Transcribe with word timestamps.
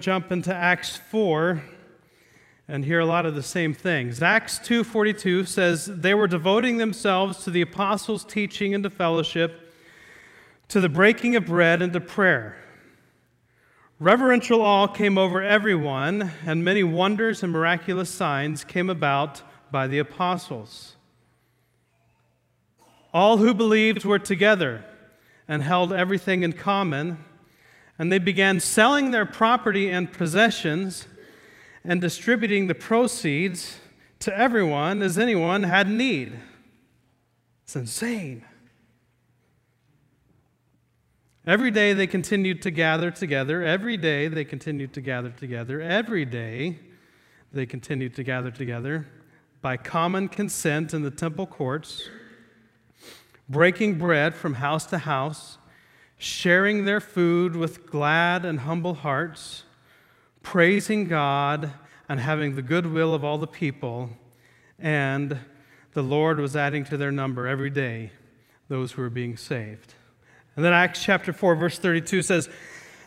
jump 0.00 0.32
into 0.32 0.54
Acts 0.54 0.96
4 0.96 1.62
and 2.66 2.84
hear 2.84 3.00
a 3.00 3.06
lot 3.06 3.26
of 3.26 3.34
the 3.34 3.42
same 3.42 3.74
things. 3.74 4.22
Acts 4.22 4.58
2:42 4.58 5.44
says 5.44 5.86
they 5.86 6.14
were 6.14 6.28
devoting 6.28 6.76
themselves 6.76 7.42
to 7.44 7.50
the 7.50 7.60
apostles' 7.60 8.24
teaching 8.24 8.74
and 8.74 8.84
to 8.84 8.90
fellowship, 8.90 9.74
to 10.68 10.80
the 10.80 10.88
breaking 10.88 11.34
of 11.34 11.46
bread 11.46 11.82
and 11.82 11.92
to 11.92 12.00
prayer. 12.00 12.56
Reverential 13.98 14.62
awe 14.62 14.86
came 14.86 15.18
over 15.18 15.42
everyone, 15.42 16.30
and 16.46 16.64
many 16.64 16.82
wonders 16.82 17.42
and 17.42 17.52
miraculous 17.52 18.08
signs 18.08 18.64
came 18.64 18.88
about 18.88 19.42
by 19.70 19.86
the 19.86 19.98
apostles. 19.98 20.96
All 23.12 23.38
who 23.38 23.52
believed 23.52 24.04
were 24.04 24.20
together 24.20 24.84
and 25.48 25.62
held 25.62 25.92
everything 25.92 26.44
in 26.44 26.52
common, 26.52 27.18
and 28.00 28.10
they 28.10 28.18
began 28.18 28.58
selling 28.58 29.10
their 29.10 29.26
property 29.26 29.90
and 29.90 30.10
possessions 30.10 31.06
and 31.84 32.00
distributing 32.00 32.66
the 32.66 32.74
proceeds 32.74 33.78
to 34.20 34.34
everyone 34.34 35.02
as 35.02 35.18
anyone 35.18 35.64
had 35.64 35.86
need. 35.86 36.32
It's 37.62 37.76
insane. 37.76 38.42
Every 41.46 41.70
day 41.70 41.92
they 41.92 42.06
continued 42.06 42.62
to 42.62 42.70
gather 42.70 43.10
together. 43.10 43.62
Every 43.62 43.98
day 43.98 44.28
they 44.28 44.46
continued 44.46 44.94
to 44.94 45.02
gather 45.02 45.28
together. 45.28 45.82
Every 45.82 46.24
day 46.24 46.78
they 47.52 47.66
continued 47.66 48.14
to 48.14 48.22
gather 48.22 48.50
together 48.50 49.08
by 49.60 49.76
common 49.76 50.28
consent 50.28 50.94
in 50.94 51.02
the 51.02 51.10
temple 51.10 51.46
courts, 51.46 52.08
breaking 53.46 53.98
bread 53.98 54.34
from 54.34 54.54
house 54.54 54.86
to 54.86 54.96
house, 54.96 55.58
sharing 56.20 56.84
their 56.84 57.00
food 57.00 57.56
with 57.56 57.86
glad 57.86 58.44
and 58.44 58.60
humble 58.60 58.92
hearts, 58.92 59.64
praising 60.42 61.08
God 61.08 61.72
and 62.10 62.20
having 62.20 62.56
the 62.56 62.62
goodwill 62.62 63.14
of 63.14 63.24
all 63.24 63.38
the 63.38 63.46
people. 63.46 64.10
And 64.78 65.38
the 65.94 66.02
Lord 66.02 66.38
was 66.38 66.54
adding 66.54 66.84
to 66.84 66.98
their 66.98 67.10
number 67.10 67.46
every 67.46 67.70
day 67.70 68.12
those 68.68 68.92
who 68.92 69.00
were 69.00 69.08
being 69.08 69.38
saved. 69.38 69.94
And 70.56 70.64
then 70.64 70.74
Acts 70.74 71.02
chapter 71.02 71.32
4, 71.32 71.54
verse 71.54 71.78
32 71.78 72.20
says, 72.20 72.50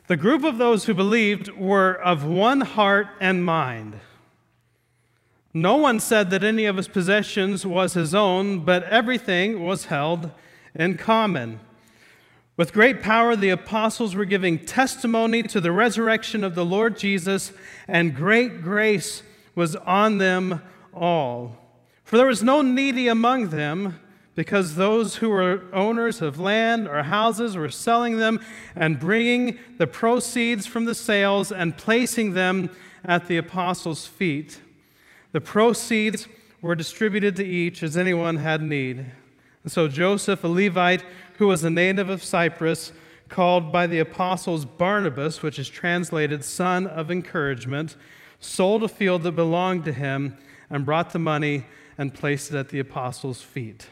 The 0.07 0.17
group 0.17 0.43
of 0.43 0.57
those 0.57 0.85
who 0.85 0.95
believed 0.95 1.49
were 1.49 1.93
of 1.93 2.25
one 2.25 2.61
heart 2.61 3.09
and 3.21 3.45
mind. 3.45 3.99
No 5.53 5.75
one 5.75 5.99
said 5.99 6.31
that 6.31 6.43
any 6.43 6.65
of 6.65 6.77
his 6.77 6.87
possessions 6.87 7.63
was 7.63 7.93
his 7.93 8.15
own, 8.15 8.61
but 8.61 8.83
everything 8.85 9.63
was 9.63 9.85
held 9.85 10.31
in 10.73 10.97
common. 10.97 11.59
With 12.55 12.71
great 12.73 13.01
power, 13.01 13.35
the 13.35 13.49
apostles 13.49 14.13
were 14.13 14.25
giving 14.25 14.59
testimony 14.59 15.41
to 15.43 15.59
the 15.59 15.71
resurrection 15.71 16.43
of 16.43 16.53
the 16.53 16.65
Lord 16.65 16.97
Jesus, 16.97 17.51
and 17.87 18.15
great 18.15 18.61
grace 18.61 19.23
was 19.55 19.75
on 19.75 20.19
them 20.19 20.61
all. 20.93 21.57
For 22.03 22.17
there 22.17 22.27
was 22.27 22.43
no 22.43 22.61
needy 22.61 23.07
among 23.07 23.49
them 23.49 23.99
because 24.35 24.75
those 24.75 25.15
who 25.15 25.29
were 25.29 25.63
owners 25.73 26.21
of 26.21 26.39
land 26.39 26.87
or 26.87 27.01
houses 27.01 27.55
were 27.55 27.69
selling 27.69 28.17
them 28.17 28.39
and 28.75 28.99
bringing 28.99 29.57
the 29.77 29.87
proceeds 29.87 30.67
from 30.67 30.85
the 30.85 30.95
sales 30.95 31.51
and 31.51 31.75
placing 31.75 32.33
them 32.33 32.69
at 33.03 33.27
the 33.27 33.37
apostles' 33.37 34.05
feet. 34.05 34.59
The 35.31 35.41
proceeds 35.41 36.27
were 36.61 36.75
distributed 36.75 37.35
to 37.37 37.45
each 37.45 37.81
as 37.81 37.97
anyone 37.97 38.37
had 38.37 38.61
need. 38.61 39.05
And 39.63 39.71
so 39.71 39.87
Joseph, 39.87 40.43
a 40.43 40.47
Levite 40.47 41.03
who 41.37 41.47
was 41.47 41.63
a 41.63 41.69
native 41.69 42.09
of 42.09 42.23
Cyprus, 42.23 42.91
called 43.29 43.71
by 43.71 43.87
the 43.87 43.99
apostles 43.99 44.65
Barnabas, 44.65 45.41
which 45.41 45.57
is 45.57 45.67
translated 45.67 46.43
son 46.43 46.85
of 46.85 47.09
encouragement, 47.09 47.95
sold 48.39 48.83
a 48.83 48.87
field 48.87 49.23
that 49.23 49.31
belonged 49.31 49.85
to 49.85 49.93
him 49.93 50.37
and 50.69 50.85
brought 50.85 51.13
the 51.13 51.19
money 51.19 51.65
and 51.97 52.13
placed 52.13 52.51
it 52.51 52.57
at 52.57 52.69
the 52.69 52.79
apostles' 52.79 53.41
feet. 53.41 53.87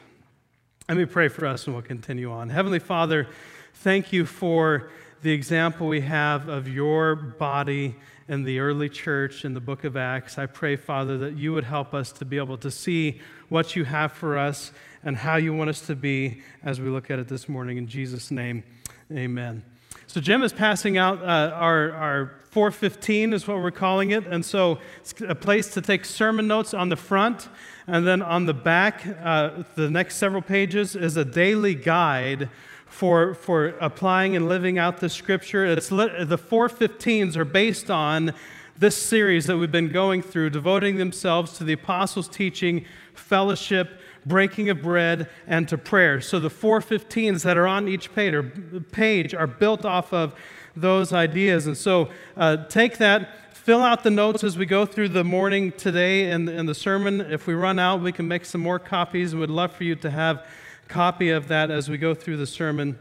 Let 0.87 0.97
me 0.97 1.05
pray 1.05 1.27
for 1.27 1.45
us 1.45 1.65
and 1.65 1.75
we'll 1.75 1.83
continue 1.83 2.31
on. 2.31 2.49
Heavenly 2.49 2.79
Father, 2.79 3.27
thank 3.75 4.11
you 4.11 4.25
for 4.25 4.91
the 5.21 5.31
example 5.31 5.87
we 5.87 6.01
have 6.01 6.49
of 6.49 6.67
your 6.67 7.15
body 7.15 7.95
in 8.31 8.43
the 8.43 8.59
early 8.59 8.87
church 8.87 9.43
in 9.43 9.53
the 9.53 9.59
book 9.59 9.83
of 9.83 9.97
Acts. 9.97 10.37
I 10.37 10.45
pray, 10.45 10.77
Father, 10.77 11.17
that 11.17 11.35
you 11.35 11.51
would 11.51 11.65
help 11.65 11.93
us 11.93 12.13
to 12.13 12.23
be 12.23 12.37
able 12.37 12.57
to 12.59 12.71
see 12.71 13.19
what 13.49 13.75
you 13.75 13.83
have 13.83 14.13
for 14.13 14.37
us 14.37 14.71
and 15.03 15.17
how 15.17 15.35
you 15.35 15.53
want 15.53 15.69
us 15.69 15.81
to 15.87 15.97
be 15.97 16.41
as 16.63 16.79
we 16.79 16.87
look 16.87 17.11
at 17.11 17.19
it 17.19 17.27
this 17.27 17.49
morning. 17.49 17.75
In 17.75 17.87
Jesus' 17.87 18.31
name, 18.31 18.63
amen. 19.11 19.63
So, 20.07 20.21
Jim 20.21 20.43
is 20.43 20.53
passing 20.53 20.97
out 20.97 21.21
uh, 21.21 21.51
our, 21.53 21.91
our 21.91 22.35
415 22.51 23.33
is 23.33 23.45
what 23.49 23.57
we're 23.57 23.69
calling 23.69 24.11
it. 24.11 24.25
And 24.25 24.45
so 24.45 24.79
it's 25.01 25.13
a 25.27 25.35
place 25.35 25.73
to 25.73 25.81
take 25.81 26.05
sermon 26.05 26.47
notes 26.47 26.73
on 26.73 26.87
the 26.87 26.95
front. 26.95 27.49
And 27.85 28.07
then 28.07 28.21
on 28.21 28.45
the 28.45 28.53
back, 28.53 29.05
uh, 29.21 29.63
the 29.75 29.89
next 29.89 30.15
several 30.15 30.41
pages 30.41 30.95
is 30.95 31.17
a 31.17 31.25
daily 31.25 31.75
guide 31.75 32.49
for, 32.91 33.33
for 33.33 33.69
applying 33.79 34.35
and 34.35 34.49
living 34.49 34.77
out 34.77 34.99
the 34.99 35.09
scripture. 35.09 35.65
It's, 35.65 35.87
the 35.87 35.95
415s 35.95 37.37
are 37.37 37.45
based 37.45 37.89
on 37.89 38.33
this 38.77 38.97
series 38.97 39.45
that 39.45 39.57
we've 39.57 39.71
been 39.71 39.91
going 39.91 40.21
through, 40.21 40.49
devoting 40.49 40.97
themselves 40.97 41.57
to 41.57 41.63
the 41.63 41.73
apostles' 41.73 42.27
teaching, 42.27 42.85
fellowship, 43.13 44.01
breaking 44.25 44.69
of 44.69 44.81
bread, 44.81 45.29
and 45.47 45.69
to 45.69 45.77
prayer. 45.77 46.19
So 46.19 46.39
the 46.39 46.49
415s 46.49 47.43
that 47.43 47.57
are 47.57 47.65
on 47.65 47.87
each 47.87 48.13
page 48.13 48.33
are, 48.33 48.43
page 48.43 49.33
are 49.33 49.47
built 49.47 49.85
off 49.85 50.13
of 50.13 50.35
those 50.75 51.13
ideas. 51.13 51.67
And 51.67 51.77
so 51.77 52.09
uh, 52.35 52.65
take 52.67 52.97
that, 52.97 53.55
fill 53.55 53.81
out 53.81 54.03
the 54.03 54.11
notes 54.11 54.43
as 54.43 54.57
we 54.57 54.65
go 54.65 54.85
through 54.85 55.09
the 55.09 55.23
morning 55.23 55.71
today 55.71 56.29
and, 56.29 56.49
and 56.49 56.67
the 56.67 56.75
sermon. 56.75 57.21
If 57.21 57.47
we 57.47 57.53
run 57.53 57.79
out, 57.79 58.01
we 58.01 58.11
can 58.11 58.27
make 58.27 58.43
some 58.43 58.61
more 58.61 58.79
copies 58.79 59.31
and 59.31 59.39
would 59.39 59.49
love 59.49 59.71
for 59.71 59.85
you 59.85 59.95
to 59.95 60.11
have 60.11 60.45
copy 60.91 61.29
of 61.29 61.47
that 61.47 61.71
as 61.71 61.89
we 61.89 61.97
go 61.97 62.13
through 62.13 62.37
the 62.37 62.45
sermon. 62.45 62.99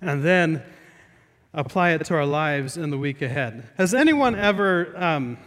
And 0.00 0.22
then 0.22 0.62
apply 1.52 1.90
it 1.90 2.04
to 2.06 2.14
our 2.14 2.26
lives 2.26 2.76
in 2.76 2.90
the 2.90 2.98
week 2.98 3.22
ahead. 3.22 3.68
Has 3.76 3.92
anyone 3.92 4.34
ever, 4.34 4.94
um, 4.96 5.38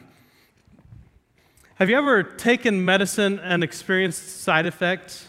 have 1.76 1.90
you 1.90 1.98
ever 1.98 2.24
taken 2.24 2.84
medicine 2.84 3.40
and 3.40 3.64
experienced 3.64 4.42
side 4.42 4.66
effects? 4.66 5.26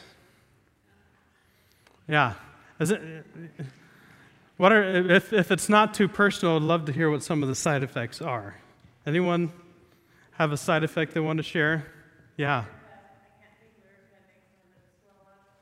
Yeah. 2.09 2.35
It, 2.81 3.25
what 4.57 4.73
are, 4.73 5.11
if, 5.11 5.33
if 5.33 5.51
it's 5.51 5.69
not 5.69 5.95
too 5.95 6.09
personal, 6.09 6.57
I'd 6.57 6.63
love 6.63 6.87
to 6.87 6.93
hear 6.93 7.11
what 7.11 7.23
some 7.23 7.43
of 7.43 7.49
the 7.49 7.55
side 7.55 7.83
effects 7.83 8.21
are. 8.21 8.57
Anyone 9.07 9.53
have 10.33 10.53
a 10.53 10.57
side 10.57 10.85
effect 10.85 11.15
they 11.15 11.21
want 11.21 11.39
to 11.39 11.43
share? 11.43 11.87
Yeah. 12.37 12.65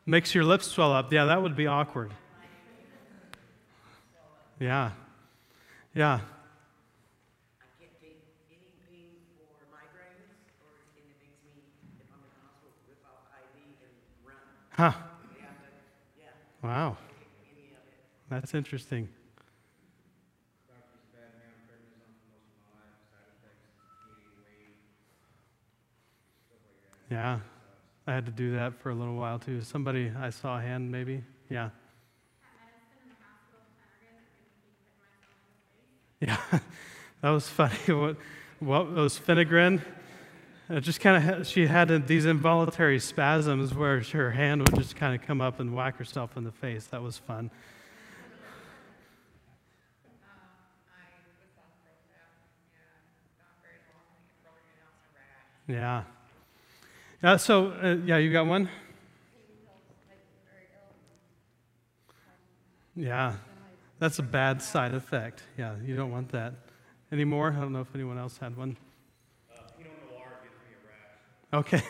Makes 0.04 0.34
your 0.34 0.44
lips 0.44 0.66
swell 0.66 0.92
up. 0.92 1.12
Yeah, 1.12 1.26
that 1.26 1.40
would 1.40 1.54
be 1.56 1.66
awkward. 1.66 2.12
Yeah. 4.58 4.90
Yeah. 5.94 6.20
Huh. 14.70 14.92
Wow. 16.62 16.96
That's 18.30 18.54
interesting. 18.54 19.08
Yeah, 27.10 27.41
I 28.07 28.13
had 28.13 28.27
to 28.27 28.33
do 28.33 28.57
that 28.57 28.75
for 28.81 28.91
a 28.91 28.95
little 28.95 29.15
while 29.15 29.39
too. 29.39 29.60
Somebody, 29.63 30.13
I 30.19 30.31
saw 30.31 30.59
a 30.59 30.60
hand 30.60 30.91
maybe. 30.91 31.22
Yeah. 31.49 31.71
Yeah, 36.21 36.37
that 37.21 37.31
was 37.31 37.49
funny. 37.49 37.75
What, 37.89 38.16
what 38.60 38.93
was 38.93 39.19
Phenergan? 39.19 39.83
It 40.71 40.83
just 40.83 41.01
kind 41.01 41.28
of, 41.28 41.47
she 41.49 41.66
had 41.66 42.07
these 42.07 42.27
involuntary 42.27 43.01
spasms 43.01 43.75
where 43.75 44.01
her 44.01 44.31
hand 44.31 44.60
would 44.60 44.78
just 44.78 44.95
kind 44.95 45.15
of 45.21 45.27
come 45.27 45.41
up 45.41 45.59
and 45.59 45.75
whack 45.75 45.97
herself 45.97 46.37
in 46.37 46.45
the 46.45 46.53
face. 46.53 46.87
That 46.87 47.03
was 47.03 47.19
fun. 47.19 47.51
Yeah. 55.66 56.04
Yeah, 57.22 57.36
so, 57.36 57.69
uh, 57.80 57.98
yeah, 58.04 58.16
you 58.16 58.33
got 58.33 58.47
one? 58.48 58.69
Yeah, 62.97 63.34
that's 64.01 64.19
a 64.19 64.24
bad 64.24 64.60
side 64.60 64.92
effect. 64.92 65.45
Yeah, 65.57 65.77
you 65.84 65.95
don't 65.95 66.10
want 66.10 66.30
that. 66.33 66.54
Any 67.13 67.24
more? 67.24 67.54
I 67.57 67.60
don't 67.60 67.72
know 67.72 67.80
if 67.80 67.95
anyone 67.95 68.19
else 68.19 68.39
had 68.39 68.57
one. 68.57 68.77
Uh, 71.53 71.59
okay. 71.59 71.80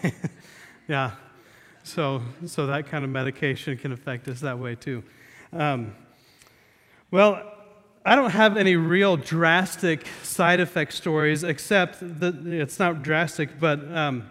yeah. 0.89 1.13
So, 1.83 2.21
so 2.45 2.67
that 2.67 2.89
kind 2.89 3.03
of 3.03 3.09
medication 3.09 3.79
can 3.79 3.93
affect 3.93 4.29
us 4.29 4.41
that 4.41 4.59
way 4.59 4.75
too. 4.75 5.03
Um, 5.55 5.95
well, 7.11 7.43
I 8.05 8.17
don't 8.17 8.33
have 8.33 8.59
any 8.59 8.77
real 8.77 9.17
drastic 9.17 10.07
side 10.23 10.61
effect 10.61 10.93
stories, 10.93 11.43
except 11.43 12.01
that 12.21 12.47
it's 12.47 12.79
not 12.79 13.03
drastic, 13.03 13.59
but 13.59 13.81
um, 13.97 14.29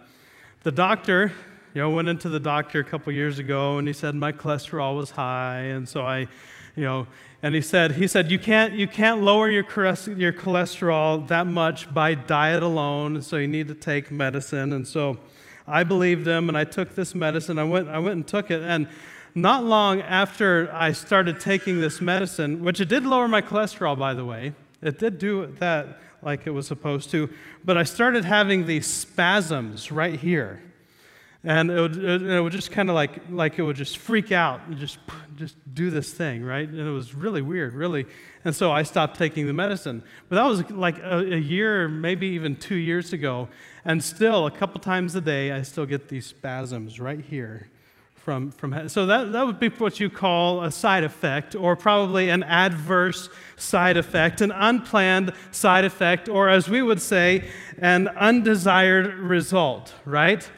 the 0.62 0.72
doctor, 0.72 1.32
you 1.74 1.82
know, 1.82 1.90
went 1.90 2.08
into 2.08 2.28
the 2.28 2.40
doctor 2.40 2.80
a 2.80 2.84
couple 2.84 3.12
years 3.12 3.38
ago 3.38 3.78
and 3.78 3.86
he 3.86 3.92
said 3.92 4.14
my 4.14 4.32
cholesterol 4.32 4.96
was 4.96 5.10
high, 5.10 5.58
and 5.58 5.88
so 5.88 6.02
I, 6.02 6.28
you 6.76 6.84
know, 6.84 7.06
and 7.42 7.54
he 7.54 7.60
said 7.60 7.92
he 7.92 8.06
said 8.06 8.30
you 8.30 8.38
can't 8.38 8.74
you 8.74 8.86
can't 8.86 9.22
lower 9.22 9.50
your 9.50 9.64
your 9.64 10.32
cholesterol 10.32 11.26
that 11.28 11.46
much 11.46 11.92
by 11.92 12.14
diet 12.14 12.62
alone, 12.62 13.22
so 13.22 13.36
you 13.36 13.48
need 13.48 13.68
to 13.68 13.74
take 13.74 14.10
medicine, 14.10 14.72
and 14.72 14.86
so 14.86 15.18
I 15.66 15.84
believed 15.84 16.26
him 16.26 16.48
and 16.48 16.56
I 16.56 16.64
took 16.64 16.94
this 16.94 17.14
medicine. 17.14 17.58
I 17.58 17.64
went 17.64 17.88
I 17.88 17.98
went 17.98 18.14
and 18.14 18.26
took 18.26 18.50
it 18.50 18.62
and 18.62 18.88
not 19.34 19.64
long 19.64 20.02
after 20.02 20.70
I 20.72 20.92
started 20.92 21.40
taking 21.40 21.80
this 21.80 22.00
medicine, 22.00 22.62
which 22.62 22.80
it 22.80 22.88
did 22.88 23.04
lower 23.04 23.26
my 23.28 23.40
cholesterol, 23.40 23.98
by 23.98 24.12
the 24.12 24.24
way, 24.24 24.52
it 24.82 24.98
did 24.98 25.18
do 25.18 25.46
that 25.58 25.98
like 26.22 26.46
it 26.46 26.50
was 26.50 26.66
supposed 26.66 27.10
to, 27.10 27.28
but 27.64 27.76
I 27.76 27.82
started 27.82 28.24
having 28.24 28.66
these 28.66 28.86
spasms 28.86 29.90
right 29.92 30.18
here. 30.18 30.62
And 31.44 31.72
it 31.72 31.80
would, 31.80 31.96
it 32.04 32.40
would 32.40 32.52
just 32.52 32.70
kind 32.70 32.88
of 32.88 32.94
like, 32.94 33.20
like 33.28 33.58
it 33.58 33.62
would 33.62 33.74
just 33.74 33.98
freak 33.98 34.30
out 34.30 34.60
and 34.68 34.78
just, 34.78 34.98
just 35.34 35.56
do 35.74 35.90
this 35.90 36.12
thing, 36.12 36.44
right? 36.44 36.68
And 36.68 36.78
it 36.78 36.90
was 36.90 37.16
really 37.16 37.42
weird, 37.42 37.74
really. 37.74 38.06
And 38.44 38.54
so 38.54 38.70
I 38.70 38.84
stopped 38.84 39.18
taking 39.18 39.48
the 39.48 39.52
medicine. 39.52 40.04
But 40.28 40.36
that 40.36 40.44
was 40.44 40.70
like 40.70 40.98
a, 41.00 41.18
a 41.18 41.38
year, 41.38 41.88
maybe 41.88 42.28
even 42.28 42.54
two 42.54 42.76
years 42.76 43.12
ago. 43.12 43.48
And 43.84 44.04
still, 44.04 44.46
a 44.46 44.52
couple 44.52 44.80
times 44.80 45.16
a 45.16 45.20
day, 45.20 45.50
I 45.50 45.62
still 45.62 45.84
get 45.84 46.08
these 46.08 46.26
spasms 46.26 47.00
right 47.00 47.20
here 47.20 47.71
from, 48.24 48.52
from 48.52 48.88
so 48.88 49.06
that, 49.06 49.32
that 49.32 49.44
would 49.44 49.58
be 49.58 49.68
what 49.68 49.98
you 49.98 50.08
call 50.08 50.62
a 50.62 50.70
side 50.70 51.02
effect 51.02 51.56
or 51.56 51.74
probably 51.74 52.28
an 52.28 52.44
adverse 52.44 53.28
side 53.56 53.96
effect 53.96 54.40
an 54.40 54.52
unplanned 54.52 55.32
side 55.50 55.84
effect 55.84 56.28
or 56.28 56.48
as 56.48 56.68
we 56.68 56.82
would 56.82 57.00
say 57.00 57.48
an 57.78 58.06
undesired 58.08 59.14
result 59.18 59.92
right 60.04 60.48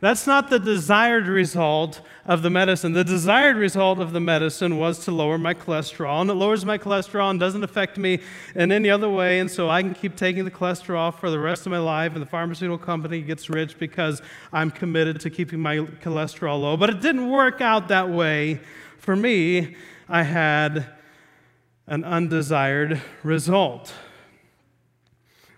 that's 0.00 0.26
not 0.26 0.48
the 0.48 0.58
desired 0.58 1.26
result 1.26 2.00
of 2.24 2.42
the 2.42 2.50
medicine. 2.50 2.92
The 2.92 3.02
desired 3.02 3.56
result 3.56 3.98
of 3.98 4.12
the 4.12 4.20
medicine 4.20 4.78
was 4.78 5.00
to 5.06 5.10
lower 5.10 5.38
my 5.38 5.54
cholesterol, 5.54 6.20
and 6.20 6.30
it 6.30 6.34
lowers 6.34 6.64
my 6.64 6.78
cholesterol 6.78 7.30
and 7.30 7.40
doesn't 7.40 7.64
affect 7.64 7.98
me 7.98 8.20
in 8.54 8.70
any 8.70 8.90
other 8.90 9.08
way, 9.08 9.40
and 9.40 9.50
so 9.50 9.68
I 9.68 9.82
can 9.82 9.94
keep 9.94 10.14
taking 10.14 10.44
the 10.44 10.50
cholesterol 10.50 11.12
for 11.12 11.30
the 11.30 11.38
rest 11.38 11.66
of 11.66 11.72
my 11.72 11.78
life, 11.78 12.12
and 12.12 12.22
the 12.22 12.26
pharmaceutical 12.26 12.78
company 12.78 13.22
gets 13.22 13.50
rich 13.50 13.78
because 13.78 14.22
I'm 14.52 14.70
committed 14.70 15.20
to 15.20 15.30
keeping 15.30 15.60
my 15.60 15.78
cholesterol 15.78 16.60
low. 16.60 16.76
But 16.76 16.90
it 16.90 17.00
didn't 17.00 17.28
work 17.28 17.60
out 17.60 17.88
that 17.88 18.08
way 18.08 18.60
for 18.98 19.16
me. 19.16 19.74
I 20.08 20.22
had 20.22 20.86
an 21.88 22.04
undesired 22.04 23.00
result. 23.22 23.92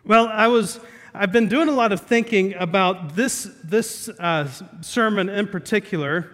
Well, 0.05 0.29
I 0.29 0.47
was 0.47 0.81
I've 1.12 1.33
been 1.33 1.49
doing 1.49 1.69
a 1.69 1.73
lot 1.73 1.91
of 1.91 2.03
thinking 2.03 2.55
about 2.55 3.17
this, 3.17 3.51
this 3.65 4.09
uh, 4.09 4.49
sermon 4.81 5.29
in 5.29 5.49
particular 5.49 6.31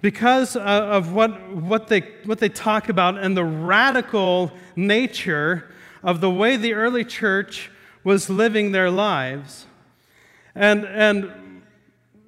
because 0.00 0.54
uh, 0.54 0.60
of 0.60 1.12
what, 1.12 1.50
what, 1.56 1.88
they, 1.88 2.00
what 2.24 2.38
they 2.38 2.48
talk 2.48 2.88
about 2.88 3.18
and 3.18 3.36
the 3.36 3.44
radical 3.44 4.52
nature 4.76 5.72
of 6.04 6.20
the 6.20 6.30
way 6.30 6.56
the 6.56 6.74
early 6.74 7.04
church 7.04 7.70
was 8.04 8.30
living 8.30 8.70
their 8.70 8.90
lives. 8.90 9.66
And, 10.54 10.84
and 10.84 11.62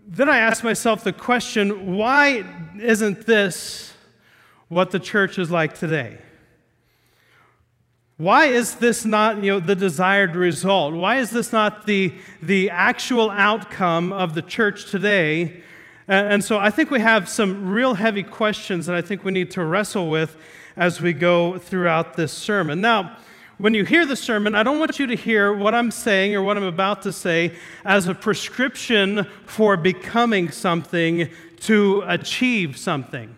then 0.07 0.29
I 0.29 0.39
asked 0.39 0.65
myself 0.65 1.05
the 1.05 1.13
question 1.13 1.97
why 1.97 2.45
isn't 2.81 3.25
this 3.27 3.93
what 4.69 4.91
the 4.91 4.99
church 4.99 5.39
is 5.39 5.49
like 5.49 5.79
today? 5.79 6.19
Why 8.17 8.47
is 8.47 8.77
this 8.77 9.05
not 9.05 9.43
you 9.43 9.53
know, 9.53 9.61
the 9.61 9.75
desired 9.75 10.37
result? 10.37 10.95
Why 10.95 11.17
is 11.17 11.31
this 11.31 11.53
not 11.53 11.85
the, 11.85 12.15
the 12.41 12.71
actual 12.71 13.29
outcome 13.29 14.13
of 14.13 14.35
the 14.35 14.43
church 14.43 14.89
today? 14.89 15.63
And, 16.07 16.35
and 16.35 16.45
so 16.45 16.59
I 16.59 16.71
think 16.71 16.93
we 16.93 17.01
have 17.01 17.29
some 17.29 17.71
real 17.71 17.95
heavy 17.95 18.23
questions 18.23 18.87
that 18.87 18.95
I 18.95 19.03
think 19.03 19.25
we 19.25 19.33
need 19.33 19.51
to 19.53 19.65
wrestle 19.65 20.11
with 20.11 20.37
as 20.77 21.01
we 21.01 21.13
go 21.13 21.59
throughout 21.59 22.15
this 22.15 22.33
sermon. 22.33 22.81
Now, 22.81 23.17
when 23.59 23.75
you 23.75 23.85
hear 23.85 24.07
the 24.07 24.17
sermon, 24.17 24.55
I 24.55 24.63
don't 24.63 24.79
want 24.79 25.01
you 25.01 25.09
to 25.09 25.17
hear 25.17 25.53
what 25.53 25.75
I'm 25.75 25.91
saying 25.91 26.37
or 26.37 26.43
what 26.43 26.57
I'm 26.57 26.63
about 26.63 27.03
to 27.03 27.13
say 27.13 27.53
as 27.85 28.07
a 28.07 28.15
prescription 28.15 29.27
for 29.45 29.77
becoming 29.77 30.53
something 30.53 31.31
to 31.63 32.05
achieve 32.07 32.77
something. 32.77 33.35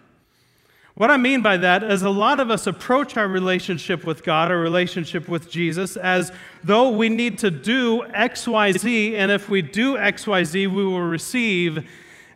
What 0.97 1.11
I 1.11 1.19
mean 1.19 1.43
by 1.43 1.59
that 1.59 1.85
is 1.85 2.03
a 2.03 2.11
lot 2.11 2.41
of 2.41 2.51
us 2.51 2.67
approach 2.67 3.19
our 3.19 3.29
relationship 3.29 4.05
with 4.05 4.25
God, 4.25 4.51
our 4.51 4.57
relationship 4.57 5.29
with 5.29 5.51
Jesus, 5.51 5.99
as 5.99 6.33
though 6.65 6.89
we 6.89 7.11
need 7.11 7.39
to 7.41 7.51
do 7.51 8.03
XYZ, 8.15 9.13
and 9.13 9.31
if 9.31 9.51
we 9.51 9.61
do 9.61 9.97
XYZ, 9.97 10.55
we 10.55 10.87
will 10.87 11.03
receive 11.03 11.87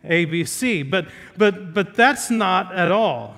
ABC. 0.05 0.87
But, 0.87 1.07
but, 1.35 1.73
but 1.73 1.95
that's 1.95 2.29
not 2.29 2.71
at 2.75 2.91
all. 2.91 3.35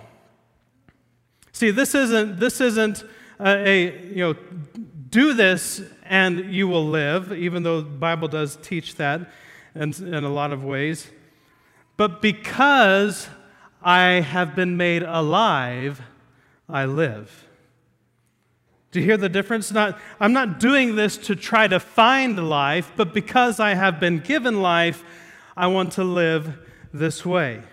See, 1.53 1.71
this 1.71 1.95
isn't, 1.95 2.37
this 2.37 2.59
isn't 2.59 3.05
a, 3.39 3.69
a, 3.69 4.05
you 4.09 4.15
know, 4.17 4.35
do 5.09 5.33
this 5.33 5.81
and 6.03 6.53
you 6.53 6.67
will 6.67 6.85
live, 6.85 7.31
even 7.31 7.63
though 7.63 7.79
the 7.79 7.89
Bible 7.89 8.27
does 8.27 8.57
teach 8.57 8.95
that 8.95 9.31
in, 9.73 9.93
in 9.93 10.25
a 10.25 10.29
lot 10.29 10.51
of 10.51 10.65
ways. 10.65 11.09
But 11.95 12.21
because 12.21 13.29
I 13.83 14.21
have 14.21 14.55
been 14.55 14.77
made 14.77 15.03
alive, 15.03 16.01
I 16.69 16.85
live. 16.85 17.47
Do 18.91 18.99
you 18.99 19.05
hear 19.05 19.17
the 19.17 19.29
difference? 19.29 19.71
Not, 19.71 19.99
I'm 20.19 20.33
not 20.33 20.59
doing 20.59 20.95
this 20.95 21.17
to 21.17 21.35
try 21.35 21.67
to 21.67 21.79
find 21.79 22.47
life, 22.47 22.91
but 22.95 23.13
because 23.13 23.59
I 23.59 23.73
have 23.73 23.99
been 23.99 24.19
given 24.19 24.61
life, 24.61 25.03
I 25.57 25.67
want 25.67 25.93
to 25.93 26.03
live 26.03 26.59
this 26.93 27.25
way. 27.25 27.63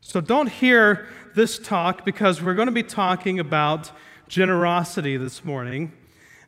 So 0.00 0.20
don't 0.20 0.48
hear 0.48 1.08
this 1.34 1.58
talk 1.58 2.04
because 2.04 2.40
we're 2.40 2.54
going 2.54 2.66
to 2.66 2.72
be 2.72 2.84
talking 2.84 3.40
about 3.40 3.90
generosity 4.28 5.16
this 5.16 5.44
morning. 5.44 5.92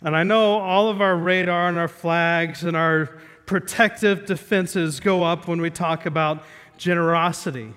And 0.03 0.17
I 0.17 0.23
know 0.23 0.61
all 0.61 0.89
of 0.89 1.01
our 1.01 1.17
radar 1.17 1.69
and 1.69 1.77
our 1.77 1.89
flags 1.89 2.63
and 2.63 2.77
our 2.77 3.19
protective 3.47 4.27
defenses 4.27 5.01
go 5.01 5.25
up 5.25 5.49
when 5.49 5.61
we 5.61 5.71
talk 5.71 6.07
about 6.07 6.45
generosity. 6.79 7.75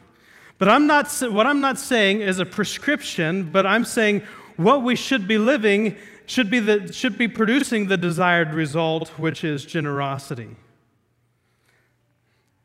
But 0.58 0.70
I'm 0.70 0.88
not, 0.88 1.12
what 1.32 1.48
I'm 1.48 1.60
not 1.60 1.80
saying 1.80 2.22
is 2.22 2.40
a 2.40 2.46
prescription, 2.46 3.52
but 3.52 3.66
I'm 3.66 3.84
saying 3.84 4.22
what 4.58 4.84
we 4.84 4.96
should 4.96 5.28
be 5.28 5.38
living 5.38 5.98
should 6.28 6.50
be, 6.50 6.60
the, 6.60 6.94
should 6.94 7.18
be 7.18 7.28
producing 7.28 7.88
the 7.88 7.98
desired 7.98 8.54
result, 8.54 9.10
which 9.20 9.44
is 9.44 9.66
generosity. 9.66 10.56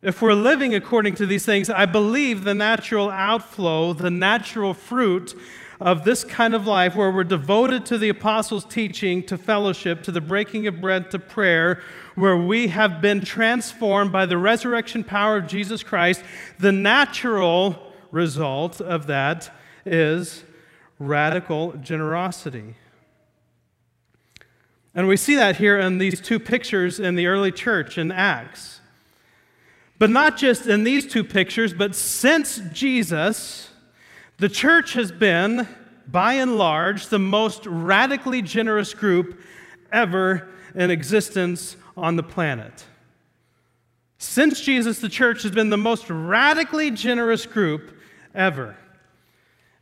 If 0.03 0.23
we're 0.23 0.35
living 0.35 0.75
according 0.75 1.15
to 1.17 1.27
these 1.27 1.45
things, 1.45 1.69
I 1.69 1.87
believe 1.87 2.45
the 2.45 2.55
natural 2.55 3.11
outflow, 3.11 3.93
the 3.93 4.11
natural 4.11 4.75
fruit 4.75 5.35
of 5.81 6.05
this 6.05 6.25
kind 6.25 6.55
of 6.55 6.67
life 6.67 6.97
where 6.97 7.11
we're 7.11 7.25
devoted 7.25 7.85
to 7.87 7.99
the 7.99 8.09
apostles' 8.09 8.65
teaching, 8.65 9.23
to 9.25 9.37
fellowship, 9.37 10.03
to 10.03 10.13
the 10.13 10.21
breaking 10.21 10.67
of 10.67 10.81
bread, 10.81 11.11
to 11.11 11.19
prayer, 11.19 11.83
where 12.15 12.37
we 12.37 12.69
have 12.69 13.01
been 13.01 13.21
transformed 13.21 14.11
by 14.11 14.25
the 14.25 14.39
resurrection 14.39 15.05
power 15.05 15.37
of 15.37 15.47
Jesus 15.47 15.83
Christ, 15.83 16.23
the 16.59 16.73
natural 16.73 17.93
result 18.11 18.81
of 18.81 19.07
that 19.07 19.51
is 19.85 20.45
radical 20.99 21.73
generosity. 21.73 22.75
And 24.95 25.07
we 25.07 25.19
see 25.19 25.35
that 25.35 25.57
here 25.57 25.79
in 25.79 25.99
these 25.99 26.23
two 26.23 26.41
pictures 26.41 26.99
in 26.99 27.17
the 27.17 27.27
early 27.27 27.53
church 27.53 27.99
in 27.99 28.11
Acts. 28.11 28.81
But 29.99 30.09
not 30.09 30.39
just 30.39 30.67
in 30.67 30.85
these 30.85 31.07
two 31.07 31.23
pictures, 31.23 31.75
but 31.75 31.95
since 31.95 32.61
Jesus, 32.73 33.69
the 34.39 34.49
church 34.49 34.93
has 34.93 35.11
been, 35.11 35.67
by 36.07 36.35
and 36.35 36.57
large, 36.57 37.09
the 37.09 37.19
most 37.19 37.67
radically 37.67 38.43
generous 38.43 38.95
group 38.95 39.41
ever 39.93 40.49
in 40.75 40.91
existence 40.91 41.77
on 41.97 42.17
the 42.17 42.23
planet. 42.23 42.85
Since 44.19 44.61
Jesus, 44.61 44.99
the 44.99 45.09
church 45.09 45.43
has 45.43 45.53
been 45.53 45.71
the 45.71 45.77
most 45.77 46.09
radically 46.09 46.91
generous 46.91 47.47
group 47.47 47.97
ever. 48.35 48.77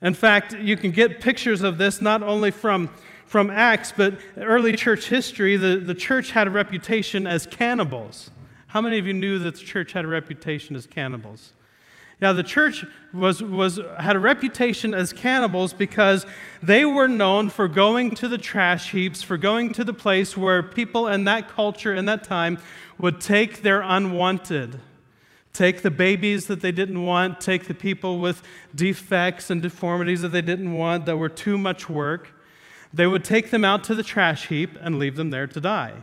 In 0.02 0.14
fact, 0.14 0.52
you 0.54 0.76
can 0.76 0.90
get 0.90 1.20
pictures 1.20 1.62
of 1.62 1.78
this 1.78 2.00
not 2.00 2.22
only 2.22 2.50
from, 2.50 2.90
from 3.26 3.50
Acts, 3.50 3.92
but 3.96 4.18
early 4.36 4.76
church 4.76 5.08
history. 5.08 5.56
The, 5.56 5.76
the 5.78 5.94
church 5.94 6.32
had 6.32 6.46
a 6.46 6.50
reputation 6.50 7.26
as 7.26 7.46
cannibals. 7.46 8.30
How 8.68 8.80
many 8.80 8.98
of 8.98 9.06
you 9.06 9.14
knew 9.14 9.38
that 9.38 9.54
the 9.54 9.60
church 9.60 9.92
had 9.92 10.04
a 10.04 10.08
reputation 10.08 10.76
as 10.76 10.86
cannibals? 10.86 11.52
Now, 12.20 12.32
the 12.32 12.42
church 12.42 12.84
was, 13.12 13.42
was, 13.42 13.80
had 13.98 14.16
a 14.16 14.20
reputation 14.20 14.94
as 14.94 15.12
cannibals 15.12 15.72
because 15.72 16.24
they 16.62 16.84
were 16.84 17.08
known 17.08 17.50
for 17.50 17.68
going 17.68 18.14
to 18.16 18.28
the 18.28 18.38
trash 18.38 18.92
heaps, 18.92 19.22
for 19.22 19.36
going 19.36 19.72
to 19.74 19.84
the 19.84 19.92
place 19.92 20.36
where 20.36 20.62
people 20.62 21.08
in 21.08 21.24
that 21.24 21.48
culture, 21.48 21.94
in 21.94 22.04
that 22.06 22.24
time, 22.24 22.58
would 22.98 23.20
take 23.20 23.62
their 23.62 23.82
unwanted 23.82 24.80
take 25.54 25.82
the 25.82 25.90
babies 25.90 26.46
that 26.48 26.60
they 26.60 26.72
didn't 26.72 27.02
want, 27.02 27.40
take 27.40 27.66
the 27.66 27.74
people 27.74 28.18
with 28.18 28.42
defects 28.74 29.48
and 29.48 29.62
deformities 29.62 30.20
that 30.20 30.30
they 30.30 30.42
didn't 30.42 30.72
want 30.72 31.06
that 31.06 31.16
were 31.16 31.28
too 31.28 31.56
much 31.56 31.88
work. 31.88 32.32
They 32.92 33.06
would 33.06 33.24
take 33.24 33.50
them 33.50 33.64
out 33.64 33.84
to 33.84 33.94
the 33.94 34.02
trash 34.02 34.48
heap 34.48 34.76
and 34.80 34.98
leave 34.98 35.16
them 35.16 35.30
there 35.30 35.46
to 35.46 35.60
die. 35.60 35.94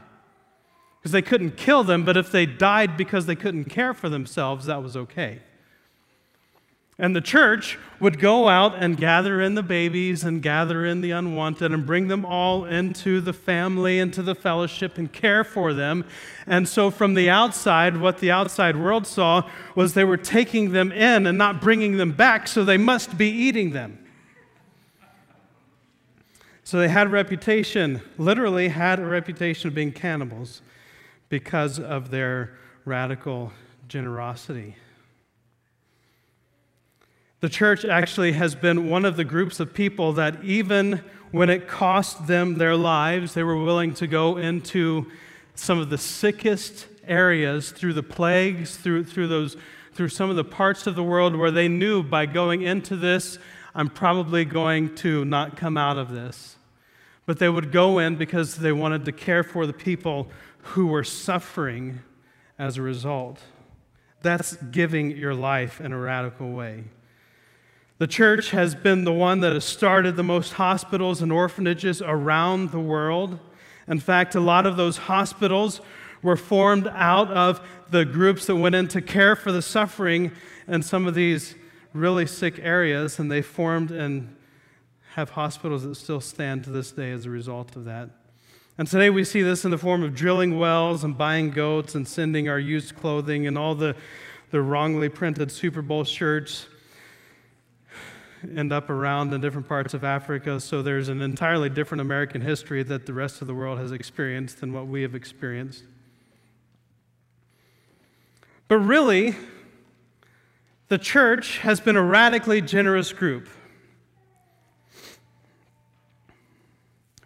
Because 0.99 1.11
they 1.11 1.21
couldn't 1.21 1.57
kill 1.57 1.83
them, 1.83 2.05
but 2.05 2.15
if 2.15 2.31
they 2.31 2.45
died 2.45 2.95
because 2.95 3.25
they 3.25 3.35
couldn't 3.35 3.65
care 3.65 3.93
for 3.93 4.07
themselves, 4.07 4.65
that 4.65 4.81
was 4.81 4.95
okay. 4.95 5.41
And 7.01 7.15
the 7.15 7.21
church 7.21 7.79
would 7.99 8.19
go 8.19 8.47
out 8.47 8.75
and 8.75 8.95
gather 8.95 9.41
in 9.41 9.55
the 9.55 9.63
babies 9.63 10.23
and 10.23 10.39
gather 10.39 10.85
in 10.85 11.01
the 11.01 11.09
unwanted 11.09 11.71
and 11.71 11.83
bring 11.83 12.09
them 12.09 12.23
all 12.23 12.63
into 12.65 13.19
the 13.21 13.33
family, 13.33 13.97
into 13.97 14.21
the 14.21 14.35
fellowship, 14.35 14.99
and 14.99 15.11
care 15.11 15.43
for 15.43 15.73
them. 15.73 16.05
And 16.45 16.69
so, 16.69 16.91
from 16.91 17.15
the 17.15 17.27
outside, 17.27 17.97
what 17.97 18.19
the 18.19 18.29
outside 18.29 18.77
world 18.77 19.07
saw 19.07 19.49
was 19.73 19.95
they 19.95 20.03
were 20.03 20.15
taking 20.15 20.73
them 20.73 20.91
in 20.91 21.25
and 21.25 21.39
not 21.39 21.59
bringing 21.59 21.97
them 21.97 22.11
back, 22.11 22.47
so 22.47 22.63
they 22.63 22.77
must 22.77 23.17
be 23.17 23.29
eating 23.29 23.71
them. 23.71 23.97
So, 26.63 26.77
they 26.77 26.87
had 26.87 27.07
a 27.07 27.09
reputation, 27.09 28.01
literally, 28.19 28.67
had 28.67 28.99
a 28.99 29.05
reputation 29.05 29.69
of 29.69 29.73
being 29.73 29.91
cannibals 29.91 30.61
because 31.29 31.79
of 31.79 32.11
their 32.11 32.51
radical 32.85 33.53
generosity. 33.87 34.75
The 37.41 37.49
church 37.49 37.85
actually 37.85 38.33
has 38.33 38.53
been 38.53 38.87
one 38.87 39.03
of 39.03 39.17
the 39.17 39.23
groups 39.23 39.59
of 39.59 39.73
people 39.73 40.13
that, 40.13 40.43
even 40.43 41.01
when 41.31 41.49
it 41.49 41.67
cost 41.67 42.27
them 42.27 42.59
their 42.59 42.75
lives, 42.75 43.33
they 43.33 43.41
were 43.41 43.57
willing 43.57 43.95
to 43.95 44.05
go 44.05 44.37
into 44.37 45.11
some 45.55 45.79
of 45.79 45.89
the 45.89 45.97
sickest 45.97 46.85
areas 47.07 47.71
through 47.71 47.93
the 47.93 48.03
plagues, 48.03 48.77
through, 48.77 49.05
through, 49.05 49.27
those, 49.27 49.57
through 49.93 50.09
some 50.09 50.29
of 50.29 50.35
the 50.35 50.43
parts 50.43 50.85
of 50.85 50.93
the 50.93 51.03
world 51.03 51.35
where 51.35 51.49
they 51.49 51.67
knew 51.67 52.03
by 52.03 52.27
going 52.27 52.61
into 52.61 52.95
this, 52.95 53.39
I'm 53.73 53.89
probably 53.89 54.45
going 54.45 54.93
to 54.97 55.25
not 55.25 55.57
come 55.57 55.77
out 55.77 55.97
of 55.97 56.11
this. 56.11 56.57
But 57.25 57.39
they 57.39 57.49
would 57.49 57.71
go 57.71 57.97
in 57.97 58.17
because 58.17 58.57
they 58.57 58.71
wanted 58.71 59.03
to 59.05 59.11
care 59.11 59.43
for 59.43 59.65
the 59.65 59.73
people 59.73 60.27
who 60.59 60.85
were 60.85 61.03
suffering 61.03 62.01
as 62.59 62.77
a 62.77 62.83
result. 62.83 63.39
That's 64.21 64.57
giving 64.57 65.17
your 65.17 65.33
life 65.33 65.81
in 65.81 65.91
a 65.91 65.97
radical 65.97 66.51
way. 66.51 66.83
The 68.01 68.07
church 68.07 68.49
has 68.49 68.73
been 68.73 69.03
the 69.03 69.13
one 69.13 69.41
that 69.41 69.53
has 69.53 69.63
started 69.63 70.15
the 70.15 70.23
most 70.23 70.53
hospitals 70.53 71.21
and 71.21 71.31
orphanages 71.31 72.01
around 72.01 72.71
the 72.71 72.79
world. 72.79 73.37
In 73.87 73.99
fact, 73.99 74.33
a 74.33 74.39
lot 74.39 74.65
of 74.65 74.75
those 74.75 74.97
hospitals 74.97 75.81
were 76.23 76.35
formed 76.35 76.87
out 76.87 77.29
of 77.29 77.61
the 77.91 78.03
groups 78.03 78.47
that 78.47 78.55
went 78.55 78.73
in 78.73 78.87
to 78.87 79.03
care 79.03 79.35
for 79.35 79.51
the 79.51 79.61
suffering 79.61 80.31
in 80.67 80.81
some 80.81 81.05
of 81.05 81.13
these 81.13 81.53
really 81.93 82.25
sick 82.25 82.57
areas, 82.63 83.19
and 83.19 83.31
they 83.31 83.43
formed 83.43 83.91
and 83.91 84.35
have 85.13 85.29
hospitals 85.29 85.83
that 85.83 85.93
still 85.93 86.21
stand 86.21 86.63
to 86.63 86.71
this 86.71 86.91
day 86.91 87.11
as 87.11 87.27
a 87.27 87.29
result 87.29 87.75
of 87.75 87.85
that. 87.85 88.09
And 88.79 88.87
today 88.87 89.11
we 89.11 89.23
see 89.23 89.43
this 89.43 89.63
in 89.63 89.69
the 89.69 89.77
form 89.77 90.01
of 90.01 90.15
drilling 90.15 90.57
wells 90.57 91.03
and 91.03 91.15
buying 91.15 91.51
goats 91.51 91.93
and 91.93 92.07
sending 92.07 92.49
our 92.49 92.57
used 92.57 92.95
clothing 92.95 93.45
and 93.45 93.59
all 93.59 93.75
the, 93.75 93.95
the 94.49 94.59
wrongly 94.59 95.07
printed 95.07 95.51
Super 95.51 95.83
Bowl 95.83 96.03
shirts 96.03 96.65
end 98.55 98.73
up 98.73 98.89
around 98.89 99.33
in 99.33 99.41
different 99.41 99.67
parts 99.67 99.93
of 99.93 100.03
Africa. 100.03 100.59
So 100.59 100.81
there's 100.81 101.09
an 101.09 101.21
entirely 101.21 101.69
different 101.69 102.01
American 102.01 102.41
history 102.41 102.83
that 102.83 103.05
the 103.05 103.13
rest 103.13 103.41
of 103.41 103.47
the 103.47 103.53
world 103.53 103.77
has 103.79 103.91
experienced 103.91 104.59
than 104.59 104.73
what 104.73 104.87
we 104.87 105.01
have 105.03 105.15
experienced. 105.15 105.83
But 108.67 108.79
really, 108.79 109.35
the 110.87 110.97
church 110.97 111.59
has 111.59 111.79
been 111.79 111.95
a 111.95 112.01
radically 112.01 112.61
generous 112.61 113.13
group. 113.13 113.47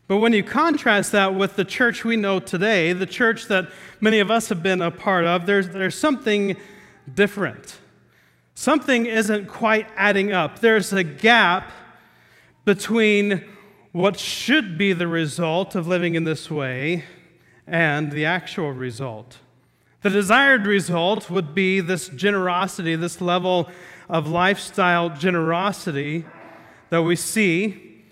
But 0.07 0.17
when 0.17 0.33
you 0.33 0.43
contrast 0.43 1.11
that 1.13 1.33
with 1.33 1.55
the 1.55 1.65
church 1.65 2.05
we 2.05 2.15
know 2.15 2.39
today, 2.39 2.93
the 2.93 3.07
church 3.07 3.47
that 3.47 3.69
many 3.99 4.19
of 4.19 4.29
us 4.29 4.49
have 4.49 4.61
been 4.61 4.81
a 4.81 4.91
part 4.91 5.25
of, 5.25 5.47
there's, 5.47 5.69
there's 5.69 5.97
something 5.97 6.57
different. 7.11 7.79
Something 8.55 9.05
isn't 9.05 9.47
quite 9.47 9.87
adding 9.97 10.31
up. 10.31 10.59
There's 10.59 10.93
a 10.93 11.03
gap 11.03 11.71
between 12.63 13.43
what 13.91 14.17
should 14.17 14.77
be 14.77 14.93
the 14.93 15.07
result 15.07 15.75
of 15.75 15.87
living 15.87 16.15
in 16.15 16.23
this 16.23 16.49
way 16.49 17.03
and 17.67 18.11
the 18.11 18.25
actual 18.25 18.71
result. 18.71 19.39
The 20.03 20.09
desired 20.09 20.67
result 20.67 21.29
would 21.29 21.53
be 21.53 21.81
this 21.81 22.07
generosity, 22.07 22.95
this 22.95 23.19
level 23.19 23.69
of 24.07 24.27
lifestyle 24.27 25.09
generosity 25.09 26.25
that 26.91 27.01
we 27.01 27.17
see 27.17 28.03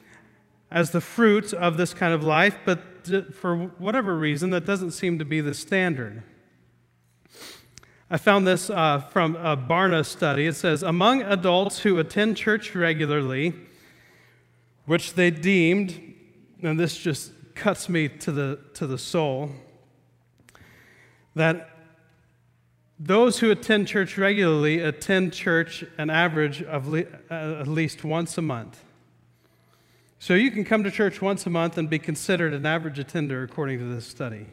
as 0.70 0.92
the 0.92 1.02
fruit 1.02 1.54
of 1.54 1.78
this 1.78 1.94
kind 1.94 2.14
of 2.14 2.24
life, 2.24 2.58
but 2.66 2.82
for 3.34 3.56
whatever 3.78 4.18
reason, 4.18 4.50
that 4.50 4.66
doesn't 4.66 4.92
seem 4.92 5.20
to 5.20 5.26
be 5.26 5.40
the 5.40 5.54
standard. 5.54 6.24
I 8.14 8.18
found 8.18 8.46
this 8.46 8.70
uh, 8.70 9.00
from 9.00 9.36
a 9.38 9.58
Barna 9.58 10.06
study. 10.06 10.46
It 10.46 10.54
says 10.54 10.84
Among 10.84 11.24
adults 11.24 11.80
who 11.80 11.98
attend 11.98 12.38
church 12.38 12.76
regularly, 12.76 13.56
which 14.86 15.16
they 15.16 15.32
deemed, 15.32 16.14
and 16.62 16.80
this 16.80 16.96
just 16.96 17.32
cuts 17.56 17.90
me 17.90 18.10
to 18.10 18.32
the, 18.32 18.60
to 18.76 18.86
the 18.86 19.00
soul, 19.00 19.50
that 21.34 21.72
those 23.00 23.40
who 23.40 23.50
attend 23.50 23.88
church 23.88 24.16
regularly 24.16 24.80
attend 24.80 25.34
church 25.34 25.84
an 25.98 26.12
average 26.12 26.62
of 26.62 26.88
le- 26.88 27.06
uh, 27.32 27.62
at 27.62 27.68
least 27.68 28.04
once 28.04 28.38
a 28.38 28.44
month. 28.44 28.84
So 30.20 30.36
you 30.36 30.52
can 30.52 30.66
come 30.66 30.84
to 30.84 30.92
church 30.92 31.20
once 31.20 31.48
a 31.48 31.50
month 31.50 31.80
and 31.80 31.90
be 31.90 31.98
considered 31.98 32.54
an 32.54 32.68
average 32.68 33.00
attender 33.00 33.42
according 33.42 33.80
to 33.80 33.86
this 33.86 34.06
study. 34.06 34.46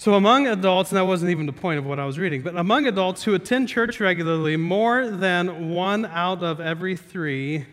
So, 0.00 0.14
among 0.14 0.46
adults, 0.46 0.92
and 0.92 0.96
that 0.96 1.06
wasn't 1.06 1.32
even 1.32 1.46
the 1.46 1.52
point 1.52 1.80
of 1.80 1.84
what 1.84 1.98
I 1.98 2.04
was 2.04 2.20
reading, 2.20 2.42
but 2.42 2.56
among 2.56 2.86
adults 2.86 3.24
who 3.24 3.34
attend 3.34 3.68
church 3.68 3.98
regularly, 3.98 4.56
more 4.56 5.10
than 5.10 5.70
one 5.70 6.06
out 6.06 6.44
of 6.44 6.60
every 6.60 6.96
three 6.96 7.66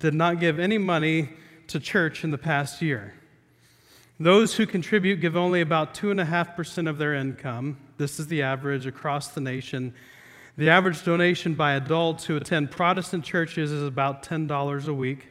did 0.00 0.12
not 0.12 0.40
give 0.40 0.58
any 0.58 0.76
money 0.76 1.30
to 1.68 1.78
church 1.78 2.24
in 2.24 2.32
the 2.32 2.38
past 2.38 2.82
year. 2.82 3.14
Those 4.18 4.56
who 4.56 4.66
contribute 4.66 5.20
give 5.20 5.36
only 5.36 5.60
about 5.60 5.94
2.5% 5.94 6.90
of 6.90 6.98
their 6.98 7.14
income. 7.14 7.78
This 7.96 8.18
is 8.18 8.26
the 8.26 8.42
average 8.42 8.84
across 8.84 9.28
the 9.28 9.40
nation. 9.40 9.94
The 10.56 10.70
average 10.70 11.04
donation 11.04 11.54
by 11.54 11.74
adults 11.74 12.24
who 12.24 12.36
attend 12.36 12.72
Protestant 12.72 13.24
churches 13.24 13.70
is 13.70 13.84
about 13.84 14.24
$10 14.24 14.88
a 14.88 14.94
week. 14.94 15.28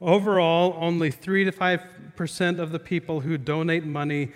Overall, 0.00 0.76
only 0.78 1.10
3 1.10 1.46
to 1.46 1.50
5% 1.50 2.58
of 2.60 2.70
the 2.70 2.78
people 2.78 3.22
who 3.22 3.36
donate 3.36 3.84
money 3.84 4.30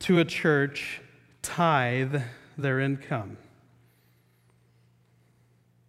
to 0.00 0.18
a 0.18 0.24
church 0.24 1.00
tithe 1.42 2.22
their 2.58 2.80
income. 2.80 3.36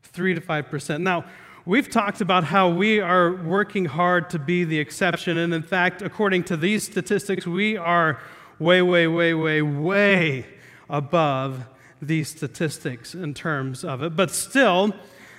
3 0.04 0.36
to 0.36 0.42
5%. 0.42 1.02
Now, 1.02 1.26
we've 1.66 1.90
talked 1.90 2.22
about 2.22 2.46
how 2.46 2.70
we 2.70 3.00
are 3.00 3.36
working 3.36 3.86
hard 3.86 4.30
to 4.32 4.40
be 4.40 4.64
the 4.64 4.80
exception. 4.80 5.38
And 5.38 5.54
in 5.54 5.64
fact, 5.64 6.02
according 6.02 6.46
to 6.46 6.58
these 6.58 6.84
statistics, 6.84 7.46
we 7.46 7.78
are 7.78 8.20
way, 8.58 8.82
way, 8.82 9.08
way, 9.08 9.34
way, 9.34 9.62
way 9.62 10.46
above 10.90 11.66
these 12.02 12.30
statistics 12.30 13.14
in 13.14 13.34
terms 13.34 13.84
of 13.84 14.02
it. 14.02 14.16
But 14.16 14.32
still, 14.32 14.94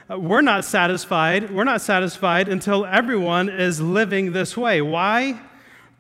we're 0.09 0.43
not 0.43 0.65
satisfied. 0.65 1.51
We're 1.51 1.65
not 1.65 1.81
satisfied 1.81 2.49
until 2.49 2.87
everyone 2.87 3.49
is 3.49 3.81
living 3.81 4.33
this 4.33 4.57
way. 4.57 4.81
Why? 4.81 5.41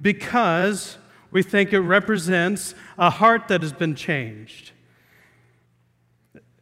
Because 0.00 0.98
we 1.30 1.42
think 1.42 1.72
it 1.72 1.80
represents 1.80 2.74
a 2.96 3.10
heart 3.10 3.48
that 3.48 3.62
has 3.62 3.72
been 3.72 3.94
changed. 3.94 4.72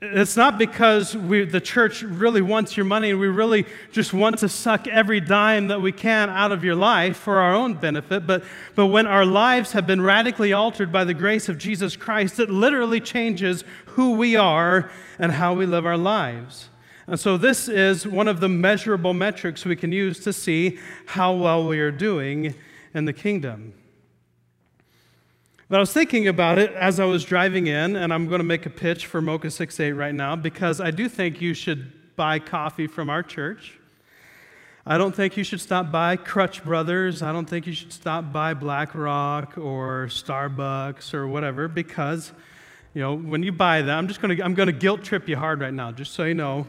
It's 0.03 0.37
not 0.37 0.59
because 0.59 1.17
we, 1.17 1.47
the 1.47 1.61
church 1.61 2.03
really 2.03 2.43
wants 2.43 2.77
your 2.77 2.85
money 2.85 3.11
and 3.11 3.19
we 3.19 3.29
really 3.29 3.65
just 3.93 4.13
want 4.13 4.39
to 4.41 4.49
suck 4.49 4.87
every 4.87 5.21
dime 5.21 5.69
that 5.69 5.81
we 5.81 5.91
can 5.91 6.29
out 6.29 6.53
of 6.53 6.63
your 6.63 6.75
life 6.75 7.17
for 7.17 7.39
our 7.39 7.55
own 7.55 7.75
benefit, 7.75 8.27
but, 8.27 8.45
but 8.75 8.89
when 8.89 9.07
our 9.07 9.25
lives 9.25 9.73
have 9.73 9.87
been 9.87 10.03
radically 10.03 10.53
altered 10.53 10.93
by 10.93 11.05
the 11.05 11.15
grace 11.15 11.49
of 11.49 11.57
Jesus 11.57 11.97
Christ, 11.97 12.39
it 12.39 12.51
literally 12.51 13.01
changes 13.01 13.65
who 13.87 14.13
we 14.13 14.37
are 14.37 14.91
and 15.19 15.33
how 15.33 15.55
we 15.55 15.65
live 15.65 15.87
our 15.87 15.97
lives. 15.97 16.69
And 17.07 17.19
so, 17.19 17.39
this 17.39 17.69
is 17.69 18.07
one 18.07 18.27
of 18.27 18.41
the 18.41 18.49
measurable 18.49 19.15
metrics 19.15 19.65
we 19.65 19.77
can 19.77 19.93
use 19.93 20.19
to 20.25 20.33
see 20.33 20.79
how 21.07 21.33
well 21.35 21.67
we 21.67 21.79
are 21.79 21.93
doing 21.93 22.55
in 22.93 23.05
the 23.05 23.13
kingdom. 23.13 23.73
But 25.69 25.79
I 25.79 25.81
was 25.81 25.93
thinking 25.93 26.29
about 26.29 26.59
it 26.59 26.73
as 26.75 27.01
I 27.01 27.07
was 27.07 27.25
driving 27.25 27.67
in, 27.67 27.97
and 27.97 28.15
I'm 28.15 28.29
going 28.29 28.39
to 28.39 28.45
make 28.45 28.67
a 28.67 28.71
pitch 28.71 29.07
for 29.07 29.21
Mocha 29.21 29.51
68 29.51 29.93
right 29.93 30.15
now 30.15 30.37
because 30.37 30.81
I 30.81 30.93
do 30.93 31.09
think 31.09 31.41
you 31.41 31.55
should 31.55 32.15
buy 32.15 32.39
coffee 32.39 32.87
from 32.87 33.11
our 33.11 33.25
church. 33.25 33.73
I 34.87 34.97
don't 34.97 35.13
think 35.13 35.37
you 35.37 35.43
should 35.43 35.61
stop 35.61 35.91
by 35.91 36.15
Dutch 36.15 36.63
Brothers. 36.63 37.21
I 37.21 37.33
don't 37.33 37.47
think 37.47 37.67
you 37.67 37.73
should 37.73 37.93
stop 37.93 38.33
by 38.33 38.55
Black 38.55 38.95
Rock 38.95 39.59
or 39.59 40.07
Starbucks 40.07 41.13
or 41.13 41.27
whatever 41.27 41.67
because, 41.67 42.31
you 42.95 43.03
know, 43.03 43.17
when 43.17 43.43
you 43.43 43.51
buy 43.51 43.83
that, 43.83 43.99
I'm 43.99 44.07
just 44.07 44.23
going 44.23 44.37
to 44.37 44.45
I'm 44.45 44.55
going 44.55 44.69
to 44.69 44.73
guilt 44.73 45.03
trip 45.03 45.29
you 45.29 45.37
hard 45.37 45.61
right 45.61 45.75
now, 45.75 45.91
just 45.91 46.13
so 46.13 46.23
you 46.23 46.35
know. 46.35 46.69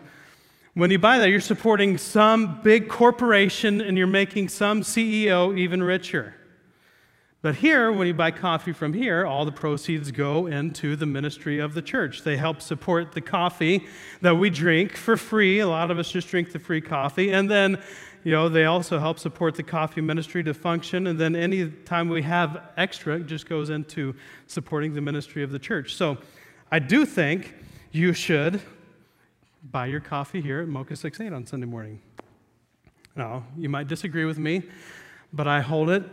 When 0.73 0.89
you 0.89 0.97
buy 0.97 1.19
that, 1.19 1.29
you're 1.29 1.39
supporting 1.39 1.99
some 1.99 2.61
big 2.63 2.89
corporation 2.89 3.79
and 3.79 3.95
you're 3.95 4.07
making 4.07 4.49
some 4.49 4.81
CEO 4.81 5.55
even 5.55 5.83
richer. 5.83 6.33
But 7.47 7.55
here, 7.55 7.93
when 7.93 8.07
you 8.07 8.13
buy 8.13 8.31
coffee 8.31 8.73
from 8.73 8.91
here, 8.91 9.25
all 9.25 9.45
the 9.45 9.53
proceeds 9.53 10.11
go 10.11 10.47
into 10.47 10.97
the 10.97 11.05
ministry 11.05 11.59
of 11.59 11.73
the 11.73 11.81
church. 11.81 12.23
They 12.23 12.35
help 12.35 12.61
support 12.61 13.13
the 13.13 13.21
coffee 13.21 13.87
that 14.19 14.35
we 14.35 14.49
drink 14.49 14.97
for 14.97 15.15
free. 15.15 15.59
A 15.59 15.67
lot 15.69 15.89
of 15.89 15.97
us 15.97 16.11
just 16.11 16.27
drink 16.27 16.51
the 16.51 16.59
free 16.59 16.81
coffee. 16.81 17.31
And 17.31 17.49
then, 17.49 17.81
you 18.25 18.33
know, 18.33 18.49
they 18.49 18.65
also 18.65 18.99
help 18.99 19.17
support 19.17 19.55
the 19.55 19.63
coffee 19.63 20.01
ministry 20.01 20.43
to 20.43 20.53
function. 20.53 21.07
And 21.07 21.17
then 21.17 21.37
any 21.37 21.69
time 21.69 22.09
we 22.09 22.21
have 22.23 22.63
extra, 22.75 23.15
it 23.15 23.27
just 23.27 23.47
goes 23.47 23.69
into 23.69 24.13
supporting 24.47 24.93
the 24.93 24.99
ministry 24.99 25.41
of 25.41 25.49
the 25.49 25.59
church. 25.59 25.95
So 25.95 26.17
I 26.69 26.79
do 26.79 27.05
think 27.05 27.55
you 27.93 28.11
should 28.11 28.59
buy 29.71 29.85
your 29.85 30.01
coffee 30.01 30.41
here 30.41 30.59
at 30.59 30.67
Mocha 30.67 30.97
68 30.97 31.31
on 31.31 31.45
Sunday 31.45 31.65
morning. 31.65 32.01
Now, 33.15 33.45
you 33.57 33.69
might 33.69 33.87
disagree 33.87 34.25
with 34.25 34.37
me, 34.37 34.63
but 35.31 35.47
I 35.47 35.61
hold 35.61 35.89
it 35.89 36.03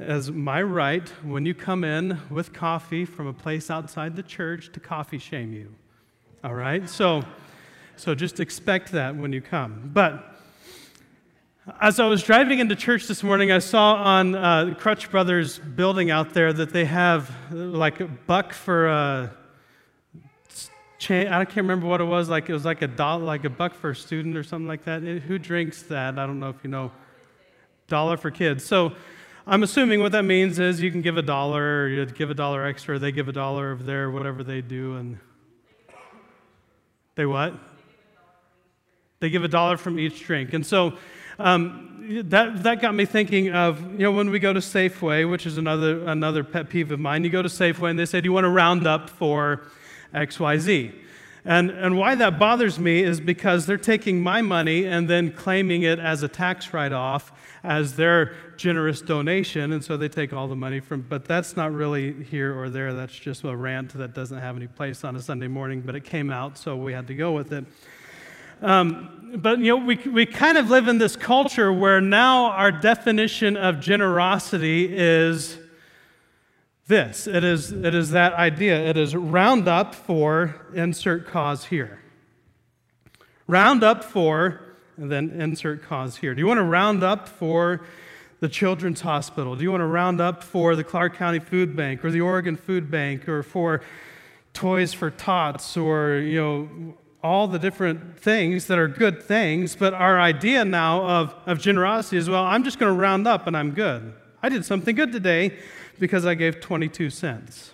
as 0.00 0.30
my 0.30 0.62
right 0.62 1.06
when 1.22 1.44
you 1.44 1.54
come 1.54 1.84
in 1.84 2.18
with 2.30 2.52
coffee 2.52 3.04
from 3.04 3.26
a 3.26 3.32
place 3.32 3.70
outside 3.70 4.16
the 4.16 4.22
church 4.22 4.72
to 4.72 4.80
coffee 4.80 5.18
shame 5.18 5.52
you. 5.52 5.74
All 6.42 6.54
right? 6.54 6.88
So, 6.88 7.22
so 7.96 8.14
just 8.14 8.40
expect 8.40 8.92
that 8.92 9.14
when 9.14 9.32
you 9.32 9.42
come. 9.42 9.90
But 9.92 10.24
as 11.82 12.00
I 12.00 12.06
was 12.06 12.22
driving 12.22 12.58
into 12.58 12.74
church 12.74 13.08
this 13.08 13.22
morning, 13.22 13.52
I 13.52 13.58
saw 13.58 13.94
on 13.94 14.34
uh, 14.34 14.74
Dutch 14.82 15.10
Brothers 15.10 15.58
building 15.58 16.10
out 16.10 16.32
there 16.32 16.52
that 16.52 16.72
they 16.72 16.86
have 16.86 17.30
like 17.52 18.00
a 18.00 18.06
buck 18.06 18.54
for 18.54 18.88
a 18.88 19.36
cha- 20.98 21.28
I 21.30 21.44
can't 21.44 21.56
remember 21.56 21.86
what 21.86 22.00
it 22.00 22.04
was. 22.04 22.30
Like 22.30 22.48
it 22.48 22.54
was 22.54 22.64
like 22.64 22.80
a 22.80 22.88
dollar, 22.88 23.22
like 23.22 23.44
a 23.44 23.50
buck 23.50 23.74
for 23.74 23.90
a 23.90 23.96
student 23.96 24.34
or 24.34 24.44
something 24.44 24.66
like 24.66 24.84
that. 24.84 25.02
Who 25.02 25.38
drinks 25.38 25.82
that? 25.84 26.18
I 26.18 26.26
don't 26.26 26.40
know 26.40 26.48
if 26.48 26.56
you 26.62 26.70
know. 26.70 26.90
Dollar 27.86 28.16
for 28.16 28.30
kids. 28.30 28.64
So 28.64 28.92
I'm 29.46 29.62
assuming 29.62 30.00
what 30.00 30.12
that 30.12 30.24
means 30.24 30.58
is 30.58 30.82
you 30.82 30.90
can 30.90 31.00
give 31.00 31.16
a 31.16 31.22
dollar, 31.22 31.88
you 31.88 32.04
give 32.04 32.30
a 32.30 32.34
dollar 32.34 32.66
extra, 32.66 32.98
they 32.98 33.10
give 33.10 33.28
a 33.28 33.32
dollar 33.32 33.72
of 33.72 33.86
their 33.86 34.10
whatever 34.10 34.44
they 34.44 34.60
do, 34.60 34.96
and 34.96 35.18
they 37.14 37.24
what? 37.24 37.54
They 39.20 39.30
give 39.30 39.42
a 39.42 39.48
dollar 39.48 39.76
from 39.76 39.98
each 39.98 40.24
drink. 40.24 40.52
And 40.52 40.64
so 40.64 40.98
um, 41.38 42.22
that, 42.28 42.62
that 42.64 42.82
got 42.82 42.94
me 42.94 43.06
thinking 43.06 43.50
of, 43.50 43.80
you 43.92 43.98
know, 43.98 44.12
when 44.12 44.30
we 44.30 44.38
go 44.38 44.52
to 44.52 44.60
Safeway, 44.60 45.28
which 45.28 45.46
is 45.46 45.56
another, 45.56 46.04
another 46.04 46.44
pet 46.44 46.68
peeve 46.68 46.90
of 46.92 47.00
mine, 47.00 47.24
you 47.24 47.30
go 47.30 47.42
to 47.42 47.48
Safeway 47.48 47.90
and 47.90 47.98
they 47.98 48.06
say, 48.06 48.20
Do 48.20 48.26
you 48.26 48.32
want 48.32 48.44
to 48.44 48.50
round 48.50 48.86
up 48.86 49.08
for 49.08 49.62
XYZ? 50.14 50.94
And, 51.46 51.70
and 51.70 51.96
why 51.96 52.14
that 52.16 52.38
bothers 52.38 52.78
me 52.78 53.02
is 53.02 53.20
because 53.20 53.64
they're 53.64 53.78
taking 53.78 54.22
my 54.22 54.42
money 54.42 54.84
and 54.84 55.08
then 55.08 55.32
claiming 55.32 55.82
it 55.82 55.98
as 55.98 56.22
a 56.22 56.28
tax 56.28 56.74
write 56.74 56.92
off 56.92 57.32
as 57.62 57.96
their 57.96 58.34
generous 58.56 59.02
donation. 59.02 59.72
And 59.72 59.84
so 59.84 59.96
they 59.96 60.08
take 60.08 60.32
all 60.32 60.48
the 60.48 60.56
money 60.56 60.80
from, 60.80 61.02
but 61.02 61.24
that's 61.24 61.56
not 61.56 61.72
really 61.72 62.24
here 62.24 62.58
or 62.58 62.70
there. 62.70 62.94
That's 62.94 63.18
just 63.18 63.44
a 63.44 63.54
rant 63.54 63.92
that 63.94 64.14
doesn't 64.14 64.38
have 64.38 64.56
any 64.56 64.66
place 64.66 65.04
on 65.04 65.16
a 65.16 65.20
Sunday 65.20 65.48
morning, 65.48 65.82
but 65.82 65.94
it 65.94 66.04
came 66.04 66.30
out, 66.30 66.56
so 66.56 66.76
we 66.76 66.92
had 66.92 67.06
to 67.08 67.14
go 67.14 67.32
with 67.32 67.52
it. 67.52 67.64
Um, 68.62 69.38
but 69.38 69.58
you 69.58 69.76
know, 69.76 69.76
we, 69.76 69.96
we 69.96 70.26
kind 70.26 70.58
of 70.58 70.68
live 70.68 70.88
in 70.88 70.98
this 70.98 71.16
culture 71.16 71.72
where 71.72 72.00
now 72.00 72.50
our 72.50 72.70
definition 72.70 73.56
of 73.56 73.80
generosity 73.80 74.94
is 74.94 75.56
this 76.86 77.26
it 77.28 77.44
is, 77.44 77.70
it 77.72 77.94
is 77.94 78.10
that 78.10 78.34
idea. 78.34 78.78
It 78.78 78.96
is 78.96 79.14
round 79.14 79.68
up 79.68 79.94
for 79.94 80.66
insert 80.74 81.26
cause 81.26 81.66
here. 81.66 82.00
Round 83.46 83.82
up 83.82 84.04
for, 84.04 84.69
and 85.00 85.10
then 85.10 85.30
insert 85.30 85.82
cause 85.82 86.18
here. 86.18 86.34
Do 86.34 86.40
you 86.40 86.46
want 86.46 86.58
to 86.58 86.64
round 86.64 87.02
up 87.02 87.26
for 87.26 87.80
the 88.40 88.48
Children's 88.48 89.00
Hospital? 89.00 89.56
Do 89.56 89.62
you 89.62 89.70
want 89.70 89.80
to 89.80 89.86
round 89.86 90.20
up 90.20 90.44
for 90.44 90.76
the 90.76 90.84
Clark 90.84 91.16
County 91.16 91.38
Food 91.38 91.74
Bank 91.74 92.04
or 92.04 92.10
the 92.10 92.20
Oregon 92.20 92.54
Food 92.54 92.90
Bank 92.90 93.26
or 93.26 93.42
for 93.42 93.80
Toys 94.52 94.92
for 94.92 95.10
Tots 95.10 95.76
or, 95.78 96.16
you 96.16 96.38
know, 96.38 96.94
all 97.22 97.48
the 97.48 97.58
different 97.58 98.18
things 98.20 98.66
that 98.66 98.78
are 98.78 98.88
good 98.88 99.22
things, 99.22 99.74
but 99.74 99.94
our 99.94 100.20
idea 100.20 100.64
now 100.64 101.02
of, 101.02 101.34
of 101.46 101.58
generosity 101.58 102.18
is 102.18 102.28
well, 102.28 102.44
I'm 102.44 102.62
just 102.62 102.78
going 102.78 102.92
to 102.92 102.98
round 102.98 103.26
up 103.26 103.46
and 103.46 103.56
I'm 103.56 103.72
good. 103.72 104.12
I 104.42 104.50
did 104.50 104.66
something 104.66 104.94
good 104.94 105.12
today 105.12 105.58
because 105.98 106.26
I 106.26 106.34
gave 106.34 106.60
22 106.60 107.08
cents. 107.10 107.72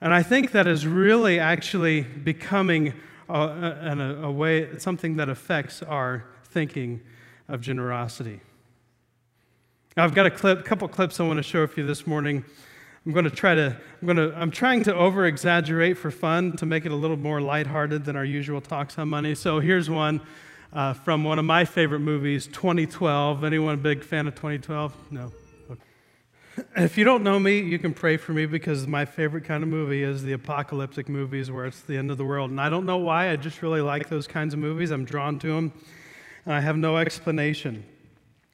And 0.00 0.14
I 0.14 0.22
think 0.22 0.52
that 0.52 0.66
is 0.68 0.86
really 0.86 1.40
actually 1.40 2.02
becoming 2.02 2.92
a, 3.28 3.88
a, 4.00 4.22
a, 4.22 4.30
way, 4.30 4.78
something 4.78 5.16
that 5.16 5.28
affects 5.28 5.82
our 5.82 6.24
thinking 6.44 7.00
of 7.48 7.60
generosity. 7.60 8.40
I've 9.96 10.14
got 10.14 10.26
a 10.26 10.30
clip, 10.30 10.64
couple 10.64 10.86
clips 10.88 11.18
I 11.20 11.24
want 11.24 11.38
to 11.38 11.42
show 11.42 11.66
you 11.76 11.86
this 11.86 12.06
morning. 12.06 12.44
I'm 13.04 13.12
going 13.12 13.24
to 13.24 13.30
try 13.30 13.54
to, 13.54 13.76
I'm 14.02 14.06
going 14.06 14.16
to, 14.16 14.36
I'm 14.36 14.50
trying 14.50 14.82
to 14.84 14.94
over 14.94 15.26
exaggerate 15.26 15.96
for 15.96 16.10
fun 16.10 16.56
to 16.56 16.66
make 16.66 16.84
it 16.84 16.92
a 16.92 16.96
little 16.96 17.16
more 17.16 17.40
lighthearted 17.40 18.04
than 18.04 18.16
our 18.16 18.24
usual 18.24 18.60
talks 18.60 18.98
on 18.98 19.08
money. 19.08 19.34
So 19.34 19.60
here's 19.60 19.88
one 19.88 20.20
uh, 20.72 20.92
from 20.92 21.24
one 21.24 21.38
of 21.38 21.44
my 21.44 21.64
favorite 21.64 22.00
movies, 22.00 22.46
2012. 22.48 23.44
Anyone 23.44 23.74
a 23.74 23.78
big 23.78 24.02
fan 24.02 24.26
of 24.26 24.34
2012? 24.34 24.94
No. 25.12 25.32
If 26.76 26.96
you 26.96 27.04
don't 27.04 27.22
know 27.22 27.38
me, 27.38 27.60
you 27.60 27.78
can 27.78 27.92
pray 27.94 28.16
for 28.16 28.32
me 28.32 28.46
because 28.46 28.86
my 28.86 29.04
favorite 29.04 29.44
kind 29.44 29.62
of 29.62 29.68
movie 29.68 30.02
is 30.02 30.22
the 30.22 30.32
apocalyptic 30.32 31.08
movies 31.08 31.50
where 31.50 31.66
it's 31.66 31.80
the 31.82 31.96
end 31.96 32.10
of 32.10 32.18
the 32.18 32.24
world. 32.24 32.50
And 32.50 32.60
I 32.60 32.68
don't 32.68 32.86
know 32.86 32.98
why, 32.98 33.30
I 33.30 33.36
just 33.36 33.62
really 33.62 33.80
like 33.80 34.08
those 34.08 34.26
kinds 34.26 34.54
of 34.54 34.60
movies. 34.60 34.90
I'm 34.90 35.04
drawn 35.04 35.38
to 35.40 35.48
them, 35.48 35.72
and 36.44 36.54
I 36.54 36.60
have 36.60 36.76
no 36.76 36.96
explanation. 36.96 37.84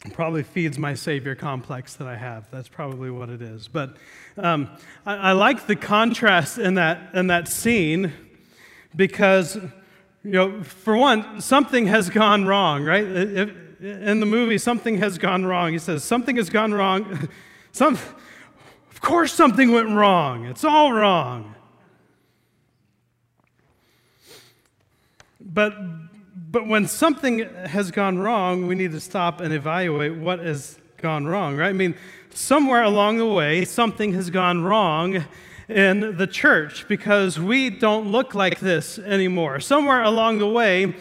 It 0.04 0.12
probably 0.12 0.42
feeds 0.42 0.78
my 0.78 0.94
Savior 0.94 1.34
complex 1.34 1.94
that 1.94 2.08
I 2.08 2.16
have. 2.16 2.50
That's 2.50 2.68
probably 2.68 3.10
what 3.10 3.28
it 3.28 3.40
is. 3.40 3.68
But 3.68 3.96
um, 4.36 4.70
I, 5.06 5.16
I 5.16 5.32
like 5.32 5.66
the 5.66 5.76
contrast 5.76 6.58
in 6.58 6.74
that, 6.74 7.14
in 7.14 7.28
that 7.28 7.46
scene 7.46 8.12
because 8.96 9.56
you 9.56 10.30
know, 10.30 10.62
for 10.62 10.96
one, 10.96 11.40
something 11.40 11.86
has 11.86 12.10
gone 12.10 12.46
wrong, 12.46 12.84
right? 12.84 13.04
in 13.04 14.20
the 14.20 14.26
movie, 14.26 14.58
something 14.58 14.98
has 14.98 15.18
gone 15.18 15.44
wrong. 15.44 15.72
He 15.72 15.78
says, 15.78 16.04
Something 16.04 16.36
has 16.36 16.48
gone 16.50 16.72
wrong. 16.72 17.28
Some, 17.72 17.94
of 17.94 19.00
course, 19.00 19.32
something 19.32 19.72
went 19.72 19.88
wrong. 19.88 20.44
It's 20.44 20.64
all 20.64 20.92
wrong. 20.92 21.54
But, 25.40 25.74
but 26.50 26.68
when 26.68 26.86
something 26.86 27.40
has 27.66 27.90
gone 27.90 28.18
wrong, 28.18 28.66
we 28.66 28.74
need 28.74 28.92
to 28.92 29.00
stop 29.00 29.40
and 29.40 29.52
evaluate 29.52 30.16
what 30.16 30.38
has 30.38 30.78
gone 30.98 31.26
wrong, 31.26 31.56
right? 31.56 31.70
I 31.70 31.72
mean, 31.72 31.94
somewhere 32.30 32.82
along 32.82 33.16
the 33.16 33.26
way, 33.26 33.64
something 33.64 34.12
has 34.12 34.30
gone 34.30 34.62
wrong 34.62 35.24
in 35.68 36.16
the 36.16 36.26
church 36.26 36.86
because 36.88 37.38
we 37.40 37.70
don't 37.70 38.12
look 38.12 38.34
like 38.34 38.60
this 38.60 38.98
anymore. 38.98 39.60
Somewhere 39.60 40.02
along 40.02 40.38
the 40.38 40.48
way, 40.48 40.94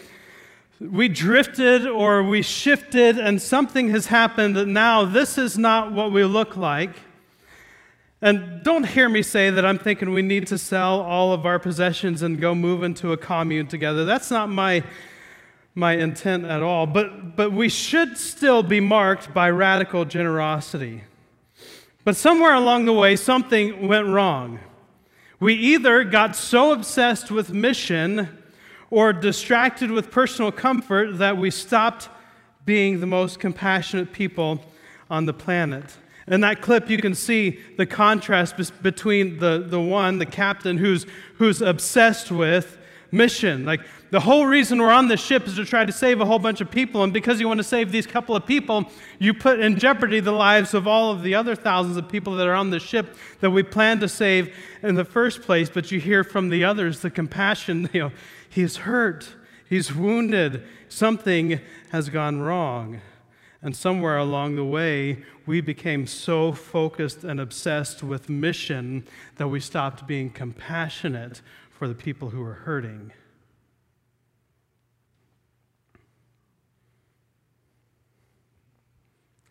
we 0.89 1.07
drifted 1.07 1.85
or 1.85 2.23
we 2.23 2.41
shifted, 2.41 3.19
and 3.19 3.39
something 3.39 3.89
has 3.89 4.07
happened 4.07 4.55
that 4.55 4.67
now 4.67 5.05
this 5.05 5.37
is 5.37 5.55
not 5.55 5.91
what 5.91 6.11
we 6.11 6.23
look 6.23 6.57
like. 6.57 6.89
And 8.19 8.63
don't 8.63 8.85
hear 8.85 9.07
me 9.07 9.21
say 9.21 9.51
that 9.51 9.63
I'm 9.63 9.77
thinking 9.77 10.11
we 10.11 10.23
need 10.23 10.47
to 10.47 10.57
sell 10.57 11.01
all 11.01 11.33
of 11.33 11.45
our 11.45 11.59
possessions 11.59 12.23
and 12.23 12.39
go 12.39 12.55
move 12.55 12.81
into 12.81 13.11
a 13.11 13.17
commune 13.17 13.67
together. 13.67 14.05
That's 14.05 14.31
not 14.31 14.49
my, 14.49 14.83
my 15.75 15.93
intent 15.93 16.45
at 16.45 16.63
all. 16.63 16.87
But, 16.87 17.35
but 17.35 17.51
we 17.51 17.69
should 17.69 18.17
still 18.17 18.63
be 18.63 18.79
marked 18.79 19.33
by 19.33 19.51
radical 19.51 20.05
generosity. 20.05 21.03
But 22.03 22.15
somewhere 22.15 22.53
along 22.55 22.85
the 22.85 22.93
way, 22.93 23.15
something 23.15 23.87
went 23.87 24.07
wrong. 24.07 24.59
We 25.39 25.53
either 25.53 26.03
got 26.03 26.35
so 26.35 26.71
obsessed 26.71 27.29
with 27.29 27.51
mission 27.51 28.40
or 28.91 29.13
distracted 29.13 29.89
with 29.89 30.11
personal 30.11 30.51
comfort 30.51 31.17
that 31.17 31.37
we 31.37 31.49
stopped 31.49 32.09
being 32.65 32.99
the 32.99 33.07
most 33.07 33.39
compassionate 33.39 34.13
people 34.13 34.63
on 35.09 35.25
the 35.25 35.33
planet. 35.33 35.97
In 36.27 36.41
that 36.41 36.61
clip, 36.61 36.89
you 36.89 36.97
can 36.97 37.15
see 37.15 37.59
the 37.77 37.85
contrast 37.85 38.55
between 38.83 39.39
the, 39.39 39.65
the 39.65 39.81
one, 39.81 40.19
the 40.19 40.25
captain, 40.25 40.77
who's, 40.77 41.05
who's 41.35 41.61
obsessed 41.61 42.31
with 42.31 42.77
mission. 43.11 43.65
Like, 43.65 43.81
the 44.11 44.19
whole 44.19 44.45
reason 44.45 44.81
we're 44.81 44.91
on 44.91 45.07
this 45.07 45.21
ship 45.21 45.47
is 45.47 45.55
to 45.55 45.63
try 45.63 45.85
to 45.85 45.91
save 45.91 46.19
a 46.19 46.25
whole 46.25 46.37
bunch 46.37 46.59
of 46.59 46.69
people. 46.69 47.03
And 47.03 47.13
because 47.13 47.39
you 47.39 47.47
want 47.47 47.59
to 47.59 47.63
save 47.63 47.93
these 47.93 48.05
couple 48.05 48.35
of 48.35 48.45
people, 48.45 48.89
you 49.19 49.33
put 49.33 49.61
in 49.61 49.79
jeopardy 49.79 50.19
the 50.19 50.33
lives 50.33 50.73
of 50.73 50.85
all 50.85 51.11
of 51.11 51.23
the 51.23 51.33
other 51.33 51.55
thousands 51.55 51.95
of 51.95 52.09
people 52.09 52.35
that 52.35 52.45
are 52.45 52.53
on 52.53 52.71
the 52.71 52.79
ship 52.79 53.15
that 53.39 53.51
we 53.51 53.63
plan 53.63 54.01
to 54.01 54.09
save 54.09 54.53
in 54.83 54.95
the 54.95 55.05
first 55.05 55.41
place. 55.41 55.69
But 55.69 55.91
you 55.91 55.99
hear 56.01 56.25
from 56.25 56.49
the 56.49 56.65
others 56.65 56.99
the 56.99 57.09
compassion, 57.09 57.89
you 57.93 58.01
know, 58.01 58.11
he's 58.51 58.77
hurt. 58.77 59.35
He's 59.67 59.95
wounded. 59.95 60.63
Something 60.89 61.61
has 61.91 62.09
gone 62.09 62.41
wrong. 62.41 63.01
And 63.61 63.75
somewhere 63.75 64.17
along 64.17 64.55
the 64.55 64.65
way, 64.65 65.23
we 65.45 65.61
became 65.61 66.05
so 66.05 66.51
focused 66.51 67.23
and 67.23 67.39
obsessed 67.39 68.03
with 68.03 68.27
mission 68.27 69.07
that 69.37 69.47
we 69.47 69.59
stopped 69.59 70.05
being 70.07 70.29
compassionate 70.29 71.41
for 71.69 71.87
the 71.87 71.95
people 71.95 72.29
who 72.29 72.41
were 72.41 72.53
hurting. 72.53 73.13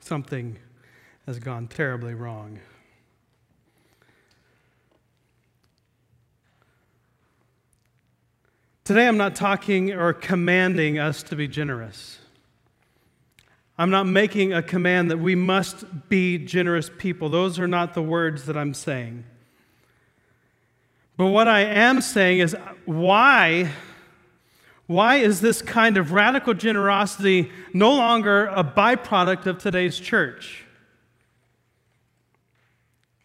Something 0.00 0.58
has 1.26 1.38
gone 1.38 1.68
terribly 1.68 2.14
wrong. 2.14 2.58
Today, 8.90 9.06
I'm 9.06 9.16
not 9.16 9.36
talking 9.36 9.92
or 9.92 10.12
commanding 10.12 10.98
us 10.98 11.22
to 11.22 11.36
be 11.36 11.46
generous. 11.46 12.18
I'm 13.78 13.90
not 13.90 14.08
making 14.08 14.52
a 14.52 14.64
command 14.64 15.12
that 15.12 15.18
we 15.18 15.36
must 15.36 16.08
be 16.08 16.38
generous 16.38 16.90
people. 16.98 17.28
Those 17.28 17.60
are 17.60 17.68
not 17.68 17.94
the 17.94 18.02
words 18.02 18.46
that 18.46 18.56
I'm 18.56 18.74
saying. 18.74 19.22
But 21.16 21.26
what 21.26 21.46
I 21.46 21.60
am 21.60 22.00
saying 22.00 22.40
is 22.40 22.56
why, 22.84 23.70
why 24.88 25.18
is 25.18 25.40
this 25.40 25.62
kind 25.62 25.96
of 25.96 26.10
radical 26.10 26.54
generosity 26.54 27.52
no 27.72 27.92
longer 27.92 28.46
a 28.46 28.64
byproduct 28.64 29.46
of 29.46 29.58
today's 29.58 30.00
church? 30.00 30.64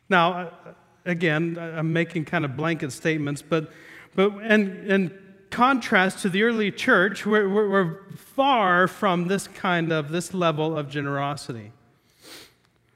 Now, 0.10 0.52
again, 1.06 1.58
I'm 1.60 1.92
making 1.92 2.26
kind 2.26 2.46
of 2.46 2.56
blanket 2.56 2.92
statements, 2.92 3.42
but, 3.42 3.72
but 4.14 4.32
and, 4.44 4.92
and 4.92 5.25
contrast 5.56 6.20
to 6.20 6.28
the 6.28 6.44
early 6.44 6.70
church, 6.70 7.26
we're, 7.26 7.48
we're, 7.48 8.00
far 8.18 8.90
from 8.90 9.30
this 9.30 9.48
kind 9.48 9.94
of, 9.94 10.10
this 10.10 10.34
level 10.34 10.78
of 10.78 10.90
generosity. 10.90 11.72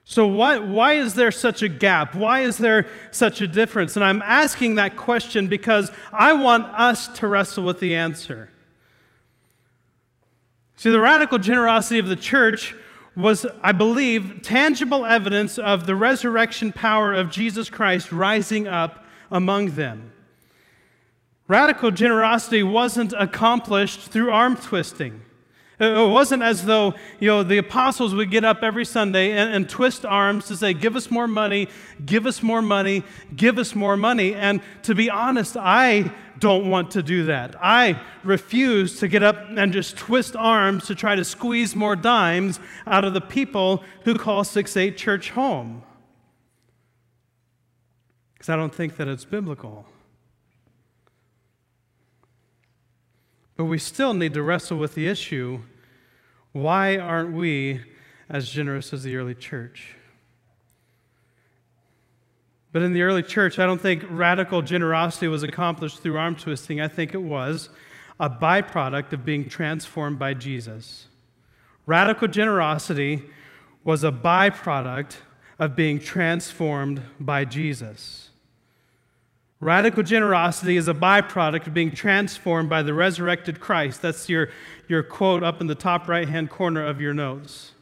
So, 0.03 0.27
why, 0.27 0.57
why 0.57 0.95
is 0.95 1.13
there 1.13 1.31
such 1.31 1.61
a 1.61 1.69
gap? 1.69 2.13
Why 2.13 2.41
is 2.41 2.57
there 2.57 2.85
such 3.11 3.39
a 3.39 3.47
difference? 3.47 3.95
And 3.95 4.03
I'm 4.03 4.21
asking 4.21 4.75
that 4.75 4.97
question 4.97 5.47
because 5.47 5.89
I 6.11 6.33
want 6.33 6.65
us 6.73 7.07
to 7.19 7.27
wrestle 7.27 7.63
with 7.63 7.79
the 7.79 7.95
answer. 7.95 8.49
See, 10.75 10.89
the 10.89 10.99
radical 10.99 11.37
generosity 11.37 11.99
of 11.99 12.07
the 12.07 12.17
church 12.17 12.75
was, 13.15 13.45
I 13.63 13.71
believe, 13.71 14.41
tangible 14.43 15.05
evidence 15.05 15.57
of 15.57 15.85
the 15.85 15.95
resurrection 15.95 16.73
power 16.73 17.13
of 17.13 17.31
Jesus 17.31 17.69
Christ 17.69 18.11
rising 18.11 18.67
up 18.67 19.05
among 19.31 19.75
them. 19.75 20.11
Radical 21.49 21.89
generosity 21.89 22.61
wasn't 22.61 23.11
accomplished 23.13 24.01
through 24.01 24.29
arm 24.29 24.55
twisting. 24.55 25.21
It 25.79 26.09
wasn't 26.09 26.43
as 26.43 26.65
though 26.65 26.93
you 27.19 27.27
know 27.27 27.41
the 27.41 27.57
apostles 27.57 28.13
would 28.13 28.29
get 28.29 28.45
up 28.45 28.59
every 28.61 28.85
Sunday 28.85 29.31
and, 29.31 29.51
and, 29.51 29.67
twist 29.67 30.05
arms 30.05 30.45
to 30.47 30.57
say, 30.57 30.73
"Give 30.73 30.95
us 30.95 31.09
more 31.09 31.27
money, 31.27 31.67
give 32.05 32.27
us 32.27 32.43
more 32.43 32.61
money, 32.61 33.03
give 33.35 33.57
us 33.57 33.73
more 33.73 33.97
money." 33.97 34.35
And 34.35 34.61
to 34.83 34.93
be 34.93 35.09
honest, 35.09 35.57
I 35.57 36.11
don't 36.37 36.69
want 36.69 36.91
to 36.91 37.01
do 37.01 37.25
that. 37.25 37.55
I 37.59 37.99
refuse 38.23 38.99
to 38.99 39.07
get 39.07 39.23
up 39.23 39.37
and 39.49 39.73
just 39.73 39.97
twist 39.97 40.35
arms 40.35 40.85
to 40.87 40.95
try 40.95 41.15
to 41.15 41.23
squeeze 41.23 41.75
more 41.75 41.95
dimes 41.95 42.59
out 42.85 43.05
of 43.05 43.13
the 43.13 43.21
people 43.21 43.83
who 44.03 44.15
call 44.15 44.43
Six 44.43 44.77
Eight 44.77 44.97
Church 44.97 45.31
home, 45.31 45.81
because 48.33 48.49
I 48.49 48.55
don't 48.55 48.75
think 48.75 48.97
that 48.97 49.07
it's 49.07 49.25
biblical. 49.25 49.87
But 53.59 53.65
we 53.65 53.77
still 53.77 54.13
need 54.13 54.35
to 54.35 54.41
wrestle 54.41 54.77
with 54.77 54.95
the 54.95 55.05
issue 55.05 55.59
why 56.53 56.97
aren't 56.97 57.33
we 57.33 57.81
as 58.29 58.49
generous 58.49 58.93
as 58.93 59.03
the 59.03 59.17
early 59.17 59.35
church? 59.35 59.95
But 62.71 62.83
in 62.83 62.93
the 62.93 63.01
early 63.01 63.21
church, 63.21 63.59
I 63.59 63.65
don't 63.65 63.81
think 63.81 64.05
radical 64.09 64.61
generosity 64.61 65.27
was 65.27 65.43
accomplished 65.43 65.99
through 65.99 66.17
arm 66.17 66.37
twisting. 66.37 66.79
I 66.79 66.87
think 66.87 67.13
it 67.13 67.21
was 67.21 67.67
a 68.17 68.29
byproduct 68.29 69.11
of 69.11 69.25
being 69.25 69.49
transformed 69.49 70.17
by 70.17 70.35
Jesus. 70.35 71.07
Radical 71.85 72.29
generosity 72.29 73.23
was 73.83 74.05
a 74.05 74.11
byproduct 74.11 75.17
of 75.59 75.75
being 75.75 75.99
transformed 75.99 77.01
by 77.19 77.43
Jesus. 77.43 78.28
Radical 79.61 80.03
generosity 80.03 80.77
is 80.77 80.87
a 80.87 80.93
byproduct 80.93 81.67
of 81.67 81.73
being 81.73 81.91
transformed 81.91 82.69
by 82.69 82.81
the 82.81 82.93
resurrected 82.93 83.59
Christ. 83.59 84.01
That's 84.01 84.29
your, 84.29 84.49
your 84.87 85.03
quote 85.03 85.43
up 85.43 85.59
in 85.59 85.67
the 85.67 85.75
top 85.75 86.07
right 86.07 86.29
hand 86.29 86.49
corner 86.49 86.85
of 86.85 87.01
your 87.01 87.13
notes. 87.13 87.73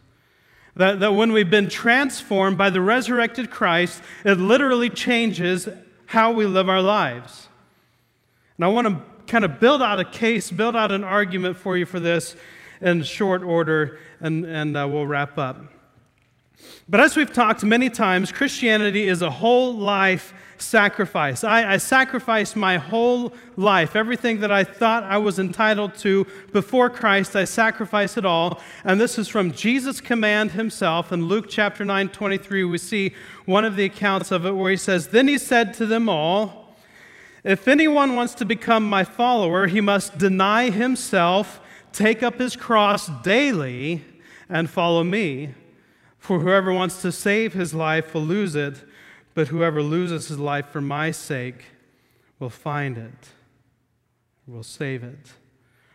That, 0.75 0.99
that 1.01 1.13
when 1.13 1.31
we've 1.31 1.49
been 1.49 1.69
transformed 1.69 2.57
by 2.57 2.71
the 2.71 2.81
resurrected 2.81 3.51
Christ, 3.51 4.01
it 4.25 4.39
literally 4.39 4.89
changes 4.89 5.69
how 6.07 6.31
we 6.31 6.45
live 6.45 6.67
our 6.67 6.81
lives. 6.81 7.47
And 8.57 8.65
I 8.65 8.69
want 8.69 8.87
to 8.87 9.01
kind 9.27 9.45
of 9.45 9.59
build 9.59 9.83
out 9.83 9.99
a 9.99 10.05
case, 10.05 10.49
build 10.49 10.75
out 10.75 10.91
an 10.91 11.03
argument 11.03 11.57
for 11.57 11.77
you 11.77 11.85
for 11.85 11.99
this 11.99 12.35
in 12.81 13.03
short 13.03 13.43
order, 13.43 13.99
and, 14.19 14.45
and 14.45 14.75
uh, 14.75 14.87
we'll 14.89 15.05
wrap 15.05 15.37
up. 15.37 15.76
But 16.89 16.99
as 16.99 17.15
we've 17.15 17.31
talked 17.31 17.63
many 17.63 17.89
times, 17.89 18.31
Christianity 18.31 19.07
is 19.07 19.21
a 19.21 19.29
whole 19.29 19.73
life 19.73 20.33
sacrifice. 20.57 21.43
I, 21.43 21.73
I 21.73 21.77
sacrificed 21.77 22.55
my 22.55 22.77
whole 22.77 23.33
life. 23.55 23.95
Everything 23.95 24.39
that 24.39 24.51
I 24.51 24.63
thought 24.63 25.03
I 25.03 25.17
was 25.17 25.39
entitled 25.39 25.95
to 25.95 26.25
before 26.51 26.89
Christ, 26.89 27.35
I 27.35 27.45
sacrificed 27.45 28.17
it 28.17 28.25
all. 28.25 28.61
And 28.83 28.99
this 28.99 29.17
is 29.17 29.27
from 29.27 29.51
Jesus' 29.51 30.01
command 30.01 30.51
himself. 30.51 31.11
In 31.11 31.25
Luke 31.25 31.45
chapter 31.49 31.85
9, 31.85 32.09
23, 32.09 32.63
we 32.63 32.77
see 32.77 33.13
one 33.45 33.65
of 33.65 33.75
the 33.75 33.85
accounts 33.85 34.31
of 34.31 34.45
it 34.45 34.51
where 34.51 34.71
he 34.71 34.77
says, 34.77 35.07
Then 35.07 35.27
he 35.27 35.37
said 35.37 35.73
to 35.75 35.85
them 35.85 36.09
all, 36.09 36.75
If 37.43 37.67
anyone 37.67 38.15
wants 38.15 38.33
to 38.35 38.45
become 38.45 38.83
my 38.83 39.03
follower, 39.03 39.67
he 39.67 39.81
must 39.81 40.17
deny 40.17 40.69
himself, 40.69 41.59
take 41.91 42.23
up 42.23 42.39
his 42.39 42.55
cross 42.55 43.09
daily, 43.23 44.03
and 44.49 44.69
follow 44.69 45.03
me. 45.03 45.53
For 46.27 46.39
whoever 46.39 46.73
wants 46.73 47.01
to 47.03 47.11
save 47.13 47.53
his 47.53 47.73
life 47.73 48.13
will 48.13 48.21
lose 48.21 48.53
it 48.53 48.83
but 49.33 49.47
whoever 49.47 49.81
loses 49.81 50.27
his 50.27 50.39
life 50.39 50.65
for 50.69 50.81
my 50.81 51.11
sake 51.11 51.65
will 52.39 52.49
find 52.49 52.97
it, 52.97 53.29
will 54.47 54.63
save 54.63 55.03
it. 55.03 55.33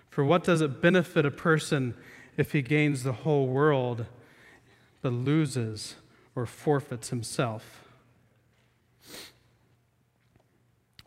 For 0.09 0.25
what 0.25 0.45
does 0.45 0.61
it 0.61 0.81
benefit 0.81 1.27
a 1.27 1.31
person 1.33 1.95
if 2.37 2.53
he 2.53 2.63
gains 2.63 3.03
the 3.03 3.13
whole 3.13 3.49
world 3.49 4.07
but 5.03 5.13
loses 5.13 5.97
or 6.37 6.47
forfeits 6.47 7.11
himself? 7.11 7.82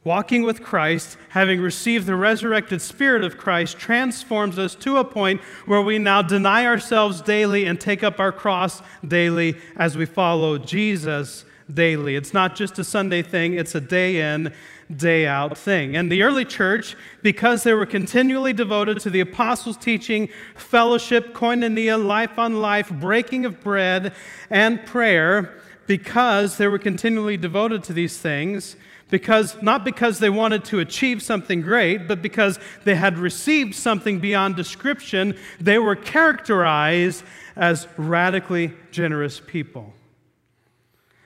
Walking 0.06 0.44
with 0.44 0.62
Christ, 0.62 1.18
having 1.30 1.60
received 1.60 2.06
the 2.06 2.15
resurrected 2.15 2.80
Spirit 2.80 3.24
of 3.24 3.39
Christ, 3.39 3.80
transforms 3.80 4.60
us 4.60 4.76
to 4.76 4.98
a 4.98 5.04
point 5.04 5.41
where 5.65 5.82
we 5.82 5.98
now 5.98 6.22
deny 6.22 6.63
ourselves 6.68 7.22
daily 7.22 7.65
and 7.65 7.82
take 7.82 8.04
up 8.04 8.20
our 8.20 8.32
cross 8.32 8.84
daily 9.06 9.58
as 9.76 9.98
we 9.98 10.06
follow 10.06 10.60
Jesus 10.60 11.44
daily. 11.74 12.15
It's 12.15 12.36
not 12.36 12.56
just 12.56 12.78
a 12.78 12.84
Sunday 12.84 13.24
thing, 13.24 13.56
it's 13.56 13.74
a 13.74 13.82
day 13.82 14.22
in, 14.22 14.54
day 14.96 15.26
out 15.26 15.58
thing. 15.58 15.96
And 15.96 16.12
the 16.12 16.22
early 16.22 16.46
church, 16.46 16.96
because 17.24 17.63
they 17.63 17.74
were 17.74 17.88
continually 17.88 18.54
devoted 18.54 19.00
to 19.00 19.10
the 19.10 19.22
apostles' 19.22 19.76
teaching, 19.76 20.30
fellowship, 20.54 21.34
koinonia, 21.34 21.98
life 21.98 22.38
on 22.38 22.62
life, 22.62 22.91
breaking 22.91 23.44
of 23.44 23.60
bread, 23.60 24.13
and 24.52 24.86
prayer, 24.86 25.56
because 25.88 26.58
they 26.58 26.68
were 26.68 26.78
continually 26.78 27.38
devoted 27.38 27.84
to 27.86 27.94
these 27.94 28.20
things, 28.20 28.76
because 29.10 29.62
not 29.62 29.86
because 29.86 30.20
they 30.20 30.30
wanted 30.30 30.65
to 30.65 30.80
achieve 30.80 31.22
something 31.22 31.62
great, 31.62 32.08
but 32.08 32.22
because 32.22 32.60
they 32.84 32.96
had 32.96 33.18
received 33.18 33.76
something 33.76 34.20
beyond 34.20 34.56
description, 34.56 35.38
they 35.60 35.78
were 35.78 35.96
characterized 35.96 37.24
as 37.56 37.88
radically 37.98 38.74
generous 38.91 39.39
people. 39.39 39.94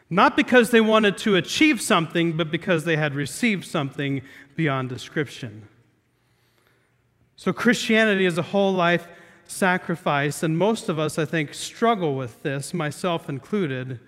Not 0.09 0.35
because 0.35 0.71
they 0.71 0.81
wanted 0.81 1.17
to 1.19 1.35
achieve 1.35 1.81
something, 1.81 2.35
but 2.35 2.51
because 2.51 2.83
they 2.83 2.97
had 2.97 3.13
received 3.13 3.65
something 3.65 4.21
beyond 4.55 4.89
description. 4.89 5.67
So, 7.35 7.53
Christianity 7.53 8.25
is 8.25 8.37
a 8.37 8.41
whole 8.41 8.73
life 8.73 9.07
sacrifice, 9.45 10.43
and 10.43 10.57
most 10.57 10.89
of 10.89 10.99
us, 10.99 11.17
I 11.17 11.25
think, 11.25 11.53
struggle 11.53 12.15
with 12.15 12.43
this, 12.43 12.73
myself 12.73 13.29
included, 13.29 13.99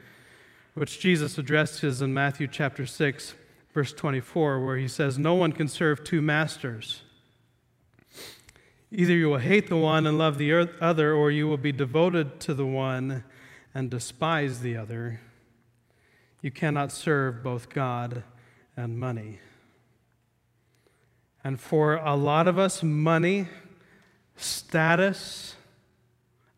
which 0.74 1.00
Jesus 1.00 1.38
addresses 1.38 2.02
in 2.02 2.14
Matthew 2.14 2.48
chapter 2.48 2.86
6, 2.86 3.36
verse 3.74 3.94
24, 3.94 4.64
where 4.64 4.78
he 4.78 4.88
says, 4.88 5.18
No 5.18 5.34
one 5.34 5.52
can 5.52 5.68
serve 5.68 6.04
two 6.04 6.22
masters. 6.22 7.02
Either 8.92 9.14
you 9.14 9.30
will 9.30 9.38
hate 9.38 9.70
the 9.70 9.78
one 9.78 10.06
and 10.06 10.18
love 10.18 10.38
the 10.38 10.54
other, 10.82 11.14
or 11.14 11.32
you 11.32 11.48
will 11.48 11.58
be 11.58 11.72
devoted 11.72 12.40
to 12.42 12.54
the 12.54 12.66
one 12.66 13.24
and 13.74 13.90
despise 13.90 14.60
the 14.60 14.76
other. 14.76 15.22
You 16.42 16.52
cannot 16.52 16.92
serve 16.92 17.42
both 17.42 17.70
God 17.70 18.24
and 18.76 19.00
money. 19.00 19.40
And 21.44 21.60
for 21.60 21.96
a 21.96 22.16
lot 22.16 22.48
of 22.48 22.60
us, 22.60 22.84
money 22.84 23.48
status, 24.36 25.56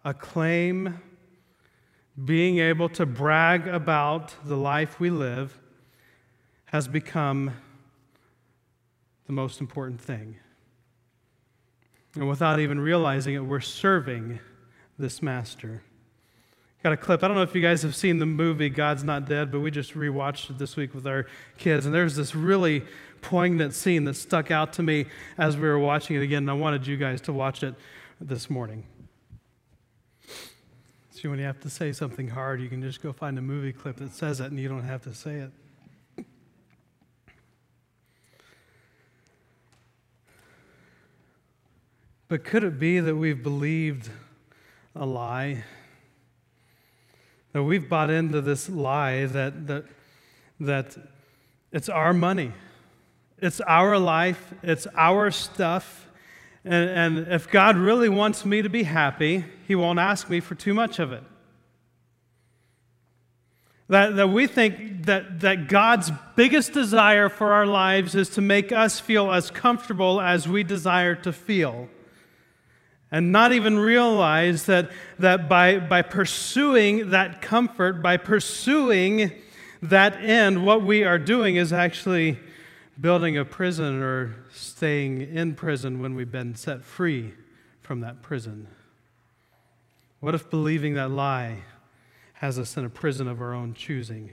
acclaim, 0.03 1.01
being 2.23 2.59
able 2.59 2.89
to 2.89 3.05
brag 3.05 3.67
about 3.67 4.33
the 4.43 4.55
life 4.55 4.99
we 4.99 5.09
live 5.09 5.59
has 6.73 6.87
become 6.87 7.51
the 9.27 9.31
most 9.31 9.61
important 9.61 10.01
thing. 10.01 10.35
And 12.15 12.27
without 12.27 12.59
even 12.59 12.79
realizing 12.79 13.35
it, 13.35 13.45
we're 13.45 13.59
serving 13.59 14.39
this 14.97 15.21
master. 15.21 15.83
Got 16.81 16.93
a 16.93 16.97
clip. 16.97 17.23
I 17.23 17.27
don't 17.27 17.37
know 17.37 17.43
if 17.43 17.53
you 17.53 17.61
guys 17.61 17.83
have 17.83 17.95
seen 17.95 18.17
the 18.17 18.25
movie 18.25 18.69
God's 18.69 19.03
Not 19.03 19.27
Dead, 19.27 19.51
but 19.51 19.59
we 19.59 19.69
just 19.69 19.93
rewatched 19.93 20.49
it 20.49 20.57
this 20.57 20.75
week 20.75 20.95
with 20.95 21.05
our 21.05 21.27
kids. 21.59 21.85
And 21.85 21.93
there's 21.93 22.15
this 22.15 22.33
really 22.33 22.83
poignant 23.21 23.75
scene 23.75 24.05
that 24.05 24.15
stuck 24.15 24.49
out 24.49 24.73
to 24.73 24.83
me 24.83 25.05
as 25.37 25.55
we 25.55 25.67
were 25.67 25.77
watching 25.77 26.15
it 26.15 26.23
again. 26.23 26.41
And 26.41 26.49
I 26.49 26.53
wanted 26.55 26.87
you 26.87 26.97
guys 26.97 27.21
to 27.21 27.33
watch 27.33 27.61
it 27.61 27.75
this 28.19 28.49
morning. 28.49 28.83
So 31.11 31.29
when 31.29 31.37
you 31.37 31.45
have 31.45 31.59
to 31.59 31.69
say 31.69 31.91
something 31.91 32.29
hard, 32.29 32.59
you 32.61 32.67
can 32.67 32.81
just 32.81 32.99
go 32.99 33.13
find 33.13 33.37
a 33.37 33.43
movie 33.43 33.73
clip 33.73 33.97
that 33.97 34.15
says 34.15 34.39
it 34.39 34.49
and 34.49 34.59
you 34.59 34.67
don't 34.67 34.85
have 34.85 35.03
to 35.03 35.13
say 35.13 35.35
it. 35.35 35.51
But 42.33 42.45
could 42.45 42.63
it 42.63 42.79
be 42.79 42.99
that 42.99 43.15
we've 43.15 43.43
believed 43.43 44.09
a 44.95 45.05
lie? 45.05 45.65
That 47.51 47.61
we've 47.61 47.87
bought 47.87 48.09
into 48.09 48.41
this 48.41 48.67
lie 48.67 49.27
that, 49.27 49.67
that, 49.67 49.85
that 50.59 50.97
it's 51.71 51.89
our 51.89 52.11
money, 52.11 52.51
it's 53.37 53.61
our 53.61 53.99
life, 53.99 54.51
it's 54.63 54.87
our 54.95 55.29
stuff. 55.29 56.07
And, 56.65 56.89
and 56.89 57.27
if 57.27 57.51
God 57.51 57.77
really 57.77 58.09
wants 58.09 58.45
me 58.45 58.63
to 58.63 58.69
be 58.69 58.81
happy, 58.81 59.45
He 59.67 59.75
won't 59.75 59.99
ask 59.99 60.27
me 60.27 60.39
for 60.39 60.55
too 60.55 60.73
much 60.73 60.97
of 60.97 61.11
it. 61.11 61.21
That, 63.89 64.15
that 64.15 64.29
we 64.29 64.47
think 64.47 65.05
that, 65.05 65.41
that 65.41 65.67
God's 65.67 66.09
biggest 66.35 66.73
desire 66.73 67.29
for 67.29 67.53
our 67.53 67.67
lives 67.67 68.15
is 68.15 68.29
to 68.29 68.41
make 68.41 68.71
us 68.71 68.99
feel 68.99 69.31
as 69.31 69.51
comfortable 69.51 70.19
as 70.19 70.47
we 70.47 70.63
desire 70.63 71.13
to 71.13 71.31
feel 71.31 71.89
and 73.13 73.31
not 73.31 73.53
even 73.53 73.77
realize 73.77 74.65
that, 74.65 74.89
that 75.19 75.47
by, 75.47 75.77
by 75.77 76.01
pursuing 76.01 77.11
that 77.11 77.43
comfort, 77.43 78.01
by 78.01 78.17
pursuing 78.17 79.31
that 79.83 80.15
end, 80.15 80.65
what 80.65 80.81
we 80.81 81.03
are 81.03 81.19
doing 81.19 81.55
is 81.55 81.71
actually 81.71 82.39
building 82.99 83.37
a 83.37 83.45
prison 83.45 84.01
or 84.01 84.33
staying 84.51 85.21
in 85.21 85.53
prison 85.53 86.01
when 86.01 86.15
we've 86.15 86.31
been 86.31 86.55
set 86.55 86.83
free 86.83 87.35
from 87.81 87.99
that 87.99 88.23
prison. 88.23 88.67
What 90.19 90.33
if 90.33 90.49
believing 90.49 90.95
that 90.95 91.11
lie 91.11 91.59
has 92.33 92.57
us 92.57 92.77
in 92.77 92.83
a 92.83 92.89
prison 92.89 93.27
of 93.27 93.41
our 93.41 93.53
own 93.53 93.75
choosing? 93.75 94.31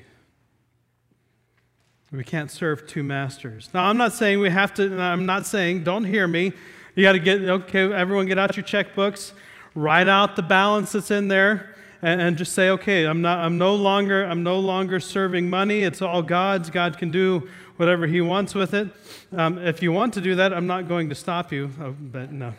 We 2.11 2.25
can't 2.25 2.51
serve 2.51 2.87
two 2.87 3.03
masters. 3.03 3.69
Now, 3.75 3.85
I'm 3.85 3.99
not 3.99 4.14
saying 4.14 4.40
we 4.40 4.49
have 4.49 4.73
to, 4.75 4.99
I'm 4.99 5.27
not 5.27 5.45
saying, 5.45 5.85
don't 5.85 6.05
hear 6.05 6.27
me, 6.27 6.55
you 7.01 7.07
got 7.07 7.13
to 7.13 7.19
get, 7.19 7.41
okay, 7.41 7.91
everyone 7.91 8.27
get 8.27 8.39
out 8.39 8.59
your 8.59 8.65
checkbooks, 8.65 9.33
write 9.75 10.07
out 10.07 10.37
the 10.37 10.43
balance 10.43 10.93
that's 10.93 11.11
in 11.11 11.29
there, 11.29 11.75
and, 12.03 12.21
and, 12.21 12.37
just 12.37 12.53
say, 12.53 12.69
okay, 12.69 13.07
I'm, 13.07 13.23
not, 13.23 13.39
I'm, 13.39 13.57
no 13.57 13.75
longer, 13.75 14.23
I'm 14.25 14.43
no 14.43 14.61
longer 14.61 15.01
serving 15.01 15.49
money. 15.49 15.81
It's 15.81 16.03
all 16.03 16.23
God's. 16.23 16.69
God 16.69 16.99
can 16.99 17.11
do 17.11 17.49
whatever 17.79 18.07
He 18.07 18.21
wants 18.21 18.55
with 18.55 18.75
it. 18.75 18.89
Um, 19.33 19.57
if 19.57 19.83
you 19.83 19.93
want 19.93 20.13
to 20.15 20.21
do 20.21 20.35
that, 20.35 20.53
I'm 20.53 20.67
not 20.67 20.89
going 20.89 21.09
to 21.09 21.15
stop 21.15 21.53
you, 21.53 21.71
oh, 21.81 21.97
but 21.99 22.31
no. 22.33 22.53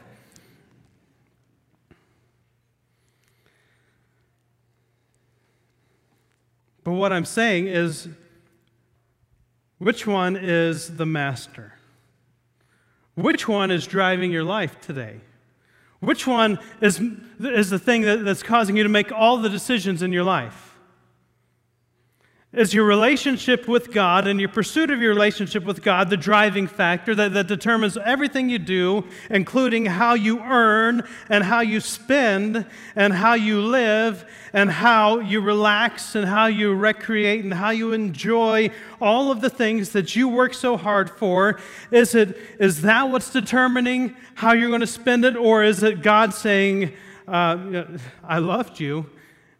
But 6.83 6.93
what 6.93 7.13
I'm 7.13 7.25
saying 7.25 7.67
is, 7.67 8.07
which 9.77 10.07
one 10.07 10.35
is 10.35 10.97
the 10.97 11.05
master? 11.05 11.75
Which 13.21 13.47
one 13.47 13.71
is 13.71 13.85
driving 13.85 14.31
your 14.31 14.43
life 14.43 14.79
today? 14.81 15.21
Which 15.99 16.25
one 16.25 16.57
is, 16.81 16.99
is 17.39 17.69
the 17.69 17.77
thing 17.77 18.01
that, 18.01 18.25
that's 18.25 18.41
causing 18.41 18.75
you 18.75 18.83
to 18.83 18.89
make 18.89 19.11
all 19.11 19.37
the 19.37 19.49
decisions 19.49 20.01
in 20.01 20.11
your 20.11 20.23
life? 20.23 20.70
Is 22.53 22.73
your 22.73 22.83
relationship 22.83 23.65
with 23.65 23.93
God 23.93 24.27
and 24.27 24.37
your 24.37 24.49
pursuit 24.49 24.91
of 24.91 25.01
your 25.01 25.13
relationship 25.13 25.63
with 25.63 25.81
God 25.81 26.09
the 26.09 26.17
driving 26.17 26.67
factor 26.67 27.15
that, 27.15 27.31
that 27.31 27.47
determines 27.47 27.95
everything 27.95 28.49
you 28.49 28.59
do, 28.59 29.05
including 29.29 29.85
how 29.85 30.15
you 30.15 30.41
earn 30.41 31.07
and 31.29 31.45
how 31.45 31.61
you 31.61 31.79
spend 31.79 32.65
and 32.93 33.13
how 33.13 33.35
you 33.35 33.61
live 33.61 34.25
and 34.51 34.69
how 34.69 35.19
you 35.19 35.39
relax 35.39 36.13
and 36.13 36.27
how 36.27 36.47
you 36.47 36.73
recreate 36.73 37.41
and 37.45 37.53
how 37.53 37.69
you 37.69 37.93
enjoy 37.93 38.69
all 38.99 39.31
of 39.31 39.39
the 39.39 39.49
things 39.49 39.91
that 39.91 40.13
you 40.17 40.27
work 40.27 40.53
so 40.53 40.75
hard 40.75 41.09
for? 41.09 41.57
Is, 41.89 42.15
it, 42.15 42.37
is 42.59 42.81
that 42.81 43.09
what's 43.09 43.31
determining 43.31 44.13
how 44.35 44.51
you're 44.51 44.67
going 44.67 44.81
to 44.81 44.87
spend 44.87 45.23
it, 45.23 45.37
or 45.37 45.63
is 45.63 45.83
it 45.83 46.01
God 46.01 46.33
saying, 46.33 46.91
uh, 47.29 47.85
I 48.25 48.39
loved 48.39 48.77
you 48.81 49.09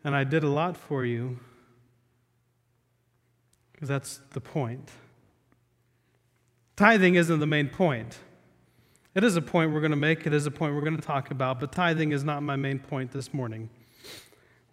and 0.03 0.13
I 0.13 0.25
did 0.25 0.43
a 0.43 0.49
lot 0.49 0.75
for 0.75 1.05
you? 1.05 1.39
Because 3.81 3.89
that's 3.89 4.21
the 4.33 4.39
point. 4.39 4.91
Tithing 6.75 7.15
isn't 7.15 7.39
the 7.39 7.47
main 7.47 7.67
point. 7.67 8.19
It 9.15 9.23
is 9.23 9.35
a 9.35 9.41
point 9.41 9.73
we're 9.73 9.79
going 9.79 9.89
to 9.89 9.97
make, 9.97 10.27
it 10.27 10.35
is 10.35 10.45
a 10.45 10.51
point 10.51 10.75
we're 10.75 10.81
going 10.81 10.97
to 10.97 11.01
talk 11.01 11.31
about, 11.31 11.59
but 11.59 11.71
tithing 11.71 12.11
is 12.11 12.23
not 12.23 12.43
my 12.43 12.55
main 12.55 12.77
point 12.77 13.11
this 13.11 13.33
morning. 13.33 13.71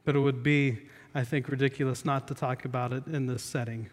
But 0.04 0.14
it 0.14 0.18
would 0.18 0.42
be, 0.42 0.80
I 1.14 1.24
think, 1.24 1.48
ridiculous 1.48 2.04
not 2.04 2.28
to 2.28 2.34
talk 2.34 2.66
about 2.66 2.92
it 2.92 3.06
in 3.06 3.24
this 3.24 3.42
setting. 3.42 3.88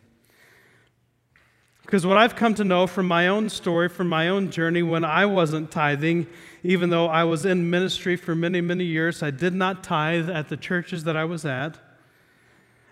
Because 1.83 2.05
what 2.05 2.17
I've 2.17 2.35
come 2.35 2.53
to 2.55 2.65
know 2.65 2.85
from 2.85 3.07
my 3.07 3.29
own 3.29 3.47
story, 3.47 3.87
from 3.87 4.09
my 4.09 4.27
own 4.27 4.51
journey, 4.51 4.83
when 4.83 5.05
I 5.05 5.25
wasn't 5.25 5.71
tithing, 5.71 6.27
even 6.61 6.89
though 6.89 7.07
I 7.07 7.23
was 7.23 7.45
in 7.45 7.69
ministry 7.69 8.17
for 8.17 8.35
many, 8.35 8.59
many 8.59 8.83
years, 8.83 9.23
I 9.23 9.31
did 9.31 9.53
not 9.53 9.81
tithe 9.81 10.29
at 10.29 10.49
the 10.49 10.57
churches 10.57 11.05
that 11.05 11.15
I 11.15 11.23
was 11.23 11.45
at. 11.45 11.79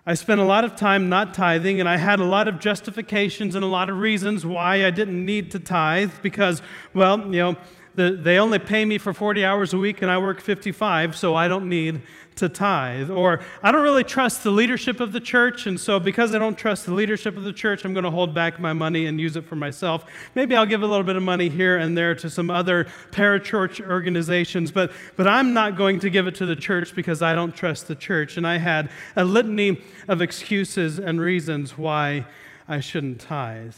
I 0.05 0.15
spent 0.15 0.41
a 0.41 0.43
lot 0.43 0.65
of 0.65 0.75
time 0.75 1.07
not 1.07 1.33
tithing, 1.33 1.79
and 1.79 1.87
I 1.87 1.95
had 1.95 2.19
a 2.19 2.25
lot 2.25 2.49
of 2.49 2.59
justifications 2.59 3.55
and 3.55 3.63
a 3.63 3.67
lot 3.67 3.89
of 3.89 3.97
reasons 3.97 4.45
why 4.45 4.85
I 4.85 4.91
didn't 4.91 5.25
need 5.25 5.49
to 5.51 5.59
tithe 5.59 6.11
because, 6.21 6.61
well, 6.93 7.21
you 7.21 7.39
know, 7.39 7.57
the, 7.95 8.11
they 8.11 8.39
only 8.39 8.59
pay 8.59 8.85
me 8.85 8.97
for 8.97 9.13
40 9.13 9.45
hours 9.45 9.73
a 9.73 9.77
week 9.77 10.01
and 10.01 10.09
I 10.09 10.17
work 10.17 10.41
55, 10.41 11.15
so 11.15 11.35
I 11.35 11.47
don't 11.47 11.69
need 11.69 12.01
to 12.35 12.49
tithe. 12.49 13.11
Or 13.11 13.41
I 13.61 13.71
don't 13.71 13.83
really 13.83 14.03
trust 14.03 14.43
the 14.43 14.51
leadership 14.51 14.99
of 14.99 15.11
the 15.11 15.19
church, 15.19 15.67
and 15.67 15.79
so 15.79 15.99
because 15.99 16.33
I 16.33 16.39
don't 16.39 16.57
trust 16.57 16.85
the 16.85 16.93
leadership 16.93 17.37
of 17.37 17.43
the 17.43 17.53
church, 17.53 17.85
I'm 17.85 17.93
going 17.93 18.03
to 18.03 18.11
hold 18.11 18.33
back 18.33 18.59
my 18.59 18.73
money 18.73 19.05
and 19.05 19.19
use 19.19 19.35
it 19.35 19.45
for 19.45 19.55
myself. 19.55 20.05
Maybe 20.33 20.55
I'll 20.55 20.65
give 20.65 20.81
a 20.81 20.87
little 20.87 21.03
bit 21.03 21.15
of 21.15 21.23
money 21.23 21.49
here 21.49 21.77
and 21.77 21.97
there 21.97 22.15
to 22.15 22.29
some 22.29 22.49
other 22.49 22.85
parachurch 23.11 23.87
organizations, 23.87 24.71
but, 24.71 24.91
but 25.15 25.27
I'm 25.27 25.53
not 25.53 25.77
going 25.77 25.99
to 25.99 26.09
give 26.09 26.27
it 26.27 26.35
to 26.35 26.45
the 26.45 26.55
church 26.55 26.95
because 26.95 27.21
I 27.21 27.35
don't 27.35 27.55
trust 27.55 27.87
the 27.87 27.95
church. 27.95 28.37
And 28.37 28.47
I 28.47 28.57
had 28.57 28.89
a 29.15 29.23
litany 29.23 29.81
of 30.07 30.21
excuses 30.21 30.99
and 30.99 31.21
reasons 31.21 31.77
why 31.77 32.25
I 32.67 32.79
shouldn't 32.79 33.19
tithe. 33.19 33.75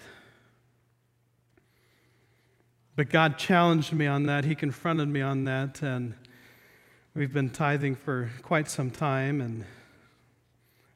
But 2.95 3.09
God 3.09 3.37
challenged 3.37 3.93
me 3.93 4.07
on 4.07 4.25
that. 4.27 4.45
He 4.45 4.55
confronted 4.55 5.09
me 5.09 5.21
on 5.21 5.43
that. 5.45 5.81
And 5.81 6.15
We've 7.17 7.31
been 7.31 7.49
tithing 7.49 7.95
for 7.95 8.29
quite 8.41 8.69
some 8.69 8.91
time, 8.91 9.39
and 9.39 9.63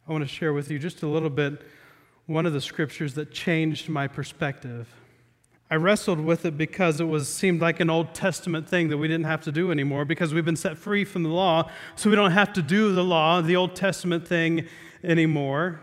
I 0.06 0.12
want 0.12 0.22
to 0.22 0.28
share 0.28 0.52
with 0.52 0.70
you 0.70 0.78
just 0.78 1.02
a 1.02 1.08
little 1.08 1.30
bit 1.30 1.62
one 2.26 2.46
of 2.46 2.52
the 2.52 2.60
scriptures 2.60 3.14
that 3.14 3.32
changed 3.32 3.88
my 3.88 4.06
perspective. 4.06 4.90
I 5.72 5.76
wrestled 5.76 6.20
with 6.20 6.44
it 6.44 6.58
because 6.58 7.00
it 7.00 7.06
was 7.06 7.30
seemed 7.30 7.62
like 7.62 7.80
an 7.80 7.90
Old 7.90 8.14
Testament 8.14 8.68
thing 8.68 8.90
that 8.90 8.98
we 8.98 9.08
didn't 9.08 9.28
have 9.28 9.40
to 9.44 9.52
do 9.54 9.72
anymore 9.72 10.04
because 10.04 10.34
we've 10.34 10.44
been 10.44 10.58
set 10.58 10.78
free 10.78 11.06
from 11.06 11.24
the 11.24 11.30
law, 11.30 11.72
so 11.96 12.10
we 12.10 12.18
don't 12.18 12.32
have 12.32 12.52
to 12.52 12.62
do 12.62 12.94
the 12.94 13.04
law, 13.04 13.40
the 13.40 13.56
Old 13.56 13.74
Testament 13.74 14.28
thing 14.28 14.68
anymore. 15.06 15.80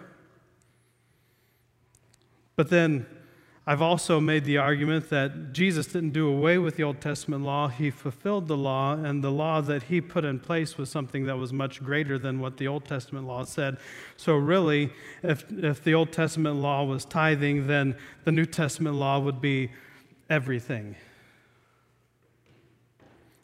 But 2.56 2.68
then 2.68 3.06
I've 3.68 3.82
also 3.82 4.20
made 4.20 4.44
the 4.44 4.58
argument 4.58 5.10
that 5.10 5.52
Jesus 5.52 5.88
didn't 5.88 6.10
do 6.10 6.28
away 6.28 6.56
with 6.56 6.76
the 6.76 6.84
Old 6.84 7.00
Testament 7.00 7.42
law. 7.42 7.66
He 7.66 7.90
fulfilled 7.90 8.46
the 8.46 8.56
law, 8.56 8.92
and 8.92 9.24
the 9.24 9.32
law 9.32 9.60
that 9.60 9.84
he 9.84 10.00
put 10.00 10.24
in 10.24 10.38
place 10.38 10.78
was 10.78 10.88
something 10.88 11.26
that 11.26 11.36
was 11.36 11.52
much 11.52 11.82
greater 11.82 12.16
than 12.16 12.38
what 12.38 12.58
the 12.58 12.68
Old 12.68 12.84
Testament 12.84 13.26
law 13.26 13.42
said. 13.42 13.78
So, 14.16 14.36
really, 14.36 14.92
if, 15.24 15.44
if 15.50 15.82
the 15.82 15.94
Old 15.94 16.12
Testament 16.12 16.56
law 16.56 16.84
was 16.84 17.04
tithing, 17.04 17.66
then 17.66 17.96
the 18.22 18.30
New 18.30 18.46
Testament 18.46 18.94
law 18.94 19.18
would 19.18 19.40
be 19.40 19.72
everything. 20.30 20.94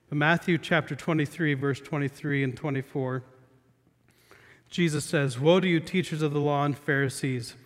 Matthew 0.09 0.57
chapter 0.57 0.95
23, 0.95 1.55
verse 1.55 1.81
23 1.81 2.45
and 2.45 2.57
24, 2.57 3.25
Jesus 4.71 5.05
says, 5.05 5.41
Woe 5.41 5.59
to 5.59 5.67
you, 5.67 5.81
teachers 5.81 6.23
of 6.23 6.33
the 6.33 6.41
law 6.41 6.65
and 6.65 6.79
Pharisees, 6.79 7.57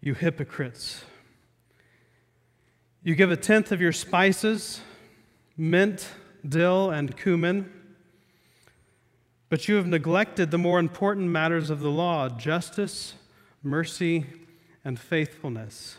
you 0.00 0.14
hypocrites! 0.14 1.04
You 3.04 3.14
give 3.14 3.30
a 3.30 3.36
tenth 3.36 3.70
of 3.70 3.82
your 3.82 3.92
spices, 3.92 4.80
mint, 5.58 6.08
dill, 6.48 6.90
and 6.90 7.14
cumin. 7.14 7.70
But 9.50 9.68
you 9.68 9.74
have 9.74 9.86
neglected 9.86 10.50
the 10.50 10.56
more 10.56 10.78
important 10.78 11.28
matters 11.28 11.68
of 11.68 11.80
the 11.80 11.90
law 11.90 12.30
justice, 12.30 13.12
mercy, 13.62 14.24
and 14.86 14.98
faithfulness. 14.98 15.98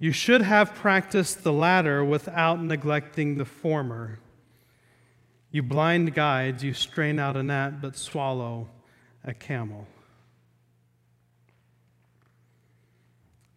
You 0.00 0.10
should 0.10 0.42
have 0.42 0.74
practiced 0.74 1.44
the 1.44 1.52
latter 1.52 2.04
without 2.04 2.60
neglecting 2.60 3.36
the 3.36 3.44
former. 3.44 4.18
You 5.52 5.62
blind 5.62 6.14
guides, 6.14 6.64
you 6.64 6.74
strain 6.74 7.20
out 7.20 7.36
a 7.36 7.44
gnat 7.44 7.80
but 7.80 7.96
swallow 7.96 8.68
a 9.22 9.34
camel. 9.34 9.86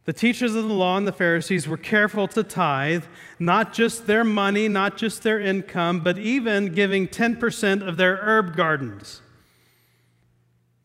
The 0.05 0.13
teachers 0.13 0.53
of 0.53 0.67
the 0.67 0.73
law 0.73 0.97
and 0.97 1.07
the 1.07 1.13
Pharisees 1.13 1.67
were 1.67 1.77
careful 1.77 2.27
to 2.29 2.43
tithe 2.43 3.05
not 3.39 3.73
just 3.73 4.05
their 4.05 4.25
money, 4.25 4.67
not 4.67 4.97
just 4.97 5.23
their 5.23 5.39
income, 5.39 6.01
but 6.01 6.17
even 6.17 6.73
giving 6.73 7.07
10% 7.07 7.87
of 7.87 7.95
their 7.95 8.17
herb 8.17 8.55
gardens. 8.55 9.21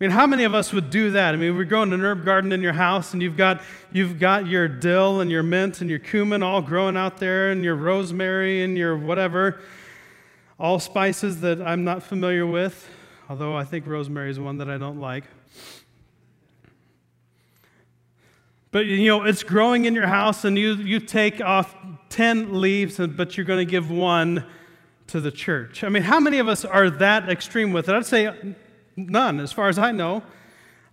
I 0.00 0.04
mean, 0.04 0.10
how 0.12 0.28
many 0.28 0.44
of 0.44 0.54
us 0.54 0.72
would 0.72 0.90
do 0.90 1.10
that? 1.10 1.34
I 1.34 1.36
mean, 1.36 1.56
we're 1.56 1.64
growing 1.64 1.92
an 1.92 2.04
herb 2.04 2.24
garden 2.24 2.52
in 2.52 2.62
your 2.62 2.72
house 2.72 3.12
and 3.12 3.20
you've 3.20 3.36
got, 3.36 3.60
you've 3.90 4.20
got 4.20 4.46
your 4.46 4.68
dill 4.68 5.20
and 5.20 5.28
your 5.28 5.42
mint 5.42 5.80
and 5.80 5.90
your 5.90 5.98
cumin 5.98 6.40
all 6.40 6.62
growing 6.62 6.96
out 6.96 7.16
there 7.16 7.50
and 7.50 7.64
your 7.64 7.74
rosemary 7.74 8.62
and 8.62 8.78
your 8.78 8.96
whatever, 8.96 9.60
all 10.60 10.78
spices 10.78 11.40
that 11.40 11.60
I'm 11.60 11.82
not 11.82 12.04
familiar 12.04 12.46
with, 12.46 12.88
although 13.28 13.56
I 13.56 13.64
think 13.64 13.88
rosemary 13.88 14.30
is 14.30 14.38
one 14.38 14.58
that 14.58 14.70
I 14.70 14.78
don't 14.78 15.00
like. 15.00 15.24
But 18.70 18.86
you 18.86 19.06
know, 19.06 19.24
it's 19.24 19.42
growing 19.42 19.86
in 19.86 19.94
your 19.94 20.06
house, 20.06 20.44
and 20.44 20.58
you, 20.58 20.74
you 20.74 21.00
take 21.00 21.40
off 21.40 21.74
10 22.10 22.60
leaves, 22.60 22.98
but 22.98 23.36
you're 23.36 23.46
going 23.46 23.66
to 23.66 23.70
give 23.70 23.90
one 23.90 24.44
to 25.08 25.20
the 25.20 25.30
church. 25.30 25.84
I 25.84 25.88
mean, 25.88 26.02
how 26.02 26.20
many 26.20 26.38
of 26.38 26.48
us 26.48 26.64
are 26.64 26.90
that 26.90 27.28
extreme 27.28 27.72
with 27.72 27.88
it? 27.88 27.94
I'd 27.94 28.04
say 28.04 28.54
none, 28.96 29.40
as 29.40 29.52
far 29.52 29.68
as 29.68 29.78
I 29.78 29.92
know. 29.92 30.22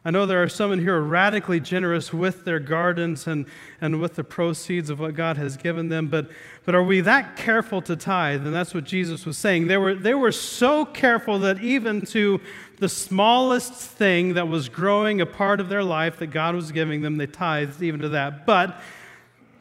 I 0.07 0.11
know 0.11 0.27
there 0.27 0.43
are 0.43 0.47
some 0.47 0.71
in 0.71 0.79
here 0.79 1.01
radically 1.01 1.59
generous 1.59 2.13
with 2.13 2.45
their 2.45 2.59
gardens 2.59 3.25
and, 3.25 3.47
and 3.81 3.99
with 3.99 4.13
the 4.13 4.23
proceeds 4.23 4.91
of 4.91 4.99
what 4.99 5.15
God 5.15 5.35
has 5.37 5.57
given 5.57 5.89
them, 5.89 6.09
but, 6.09 6.29
but 6.63 6.75
are 6.75 6.83
we 6.83 7.01
that 7.01 7.35
careful 7.35 7.81
to 7.81 7.95
tithe? 7.95 8.45
And 8.45 8.53
that's 8.53 8.75
what 8.75 8.83
Jesus 8.83 9.25
was 9.25 9.35
saying. 9.35 9.65
They 9.65 9.77
were, 9.77 9.95
they 9.95 10.13
were 10.13 10.31
so 10.31 10.85
careful 10.85 11.39
that 11.39 11.59
even 11.63 12.01
to 12.07 12.39
the 12.77 12.89
smallest 12.89 13.73
thing 13.73 14.33
that 14.33 14.47
was 14.47 14.69
growing 14.69 15.21
a 15.21 15.25
part 15.25 15.59
of 15.59 15.69
their 15.69 15.83
life 15.83 16.19
that 16.19 16.27
God 16.27 16.55
was 16.55 16.71
giving 16.71 17.01
them, 17.01 17.17
they 17.17 17.27
tithed 17.27 17.81
even 17.81 18.01
to 18.01 18.09
that. 18.09 18.45
But 18.45 18.79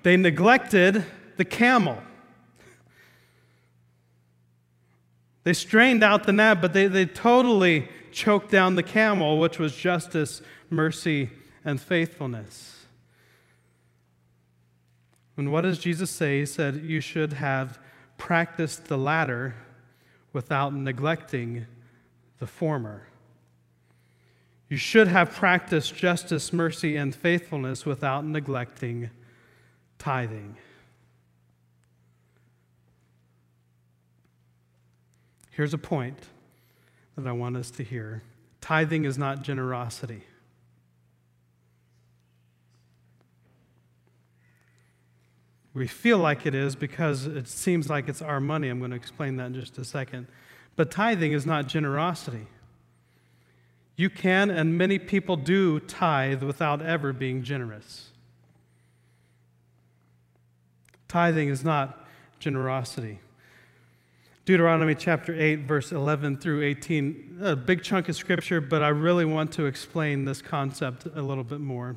they 0.02 0.16
neglected 0.16 1.04
the 1.36 1.44
camel. 1.44 2.02
They 5.44 5.52
strained 5.52 6.02
out 6.02 6.24
the 6.24 6.32
gnat, 6.32 6.60
but 6.60 6.72
they, 6.72 6.86
they 6.86 7.06
totally 7.06 7.88
choked 8.12 8.50
down 8.50 8.74
the 8.74 8.82
camel, 8.82 9.38
which 9.38 9.58
was 9.58 9.76
justice, 9.76 10.40
mercy, 10.70 11.30
and 11.64 11.80
faithfulness. 11.80 12.86
And 15.36 15.52
what 15.52 15.62
does 15.62 15.78
Jesus 15.78 16.10
say? 16.10 16.40
He 16.40 16.46
said, 16.46 16.76
You 16.84 17.00
should 17.00 17.34
have 17.34 17.78
practiced 18.16 18.86
the 18.86 18.96
latter 18.96 19.54
without 20.32 20.74
neglecting 20.74 21.66
the 22.44 22.48
former. 22.48 23.06
You 24.68 24.76
should 24.76 25.08
have 25.08 25.30
practiced 25.30 25.96
justice, 25.96 26.52
mercy, 26.52 26.94
and 26.94 27.14
faithfulness 27.14 27.86
without 27.86 28.26
neglecting 28.26 29.08
tithing. 29.98 30.56
Here's 35.52 35.72
a 35.72 35.78
point 35.78 36.18
that 37.16 37.26
I 37.26 37.32
want 37.32 37.56
us 37.56 37.70
to 37.70 37.82
hear 37.82 38.22
tithing 38.60 39.06
is 39.06 39.16
not 39.16 39.40
generosity. 39.40 40.24
We 45.72 45.86
feel 45.86 46.18
like 46.18 46.44
it 46.44 46.54
is 46.54 46.76
because 46.76 47.24
it 47.24 47.48
seems 47.48 47.88
like 47.88 48.10
it's 48.10 48.20
our 48.20 48.38
money. 48.38 48.68
I'm 48.68 48.80
going 48.80 48.90
to 48.90 48.98
explain 48.98 49.36
that 49.36 49.46
in 49.46 49.54
just 49.54 49.78
a 49.78 49.84
second. 49.84 50.26
But 50.76 50.90
tithing 50.90 51.32
is 51.32 51.46
not 51.46 51.68
generosity. 51.68 52.46
You 53.96 54.10
can, 54.10 54.50
and 54.50 54.76
many 54.76 54.98
people 54.98 55.36
do, 55.36 55.78
tithe 55.80 56.42
without 56.42 56.82
ever 56.82 57.12
being 57.12 57.42
generous. 57.42 58.10
Tithing 61.06 61.48
is 61.48 61.62
not 61.62 62.06
generosity. 62.40 63.20
Deuteronomy 64.44 64.94
chapter 64.94 65.34
8, 65.34 65.60
verse 65.60 65.92
11 65.92 66.38
through 66.38 66.62
18, 66.62 67.38
a 67.40 67.56
big 67.56 67.82
chunk 67.82 68.08
of 68.08 68.16
scripture, 68.16 68.60
but 68.60 68.82
I 68.82 68.88
really 68.88 69.24
want 69.24 69.52
to 69.52 69.66
explain 69.66 70.24
this 70.24 70.42
concept 70.42 71.06
a 71.14 71.22
little 71.22 71.44
bit 71.44 71.60
more. 71.60 71.96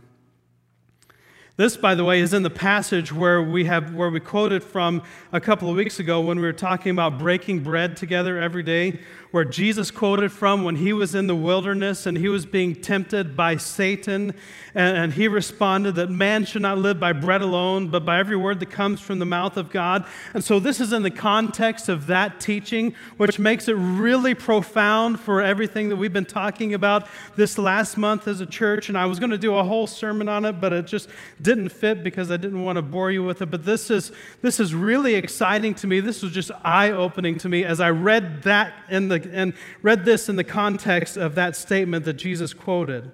This, 1.58 1.76
by 1.76 1.96
the 1.96 2.06
way, 2.06 2.20
is 2.20 2.36
in 2.36 2.44
the 2.44 2.52
passage 2.52 3.12
where 3.12 3.42
we 3.42 3.66
have 3.66 3.96
where 3.96 4.12
we 4.12 4.20
quoted 4.20 4.64
from 4.64 5.02
a 5.34 5.42
couple 5.42 5.72
of 5.72 5.76
weeks 5.76 6.00
ago 6.00 6.22
when 6.22 6.38
we 6.38 6.44
were 6.44 6.54
talking 6.54 6.92
about 6.92 7.18
breaking 7.18 7.62
bread 7.62 7.98
together 7.98 8.40
every 8.40 8.62
day, 8.62 9.00
where 9.32 9.44
Jesus 9.44 9.90
quoted 9.90 10.32
from 10.32 10.64
when 10.64 10.76
he 10.76 10.94
was 10.94 11.16
in 11.16 11.26
the 11.26 11.36
wilderness 11.36 12.06
and 12.06 12.16
he 12.16 12.30
was 12.30 12.46
being 12.46 12.76
tempted 12.76 13.36
by 13.36 13.58
Satan, 13.58 14.36
and, 14.76 14.98
and 14.98 15.14
he 15.14 15.28
responded 15.28 15.96
that 15.96 16.12
man 16.12 16.46
should 16.46 16.62
not 16.62 16.78
live 16.78 17.00
by 17.00 17.12
bread 17.12 17.42
alone, 17.42 17.88
but 17.88 18.06
by 18.06 18.20
every 18.20 18.38
word 18.38 18.60
that 18.60 18.70
comes 18.70 19.02
from 19.02 19.18
the 19.18 19.26
mouth 19.26 19.58
of 19.58 19.72
God. 19.72 20.06
And 20.36 20.44
so 20.44 20.60
this 20.60 20.80
is 20.80 20.94
in 20.94 21.02
the 21.02 21.10
context 21.10 21.90
of 21.90 22.06
that 22.06 22.40
teaching, 22.40 22.94
which 23.18 23.40
makes 23.40 23.68
it 23.68 23.74
really 23.74 24.36
profound 24.36 25.20
for 25.20 25.42
everything 25.42 25.90
that 25.90 25.96
we've 25.96 26.14
been 26.14 26.24
talking 26.24 26.76
about 26.76 27.08
this 27.36 27.58
last 27.58 27.98
month 27.98 28.28
as 28.28 28.42
a 28.42 28.46
church. 28.46 28.90
And 28.90 28.98
I 28.98 29.08
was 29.08 29.18
going 29.18 29.32
to 29.32 29.40
do 29.40 29.56
a 29.56 29.64
whole 29.64 29.88
sermon 29.88 30.30
on 30.30 30.46
it, 30.46 30.62
but 30.62 30.72
it 30.72 30.86
just 30.86 31.10
didn't 31.48 31.70
fit 31.70 32.04
because 32.04 32.30
I 32.30 32.36
didn't 32.36 32.62
want 32.62 32.76
to 32.76 32.82
bore 32.82 33.10
you 33.10 33.24
with 33.24 33.42
it. 33.42 33.46
But 33.46 33.64
this 33.64 33.90
is, 33.90 34.12
this 34.42 34.60
is 34.60 34.76
really 34.76 35.16
exciting 35.16 35.74
to 35.76 35.88
me. 35.88 36.02
This 36.02 36.22
was 36.22 36.34
just 36.34 36.52
eye 36.62 36.92
opening 36.92 37.38
to 37.38 37.48
me 37.48 37.64
as 37.64 37.80
I 37.80 37.90
read 37.90 38.44
that 38.44 38.74
in 38.90 39.08
the, 39.08 39.30
and 39.32 39.54
read 39.82 40.04
this 40.04 40.28
in 40.28 40.36
the 40.36 40.44
context 40.44 41.16
of 41.16 41.36
that 41.36 41.56
statement 41.56 42.04
that 42.04 42.16
Jesus 42.16 42.54
quoted. 42.54 43.14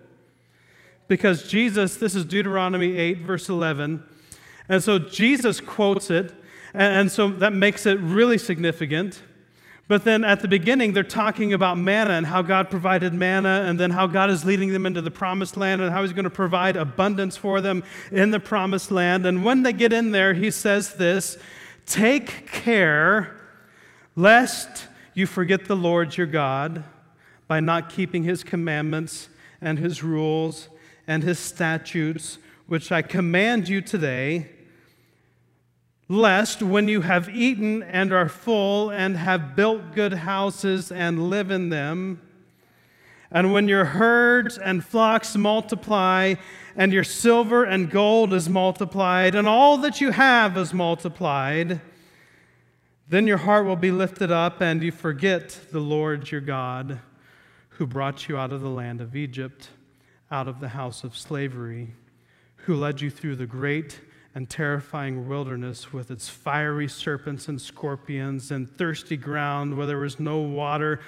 Because 1.07 1.47
Jesus, 1.47 1.97
this 1.97 2.15
is 2.15 2.25
Deuteronomy 2.25 2.97
8, 2.97 3.19
verse 3.19 3.49
11. 3.49 4.03
And 4.67 4.83
so 4.83 4.97
Jesus 4.97 5.61
quotes 5.61 6.09
it, 6.09 6.33
and 6.73 7.11
so 7.11 7.29
that 7.29 7.53
makes 7.53 7.85
it 7.85 7.99
really 7.99 8.39
significant. 8.39 9.21
But 9.87 10.05
then 10.05 10.23
at 10.23 10.39
the 10.39 10.47
beginning, 10.47 10.93
they're 10.93 11.03
talking 11.03 11.51
about 11.51 11.77
manna 11.77 12.13
and 12.13 12.25
how 12.25 12.41
God 12.41 12.69
provided 12.69 13.13
manna, 13.13 13.65
and 13.67 13.77
then 13.77 13.91
how 13.91 14.07
God 14.07 14.29
is 14.29 14.45
leading 14.45 14.71
them 14.71 14.85
into 14.85 15.01
the 15.01 15.11
promised 15.11 15.57
land 15.57 15.81
and 15.81 15.91
how 15.91 16.01
He's 16.01 16.13
going 16.13 16.23
to 16.23 16.29
provide 16.29 16.77
abundance 16.77 17.35
for 17.35 17.59
them 17.59 17.83
in 18.11 18.31
the 18.31 18.39
promised 18.39 18.91
land. 18.91 19.25
And 19.25 19.43
when 19.43 19.63
they 19.63 19.73
get 19.73 19.91
in 19.91 20.11
there, 20.11 20.33
He 20.33 20.51
says 20.51 20.93
this 20.93 21.37
Take 21.85 22.49
care 22.49 23.35
lest 24.15 24.87
you 25.13 25.27
forget 25.27 25.65
the 25.65 25.75
Lord 25.75 26.15
your 26.15 26.27
God 26.27 26.85
by 27.47 27.59
not 27.59 27.89
keeping 27.89 28.23
His 28.23 28.43
commandments 28.43 29.27
and 29.59 29.77
His 29.77 30.01
rules 30.01 30.69
and 31.07 31.23
His 31.23 31.39
statutes, 31.39 32.37
which 32.67 32.89
I 32.89 33.01
command 33.01 33.67
you 33.67 33.81
today 33.81 34.49
lest 36.13 36.61
when 36.61 36.87
you 36.87 37.01
have 37.01 37.27
eaten 37.27 37.81
and 37.83 38.13
are 38.13 38.29
full 38.29 38.91
and 38.91 39.17
have 39.17 39.55
built 39.55 39.93
good 39.93 40.13
houses 40.13 40.91
and 40.91 41.29
live 41.29 41.49
in 41.49 41.69
them, 41.69 42.21
and 43.31 43.51
when 43.51 43.67
your 43.67 43.85
herds 43.85 44.59
and 44.59 44.85
flocks 44.85 45.35
multiply, 45.35 46.35
and 46.75 46.93
your 46.93 47.03
silver 47.03 47.63
and 47.63 47.89
gold 47.89 48.31
is 48.31 48.47
multiplied, 48.47 49.33
and 49.33 49.47
all 49.47 49.77
that 49.77 49.99
you 49.99 50.11
have 50.11 50.55
is 50.55 50.71
multiplied, 50.71 51.81
then 53.09 53.25
your 53.25 53.37
heart 53.37 53.65
will 53.65 53.75
be 53.75 53.91
lifted 53.91 54.31
up, 54.31 54.61
and 54.61 54.83
you 54.83 54.91
forget 54.91 55.59
the 55.71 55.79
Lord 55.79 56.29
your 56.29 56.41
God, 56.41 56.99
who 57.69 57.87
brought 57.87 58.29
you 58.29 58.37
out 58.37 58.53
of 58.53 58.61
the 58.61 58.69
land 58.69 59.01
of 59.01 59.15
Egypt, 59.15 59.69
out 60.29 60.47
of 60.47 60.59
the 60.59 60.69
house 60.69 61.03
of 61.03 61.17
slavery, 61.17 61.95
who 62.55 62.75
led 62.75 63.01
you 63.01 63.09
through 63.09 63.35
the 63.35 63.47
great 63.47 63.99
and 64.35 64.49
terrifying 64.49 65.27
wilderness 65.27 65.93
with 65.93 66.09
its 66.09 66.27
fiery 66.29 66.87
serpents 66.87 67.47
and 67.47 67.61
scorpions 67.61 68.51
and 68.51 68.69
thirsty 68.77 69.17
ground 69.17 69.77
where 69.77 69.85
there 69.85 69.99
was 69.99 70.19
no 70.19 70.39
water, 70.39 70.99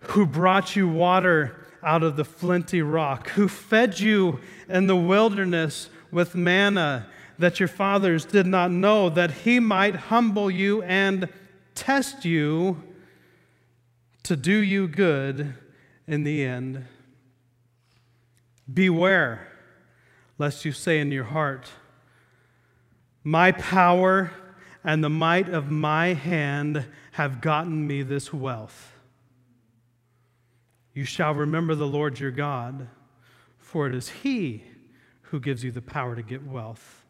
who 0.00 0.26
brought 0.26 0.76
you 0.76 0.88
water 0.88 1.66
out 1.82 2.02
of 2.02 2.16
the 2.16 2.24
flinty 2.24 2.82
rock, 2.82 3.30
who 3.30 3.48
fed 3.48 3.98
you 3.98 4.40
in 4.68 4.86
the 4.86 4.96
wilderness 4.96 5.88
with 6.10 6.34
manna 6.34 7.06
that 7.38 7.58
your 7.58 7.68
fathers 7.68 8.26
did 8.26 8.46
not 8.46 8.70
know, 8.70 9.08
that 9.08 9.30
he 9.30 9.58
might 9.58 9.94
humble 9.94 10.50
you 10.50 10.82
and 10.82 11.26
test 11.74 12.26
you 12.26 12.82
to 14.22 14.36
do 14.36 14.52
you 14.52 14.86
good 14.86 15.54
in 16.06 16.22
the 16.22 16.44
end. 16.44 16.84
Beware 18.72 19.48
lest 20.36 20.66
you 20.66 20.72
say 20.72 21.00
in 21.00 21.10
your 21.10 21.24
heart, 21.24 21.70
my 23.22 23.52
power 23.52 24.32
and 24.82 25.04
the 25.04 25.10
might 25.10 25.48
of 25.48 25.70
my 25.70 26.14
hand 26.14 26.86
have 27.12 27.40
gotten 27.40 27.86
me 27.86 28.02
this 28.02 28.32
wealth. 28.32 28.94
You 30.94 31.04
shall 31.04 31.34
remember 31.34 31.74
the 31.74 31.86
Lord 31.86 32.18
your 32.18 32.30
God, 32.30 32.88
for 33.58 33.86
it 33.86 33.94
is 33.94 34.08
He 34.08 34.64
who 35.22 35.38
gives 35.38 35.62
you 35.62 35.70
the 35.70 35.82
power 35.82 36.16
to 36.16 36.22
get 36.22 36.46
wealth, 36.46 37.04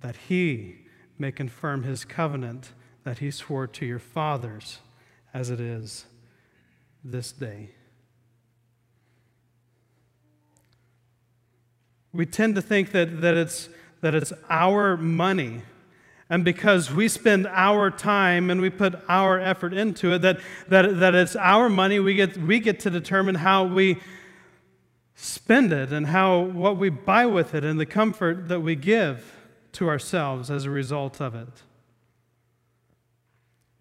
that 0.00 0.16
He 0.16 0.86
may 1.18 1.30
confirm 1.30 1.84
His 1.84 2.04
covenant 2.04 2.72
that 3.04 3.18
He 3.18 3.30
swore 3.30 3.66
to 3.66 3.86
your 3.86 3.98
fathers 3.98 4.78
as 5.34 5.50
it 5.50 5.60
is 5.60 6.06
this 7.04 7.32
day. 7.32 7.70
We 12.12 12.26
tend 12.26 12.56
to 12.56 12.62
think 12.62 12.92
that, 12.92 13.20
that, 13.22 13.36
it's, 13.36 13.68
that 14.02 14.14
it's 14.14 14.32
our 14.50 14.96
money 14.96 15.62
and 16.32 16.46
because 16.46 16.90
we 16.90 17.08
spend 17.08 17.46
our 17.46 17.90
time 17.90 18.48
and 18.48 18.62
we 18.62 18.70
put 18.70 18.94
our 19.06 19.38
effort 19.38 19.74
into 19.74 20.14
it, 20.14 20.22
that, 20.22 20.40
that, 20.68 20.98
that 21.00 21.14
it's 21.14 21.36
our 21.36 21.68
money, 21.68 21.98
we 21.98 22.14
get, 22.14 22.38
we 22.38 22.58
get 22.58 22.80
to 22.80 22.90
determine 22.90 23.34
how 23.34 23.64
we 23.64 23.98
spend 25.14 25.74
it 25.74 25.92
and 25.92 26.06
how 26.06 26.40
what 26.40 26.78
we 26.78 26.88
buy 26.88 27.26
with 27.26 27.54
it 27.54 27.64
and 27.64 27.78
the 27.78 27.84
comfort 27.84 28.48
that 28.48 28.60
we 28.60 28.74
give 28.74 29.30
to 29.72 29.90
ourselves 29.90 30.50
as 30.50 30.64
a 30.64 30.70
result 30.70 31.20
of 31.20 31.34
it. 31.34 31.62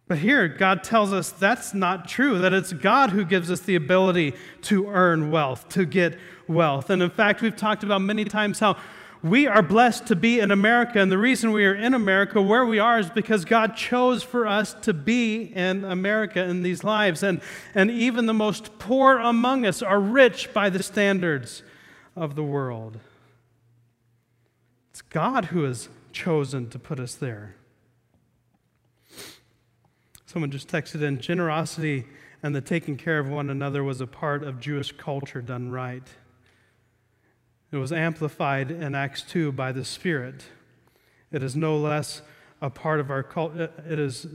But 0.09 0.17
here, 0.17 0.49
God 0.49 0.83
tells 0.83 1.13
us 1.13 1.31
that's 1.31 1.73
not 1.73 2.05
true, 2.05 2.37
that 2.39 2.51
it's 2.51 2.73
God 2.73 3.11
who 3.11 3.23
gives 3.23 3.49
us 3.49 3.61
the 3.61 3.75
ability 3.75 4.33
to 4.63 4.87
earn 4.87 5.31
wealth, 5.31 5.69
to 5.69 5.85
get 5.85 6.19
wealth. 6.49 6.89
And 6.89 7.01
in 7.01 7.11
fact, 7.11 7.41
we've 7.41 7.55
talked 7.55 7.83
about 7.83 8.01
many 8.01 8.25
times 8.25 8.59
how 8.59 8.75
we 9.23 9.45
are 9.45 9.61
blessed 9.61 10.07
to 10.07 10.15
be 10.15 10.39
in 10.39 10.49
America, 10.49 10.99
and 10.99 11.11
the 11.11 11.17
reason 11.17 11.51
we 11.51 11.65
are 11.65 11.75
in 11.75 11.93
America 11.93 12.41
where 12.41 12.65
we 12.65 12.79
are 12.79 12.97
is 12.99 13.09
because 13.09 13.45
God 13.45 13.75
chose 13.75 14.23
for 14.23 14.47
us 14.47 14.73
to 14.81 14.93
be 14.93 15.43
in 15.43 15.85
America 15.85 16.43
in 16.43 16.63
these 16.63 16.83
lives. 16.83 17.21
And, 17.21 17.39
and 17.75 17.91
even 17.91 18.25
the 18.25 18.33
most 18.33 18.79
poor 18.79 19.19
among 19.19 19.65
us 19.65 19.83
are 19.83 19.99
rich 19.99 20.51
by 20.53 20.69
the 20.69 20.81
standards 20.81 21.61
of 22.15 22.35
the 22.35 22.43
world. 22.43 22.99
It's 24.89 25.03
God 25.03 25.45
who 25.45 25.63
has 25.63 25.87
chosen 26.11 26.69
to 26.69 26.79
put 26.79 26.99
us 26.99 27.13
there. 27.13 27.55
Someone 30.25 30.49
just 30.49 30.67
texted 30.67 31.03
in 31.03 31.19
generosity 31.19 32.05
and 32.41 32.55
the 32.55 32.61
taking 32.61 32.97
care 32.97 33.19
of 33.19 33.29
one 33.29 33.49
another 33.49 33.83
was 33.83 34.01
a 34.01 34.07
part 34.07 34.43
of 34.43 34.59
Jewish 34.59 34.91
culture 34.93 35.41
done 35.41 35.69
right. 35.69 36.07
It 37.71 37.77
was 37.77 37.91
amplified 37.91 38.69
in 38.69 38.95
Acts 38.95 39.21
2 39.23 39.51
by 39.53 39.71
the 39.71 39.85
Spirit. 39.85 40.43
It 41.31 41.41
is 41.41 41.55
no 41.55 41.77
less 41.77 42.21
a 42.61 42.69
part 42.69 42.99
of 42.99 43.09
our 43.09 43.23
culture, 43.23 43.71
uh, 43.77 43.91
it 43.91 43.97
is 43.97 44.27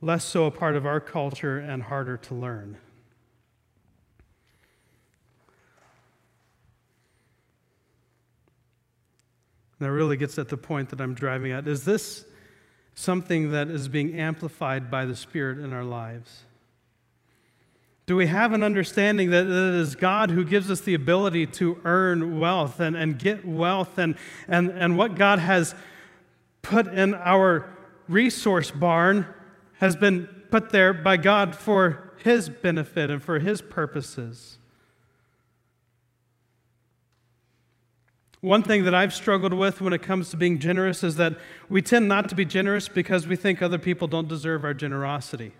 less 0.00 0.24
so 0.24 0.46
a 0.46 0.50
part 0.50 0.76
of 0.76 0.86
our 0.86 1.00
culture 1.00 1.58
and 1.58 1.82
harder 1.82 2.16
to 2.16 2.34
learn. 2.34 2.78
that 9.84 9.90
really 9.90 10.16
gets 10.16 10.38
at 10.38 10.48
the 10.48 10.56
point 10.56 10.88
that 10.88 11.00
I'm 11.00 11.14
driving 11.14 11.52
at. 11.52 11.68
Is 11.68 11.84
this 11.84 12.24
something 12.94 13.50
that 13.50 13.68
is 13.68 13.88
being 13.88 14.18
amplified 14.18 14.90
by 14.90 15.04
the 15.04 15.14
Spirit 15.14 15.58
in 15.58 15.72
our 15.72 15.84
lives? 15.84 16.44
Do 18.06 18.16
we 18.16 18.26
have 18.26 18.52
an 18.52 18.62
understanding 18.62 19.30
that 19.30 19.46
it 19.46 19.50
is 19.50 19.94
God 19.96 20.30
who 20.30 20.44
gives 20.44 20.70
us 20.70 20.82
the 20.82 20.92
ability 20.92 21.46
to 21.46 21.80
earn 21.84 22.38
wealth 22.38 22.78
and, 22.78 22.94
and 22.94 23.18
get 23.18 23.46
wealth 23.46 23.96
and, 23.96 24.16
and, 24.46 24.70
and 24.70 24.98
what 24.98 25.14
God 25.14 25.38
has 25.38 25.74
put 26.60 26.86
in 26.86 27.14
our 27.14 27.66
resource 28.06 28.70
barn 28.70 29.26
has 29.78 29.96
been 29.96 30.28
put 30.50 30.70
there 30.70 30.92
by 30.92 31.16
God 31.16 31.56
for 31.56 32.12
His 32.22 32.50
benefit 32.50 33.10
and 33.10 33.22
for 33.22 33.38
His 33.38 33.62
purposes? 33.62 34.58
One 38.42 38.62
thing 38.62 38.84
that 38.84 38.94
I've 38.94 39.14
struggled 39.14 39.54
with 39.54 39.80
when 39.80 39.94
it 39.94 40.02
comes 40.02 40.28
to 40.28 40.36
being 40.36 40.58
generous 40.58 41.02
is 41.02 41.16
that 41.16 41.38
we 41.70 41.80
tend 41.80 42.08
not 42.08 42.28
to 42.28 42.34
be 42.34 42.44
generous 42.44 42.86
because 42.86 43.26
we 43.26 43.36
think 43.36 43.62
other 43.62 43.78
people 43.78 44.06
don't 44.06 44.28
deserve 44.28 44.64
our 44.64 44.74
generosity. 44.74 45.52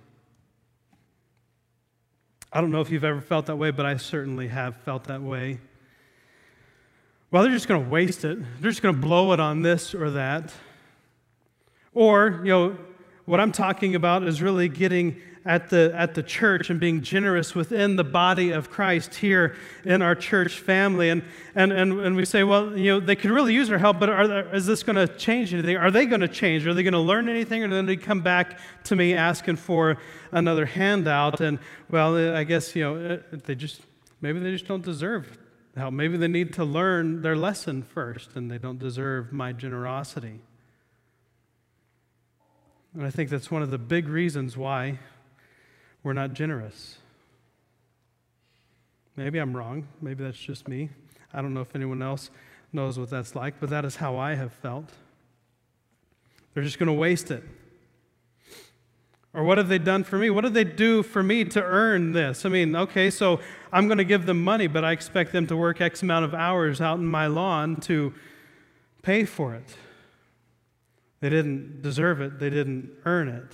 I 2.57 2.61
don't 2.61 2.71
know 2.71 2.81
if 2.81 2.89
you've 2.89 3.03
ever 3.03 3.21
felt 3.21 3.47
that 3.47 3.57
way, 3.57 3.73
but 3.73 3.85
I 3.85 3.97
certainly 3.97 4.47
have 4.47 4.77
felt 4.77 5.05
that 5.05 5.21
way. 5.21 5.59
Well, 7.33 7.43
they're 7.43 7.51
just 7.51 7.67
going 7.67 7.83
to 7.83 7.91
waste 7.91 8.25
it. 8.25 8.39
They're 8.61 8.71
just 8.71 8.81
going 8.81 8.95
to 8.95 9.01
blow 9.01 9.33
it 9.33 9.41
on 9.41 9.63
this 9.63 9.93
or 9.93 10.11
that. 10.13 10.53
Or, 11.93 12.43
you 12.45 12.51
know, 12.51 12.79
what 13.25 13.41
I'm 13.41 13.51
talking 13.51 13.97
about 13.97 14.23
is 14.23 14.41
really 14.41 14.69
getting 14.69 15.21
at 15.47 15.69
the, 15.69 15.93
at 15.95 16.15
the 16.15 16.23
church 16.23 16.71
and 16.71 16.81
being 16.81 17.03
generous 17.03 17.55
within 17.55 17.97
the 17.97 18.05
body 18.05 18.51
of 18.51 18.71
Christ 18.71 19.15
here 19.15 19.55
in 19.85 20.01
our 20.01 20.15
church 20.15 20.59
family. 20.59 21.11
And, 21.11 21.23
and, 21.55 21.71
and, 21.71 22.01
and 22.01 22.17
we 22.17 22.25
say, 22.25 22.45
well, 22.45 22.77
you 22.77 22.93
know, 22.93 23.01
they 23.01 23.15
could 23.15 23.31
really 23.31 23.53
use 23.53 23.71
our 23.71 23.77
help, 23.77 24.01
but 24.01 24.09
are 24.09 24.27
there, 24.27 24.55
is 24.55 24.65
this 24.65 24.83
going 24.83 24.97
to 24.97 25.07
change 25.07 25.53
anything? 25.53 25.77
Are 25.77 25.91
they 25.91 26.07
going 26.07 26.23
to 26.23 26.29
change? 26.29 26.67
Are 26.67 26.73
they 26.73 26.83
going 26.83 26.95
to 26.95 26.99
learn 26.99 27.29
anything? 27.29 27.63
Or 27.63 27.69
then 27.69 27.85
they 27.85 27.97
come 27.97 28.23
back 28.23 28.59
to 28.85 28.97
me 28.97 29.15
asking 29.15 29.57
for 29.57 29.99
another 30.33 30.65
handout? 30.65 31.41
And, 31.41 31.59
well, 31.91 32.35
I 32.35 32.45
guess, 32.45 32.75
you 32.75 32.83
know, 32.83 32.97
uh, 32.97 33.37
they 33.45 33.55
just, 33.55 33.83
maybe 34.23 34.39
they 34.39 34.53
just 34.53 34.67
don't 34.67 34.85
deserve 34.85 35.39
help. 35.77 35.93
Maybe 35.93 36.17
they 36.17 36.29
need 36.29 36.55
to 36.55 36.65
learn 36.65 37.21
their 37.21 37.37
lesson 37.37 37.83
first 37.83 38.37
and 38.37 38.51
they 38.51 38.59
don't 38.59 38.79
deserve 38.79 39.33
my 39.33 39.53
generosity. 39.53 40.41
And 42.95 43.05
I 43.05 43.11
think 43.11 43.29
that's 43.29 43.51
one 43.51 43.63
of 43.63 43.71
the 43.71 43.79
big 43.79 44.09
reasons 44.09 44.57
why 44.57 45.01
we're 46.05 46.13
not 46.13 46.35
generous. 46.35 46.99
Maybe 49.17 49.39
I'm 49.39 49.57
wrong. 49.57 49.89
Maybe 50.01 50.23
that's 50.23 50.39
just 50.39 50.69
me. 50.69 50.91
I 51.33 51.43
don't 51.43 51.55
know 51.55 51.63
if 51.63 51.75
anyone 51.75 52.03
else 52.03 52.31
knows 52.73 52.99
what 52.99 53.11
that's 53.11 53.35
like, 53.35 53.55
but 53.59 53.71
that 53.71 53.85
is 53.85 53.97
how 53.97 54.17
I 54.17 54.35
have 54.35 54.53
felt. 54.53 54.91
They're 56.53 56.63
just 56.63 56.79
going 56.79 56.89
to 56.89 56.93
waste 56.93 57.31
it. 57.31 57.43
Or 59.33 59.43
what 59.43 59.59
have 59.59 59.69
they 59.69 59.79
done 59.79 60.05
for 60.05 60.17
me? 60.17 60.31
What 60.31 60.43
did 60.43 60.55
they 60.55 60.63
do 60.63 61.03
for 61.03 61.23
me 61.23 61.45
to 61.47 61.63
earn 61.63 62.13
this? 62.13 62.47
I 62.47 62.49
mean, 62.49 62.77
okay, 62.77 63.11
so 63.11 63.41
I'm 63.73 63.89
going 63.89 63.99
to 63.99 64.05
give 64.05 64.27
them 64.27 64.45
money, 64.45 64.69
but 64.69 64.85
I 64.85 64.93
expect 64.93 65.33
them 65.33 65.49
to 65.49 65.57
work 65.57 65.81
X 65.81 66.03
amount 66.03 66.25
of 66.25 66.35
hours 66.35 66.81
out 66.81 66.99
in 66.99 67.07
my 67.07 67.27
lawn 67.27 67.77
to 67.83 68.15
pay 69.03 69.25
for 69.25 69.55
it. 69.55 69.77
They 71.21 71.31
didn't 71.31 71.83
deserve 71.83 72.21
it, 72.21 72.39
they 72.39 72.51
didn't 72.51 72.91
earn 73.05 73.29
it. 73.29 73.51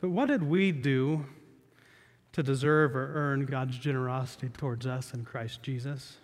But 0.00 0.10
what 0.10 0.26
did 0.26 0.42
we 0.42 0.72
do 0.72 1.26
to 2.32 2.42
deserve 2.42 2.96
or 2.96 3.12
earn 3.14 3.44
God's 3.44 3.76
generosity 3.76 4.48
towards 4.48 4.86
us 4.86 5.12
in 5.12 5.24
Christ 5.24 5.62
Jesus? 5.62 6.16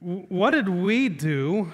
What 0.00 0.50
did 0.50 0.68
we 0.68 1.08
do 1.08 1.70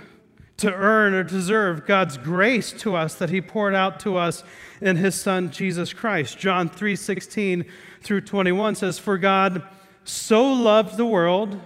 to 0.56 0.72
earn 0.72 1.14
or 1.14 1.22
deserve 1.22 1.86
God's 1.86 2.16
grace 2.16 2.72
to 2.72 2.96
us 2.96 3.14
that 3.16 3.30
he 3.30 3.40
poured 3.40 3.74
out 3.74 4.00
to 4.00 4.16
us 4.16 4.42
in 4.80 4.96
his 4.96 5.14
son 5.20 5.50
Jesus 5.50 5.92
Christ? 5.92 6.38
John 6.38 6.68
3:16 6.68 7.64
through 8.00 8.22
21 8.22 8.74
says 8.74 8.98
for 8.98 9.18
God 9.18 9.62
so 10.04 10.52
loved 10.52 10.96
the 10.96 11.06
world 11.06 11.60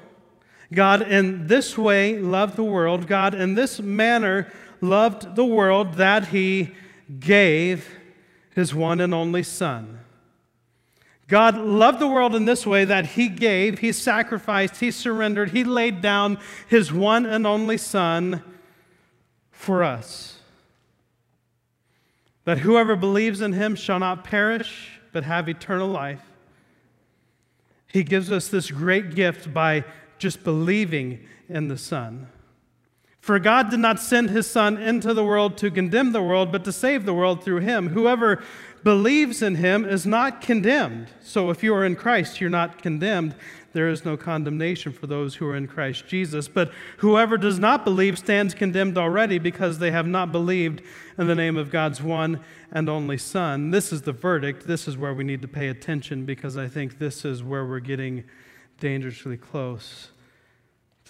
God 0.72 1.02
in 1.02 1.46
this 1.46 1.78
way 1.78 2.18
loved 2.18 2.56
the 2.56 2.64
world 2.64 3.06
God 3.06 3.34
in 3.34 3.54
this 3.54 3.80
manner 3.80 4.50
loved 4.82 5.36
the 5.36 5.44
world 5.44 5.94
that 5.94 6.28
he 6.28 6.72
gave 7.20 7.88
his 8.54 8.74
one 8.74 9.00
and 9.00 9.14
only 9.14 9.42
Son. 9.42 10.00
God 11.28 11.56
loved 11.56 11.98
the 11.98 12.08
world 12.08 12.34
in 12.34 12.44
this 12.44 12.66
way 12.66 12.84
that 12.84 13.06
he 13.06 13.28
gave, 13.28 13.78
he 13.78 13.92
sacrificed, 13.92 14.80
he 14.80 14.90
surrendered, 14.90 15.50
he 15.50 15.64
laid 15.64 16.02
down 16.02 16.38
his 16.68 16.92
one 16.92 17.24
and 17.24 17.46
only 17.46 17.78
Son 17.78 18.42
for 19.50 19.82
us. 19.82 20.40
That 22.44 22.58
whoever 22.58 22.96
believes 22.96 23.40
in 23.40 23.52
him 23.52 23.76
shall 23.76 24.00
not 24.00 24.24
perish, 24.24 25.00
but 25.12 25.24
have 25.24 25.48
eternal 25.48 25.88
life. 25.88 26.22
He 27.86 28.02
gives 28.02 28.32
us 28.32 28.48
this 28.48 28.70
great 28.70 29.14
gift 29.14 29.54
by 29.54 29.84
just 30.18 30.42
believing 30.42 31.20
in 31.48 31.68
the 31.68 31.78
Son. 31.78 32.28
For 33.22 33.38
God 33.38 33.70
did 33.70 33.78
not 33.78 34.00
send 34.00 34.30
his 34.30 34.50
Son 34.50 34.76
into 34.76 35.14
the 35.14 35.24
world 35.24 35.56
to 35.58 35.70
condemn 35.70 36.10
the 36.10 36.20
world, 36.20 36.50
but 36.50 36.64
to 36.64 36.72
save 36.72 37.04
the 37.04 37.14
world 37.14 37.44
through 37.44 37.60
him. 37.60 37.90
Whoever 37.90 38.42
believes 38.82 39.42
in 39.42 39.54
him 39.54 39.84
is 39.84 40.04
not 40.04 40.40
condemned. 40.40 41.06
So 41.20 41.48
if 41.50 41.62
you 41.62 41.72
are 41.72 41.84
in 41.84 41.94
Christ, 41.94 42.40
you're 42.40 42.50
not 42.50 42.82
condemned. 42.82 43.36
There 43.74 43.88
is 43.88 44.04
no 44.04 44.16
condemnation 44.16 44.92
for 44.92 45.06
those 45.06 45.36
who 45.36 45.46
are 45.46 45.54
in 45.54 45.68
Christ 45.68 46.08
Jesus. 46.08 46.48
But 46.48 46.72
whoever 46.96 47.38
does 47.38 47.60
not 47.60 47.84
believe 47.84 48.18
stands 48.18 48.54
condemned 48.54 48.98
already 48.98 49.38
because 49.38 49.78
they 49.78 49.92
have 49.92 50.08
not 50.08 50.32
believed 50.32 50.82
in 51.16 51.28
the 51.28 51.36
name 51.36 51.56
of 51.56 51.70
God's 51.70 52.02
one 52.02 52.40
and 52.72 52.88
only 52.88 53.18
Son. 53.18 53.70
This 53.70 53.92
is 53.92 54.02
the 54.02 54.10
verdict. 54.10 54.66
This 54.66 54.88
is 54.88 54.96
where 54.96 55.14
we 55.14 55.22
need 55.22 55.42
to 55.42 55.48
pay 55.48 55.68
attention 55.68 56.24
because 56.24 56.56
I 56.56 56.66
think 56.66 56.98
this 56.98 57.24
is 57.24 57.40
where 57.40 57.64
we're 57.64 57.78
getting 57.78 58.24
dangerously 58.80 59.36
close 59.36 60.08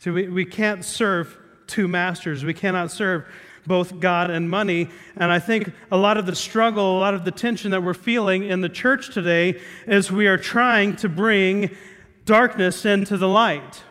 So 0.00 0.14
we, 0.14 0.28
we 0.28 0.46
can't 0.46 0.82
serve 0.82 1.36
two 1.66 1.86
masters. 1.86 2.42
We 2.42 2.54
cannot 2.54 2.90
serve 2.90 3.26
both 3.66 4.00
God 4.00 4.30
and 4.30 4.48
money. 4.48 4.88
And 5.18 5.30
I 5.30 5.38
think 5.38 5.74
a 5.92 5.96
lot 5.98 6.16
of 6.16 6.24
the 6.24 6.34
struggle, 6.34 6.96
a 6.96 7.00
lot 7.00 7.12
of 7.12 7.26
the 7.26 7.30
tension 7.30 7.70
that 7.72 7.82
we're 7.82 7.92
feeling 7.92 8.44
in 8.44 8.62
the 8.62 8.70
church 8.70 9.12
today 9.12 9.60
is 9.86 10.10
we 10.10 10.26
are 10.26 10.38
trying 10.38 10.96
to 10.96 11.10
bring 11.10 11.76
darkness 12.24 12.86
into 12.86 13.18
the 13.18 13.28
light. 13.28 13.82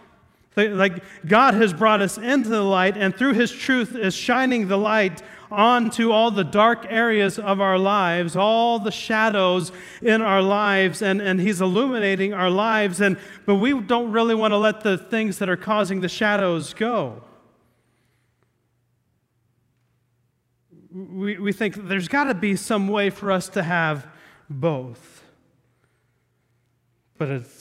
Like 0.56 1.04
God 1.28 1.54
has 1.54 1.74
brought 1.74 2.02
us 2.02 2.18
into 2.18 2.50
the 2.50 2.64
light, 2.64 2.98
and 2.98 3.16
through 3.16 3.34
His 3.34 3.52
truth 3.52 3.96
is 3.96 4.16
shining 4.16 4.68
the 4.68 4.80
light 4.80 5.22
onto 5.52 6.12
all 6.12 6.32
the 6.32 6.44
dark 6.44 6.86
areas 6.90 7.40
of 7.40 7.60
our 7.60 7.78
lives, 7.78 8.36
all 8.36 8.80
the 8.80 8.92
shadows 8.92 9.72
in 10.02 10.22
our 10.22 10.42
lives, 10.42 11.02
and, 11.02 11.22
and 11.22 11.40
He's 11.40 11.62
illuminating 11.62 12.34
our 12.34 12.50
lives. 12.50 13.02
And, 13.02 13.18
but 13.46 13.56
we 13.56 13.80
don't 13.80 14.12
really 14.12 14.36
want 14.36 14.52
to 14.52 14.58
let 14.58 14.82
the 14.82 14.98
things 14.98 15.40
that 15.40 15.50
are 15.50 15.58
causing 15.58 16.02
the 16.02 16.10
shadows 16.10 16.74
go. 16.74 17.24
we, 20.92 21.38
we 21.38 21.54
think 21.54 21.88
there's 21.88 22.08
got 22.08 22.26
to 22.26 22.34
be 22.34 22.56
some 22.56 22.88
way 22.88 23.10
for 23.10 23.32
us 23.32 23.50
to 23.50 23.64
have 23.64 24.08
both. 24.50 25.24
But 27.18 27.30
it's 27.30 27.59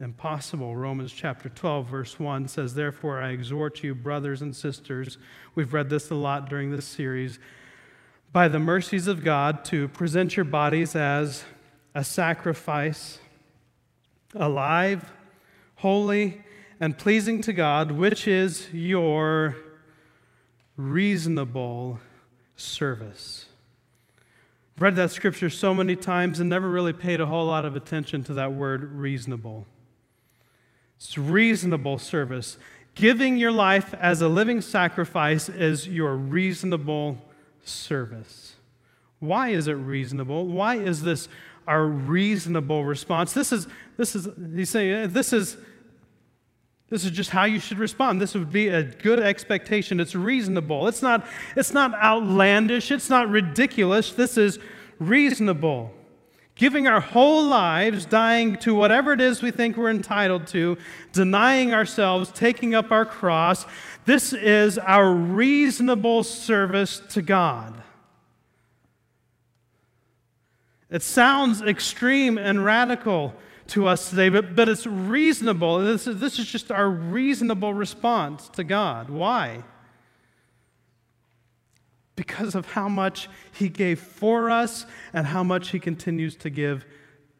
impossible. 0.00 0.74
Romans 0.74 1.12
chapter 1.12 1.48
12, 1.50 1.86
verse 1.86 2.18
1 2.18 2.48
says, 2.48 2.74
Therefore, 2.74 3.20
I 3.20 3.30
exhort 3.30 3.82
you, 3.82 3.94
brothers 3.94 4.40
and 4.40 4.56
sisters, 4.56 5.18
we've 5.54 5.74
read 5.74 5.90
this 5.90 6.10
a 6.10 6.14
lot 6.14 6.48
during 6.48 6.70
this 6.70 6.86
series, 6.86 7.38
by 8.32 8.48
the 8.48 8.58
mercies 8.58 9.06
of 9.06 9.22
God, 9.22 9.64
to 9.66 9.88
present 9.88 10.36
your 10.36 10.44
bodies 10.44 10.96
as 10.96 11.44
a 11.94 12.02
sacrifice, 12.02 13.18
alive, 14.34 15.12
holy, 15.76 16.42
and 16.78 16.96
pleasing 16.96 17.42
to 17.42 17.52
God, 17.52 17.92
which 17.92 18.26
is 18.26 18.72
your 18.72 19.56
reasonable 20.76 22.00
service. 22.56 23.46
I've 24.76 24.82
read 24.82 24.96
that 24.96 25.10
scripture 25.10 25.50
so 25.50 25.74
many 25.74 25.94
times 25.94 26.40
and 26.40 26.48
never 26.48 26.70
really 26.70 26.94
paid 26.94 27.20
a 27.20 27.26
whole 27.26 27.44
lot 27.44 27.66
of 27.66 27.76
attention 27.76 28.24
to 28.24 28.34
that 28.34 28.54
word 28.54 28.92
reasonable. 28.94 29.66
It's 31.00 31.16
reasonable 31.16 31.98
service. 31.98 32.58
Giving 32.94 33.38
your 33.38 33.52
life 33.52 33.94
as 33.94 34.20
a 34.20 34.28
living 34.28 34.60
sacrifice 34.60 35.48
is 35.48 35.88
your 35.88 36.14
reasonable 36.14 37.16
service. 37.64 38.56
Why 39.18 39.48
is 39.48 39.66
it 39.66 39.72
reasonable? 39.72 40.46
Why 40.46 40.76
is 40.76 41.02
this 41.02 41.28
our 41.66 41.86
reasonable 41.86 42.84
response? 42.84 43.32
This 43.32 43.50
is, 43.50 43.66
this 43.96 44.14
is, 44.14 44.28
he's 44.54 44.68
saying, 44.68 44.92
eh, 44.92 45.06
this 45.06 45.32
is 45.32 45.56
this 46.90 47.04
is 47.04 47.12
just 47.12 47.30
how 47.30 47.44
you 47.44 47.60
should 47.60 47.78
respond. 47.78 48.20
This 48.20 48.34
would 48.34 48.50
be 48.50 48.66
a 48.66 48.82
good 48.82 49.20
expectation. 49.20 50.00
It's 50.00 50.16
reasonable. 50.16 50.88
It's 50.88 51.02
not, 51.02 51.24
it's 51.54 51.72
not 51.72 51.94
outlandish. 51.94 52.90
It's 52.90 53.08
not 53.08 53.30
ridiculous. 53.30 54.12
This 54.12 54.36
is 54.36 54.58
reasonable. 54.98 55.94
Giving 56.60 56.86
our 56.86 57.00
whole 57.00 57.46
lives, 57.46 58.04
dying 58.04 58.56
to 58.56 58.74
whatever 58.74 59.14
it 59.14 59.20
is 59.22 59.40
we 59.40 59.50
think 59.50 59.78
we're 59.78 59.88
entitled 59.88 60.46
to, 60.48 60.76
denying 61.10 61.72
ourselves, 61.72 62.30
taking 62.32 62.74
up 62.74 62.90
our 62.90 63.06
cross. 63.06 63.64
This 64.04 64.34
is 64.34 64.76
our 64.76 65.10
reasonable 65.10 66.22
service 66.22 67.00
to 67.12 67.22
God. 67.22 67.82
It 70.90 71.02
sounds 71.02 71.62
extreme 71.62 72.36
and 72.36 72.62
radical 72.62 73.32
to 73.68 73.86
us 73.88 74.10
today, 74.10 74.28
but, 74.28 74.54
but 74.54 74.68
it's 74.68 74.86
reasonable. 74.86 75.78
This 75.78 76.06
is, 76.06 76.20
this 76.20 76.38
is 76.38 76.44
just 76.44 76.70
our 76.70 76.90
reasonable 76.90 77.72
response 77.72 78.50
to 78.50 78.64
God. 78.64 79.08
Why? 79.08 79.64
Because 82.20 82.54
of 82.54 82.72
how 82.72 82.86
much 82.86 83.30
He 83.50 83.70
gave 83.70 83.98
for 83.98 84.50
us 84.50 84.84
and 85.14 85.28
how 85.28 85.42
much 85.42 85.70
He 85.70 85.78
continues 85.78 86.36
to 86.36 86.50
give 86.50 86.84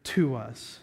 to 0.05 0.33
us. 0.33 0.79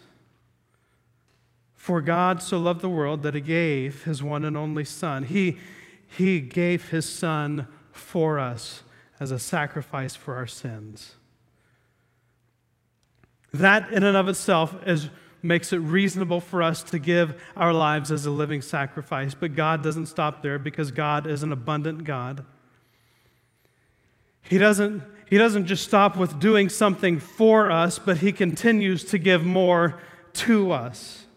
For 1.75 1.99
God 1.99 2.41
so 2.41 2.57
loved 2.59 2.79
the 2.79 2.87
world 2.87 3.23
that 3.23 3.33
He 3.33 3.41
gave 3.41 4.05
His 4.05 4.23
one 4.23 4.45
and 4.45 4.55
only 4.55 4.85
Son. 4.85 5.23
He, 5.23 5.57
he 6.07 6.39
gave 6.39 6.91
His 6.91 7.09
Son 7.09 7.67
for 7.91 8.39
us 8.39 8.83
as 9.19 9.31
a 9.31 9.39
sacrifice 9.39 10.15
for 10.15 10.35
our 10.35 10.47
sins. 10.47 11.15
That, 13.51 13.91
in 13.91 14.03
and 14.03 14.15
of 14.15 14.29
itself, 14.29 14.77
is 14.87 15.09
makes 15.43 15.73
it 15.73 15.79
reasonable 15.79 16.39
for 16.39 16.63
us 16.63 16.83
to 16.83 16.99
give 16.99 17.41
our 17.57 17.73
lives 17.73 18.13
as 18.13 18.25
a 18.25 18.31
living 18.31 18.61
sacrifice. 18.61 19.33
But 19.33 19.55
God 19.55 19.83
doesn't 19.83 20.05
stop 20.05 20.41
there 20.41 20.57
because 20.57 20.91
God 20.91 21.27
is 21.27 21.43
an 21.43 21.51
abundant 21.51 22.05
God. 22.05 22.45
He 24.49 24.57
doesn't, 24.57 25.03
he 25.27 25.37
doesn't 25.37 25.67
just 25.67 25.83
stop 25.83 26.17
with 26.17 26.39
doing 26.39 26.69
something 26.69 27.19
for 27.19 27.71
us, 27.71 27.99
but 27.99 28.17
He 28.17 28.31
continues 28.31 29.03
to 29.05 29.19
give 29.19 29.45
more 29.45 30.01
to 30.33 30.71
us. 30.71 31.27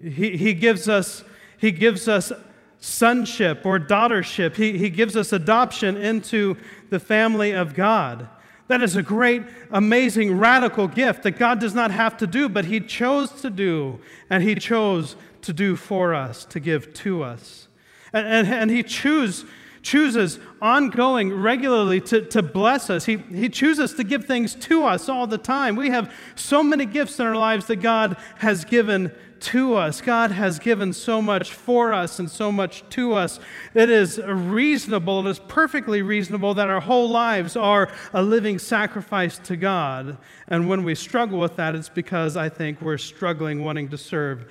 He, 0.00 0.36
he, 0.36 0.52
gives, 0.52 0.88
us, 0.88 1.24
he 1.58 1.70
gives 1.70 2.08
us 2.08 2.30
sonship 2.78 3.64
or 3.64 3.78
daughtership, 3.78 4.56
he, 4.56 4.76
he 4.76 4.90
gives 4.90 5.16
us 5.16 5.32
adoption 5.32 5.96
into 5.96 6.56
the 6.90 7.00
family 7.00 7.52
of 7.52 7.74
God. 7.74 8.28
That 8.68 8.82
is 8.82 8.96
a 8.96 9.02
great, 9.02 9.42
amazing, 9.70 10.38
radical 10.38 10.88
gift 10.88 11.22
that 11.22 11.32
God 11.32 11.58
does 11.58 11.74
not 11.74 11.90
have 11.90 12.16
to 12.18 12.26
do, 12.26 12.48
but 12.48 12.66
He 12.66 12.80
chose 12.80 13.30
to 13.42 13.50
do, 13.50 14.00
and 14.28 14.42
He 14.42 14.54
chose 14.54 15.16
to 15.42 15.52
do 15.52 15.76
for 15.76 16.14
us, 16.14 16.44
to 16.46 16.60
give 16.60 16.92
to 16.94 17.22
us. 17.22 17.68
And, 18.12 18.26
and, 18.26 18.48
and 18.48 18.70
He 18.70 18.82
choose, 18.82 19.44
chooses 19.82 20.38
ongoing, 20.60 21.32
regularly 21.32 22.00
to, 22.00 22.22
to 22.22 22.42
bless 22.42 22.88
us. 22.88 23.04
He, 23.04 23.16
he 23.16 23.48
chooses 23.48 23.94
to 23.94 24.04
give 24.04 24.24
things 24.24 24.54
to 24.54 24.84
us 24.84 25.08
all 25.08 25.26
the 25.26 25.38
time. 25.38 25.76
We 25.76 25.90
have 25.90 26.12
so 26.34 26.62
many 26.62 26.86
gifts 26.86 27.18
in 27.18 27.26
our 27.26 27.34
lives 27.34 27.66
that 27.66 27.76
God 27.76 28.16
has 28.38 28.64
given 28.64 29.12
to 29.40 29.74
us. 29.74 30.00
God 30.00 30.30
has 30.30 30.60
given 30.60 30.92
so 30.92 31.20
much 31.20 31.52
for 31.52 31.92
us 31.92 32.20
and 32.20 32.30
so 32.30 32.52
much 32.52 32.84
to 32.90 33.14
us. 33.14 33.40
It 33.74 33.90
is 33.90 34.18
reasonable, 34.18 35.26
it 35.26 35.30
is 35.30 35.40
perfectly 35.40 36.00
reasonable 36.00 36.54
that 36.54 36.70
our 36.70 36.80
whole 36.80 37.10
lives 37.10 37.56
are 37.56 37.90
a 38.12 38.22
living 38.22 38.60
sacrifice 38.60 39.38
to 39.40 39.56
God. 39.56 40.16
And 40.46 40.68
when 40.68 40.84
we 40.84 40.94
struggle 40.94 41.40
with 41.40 41.56
that, 41.56 41.74
it's 41.74 41.88
because 41.88 42.36
I 42.36 42.48
think 42.48 42.80
we're 42.80 42.98
struggling 42.98 43.64
wanting 43.64 43.88
to 43.88 43.98
serve 43.98 44.46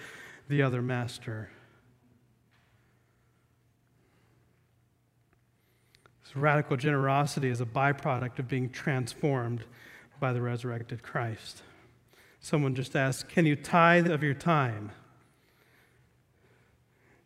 the 0.50 0.62
other 0.62 0.82
master. 0.82 1.50
Radical 6.36 6.78
generosity 6.78 7.50
is 7.50 7.62
a 7.62 7.66
byproduct 7.66 8.40
of 8.40 8.48
being 8.48 8.70
transformed 8.70 9.64
by 10.20 10.32
the 10.34 10.42
resurrected 10.42 11.04
Christ. 11.04 11.64
Someone 12.40 12.74
just 12.74 12.96
asked, 12.96 13.28
Can 13.30 13.46
you 13.46 13.56
tithe 13.56 14.10
of 14.10 14.24
your 14.24 14.34
time? 14.34 14.92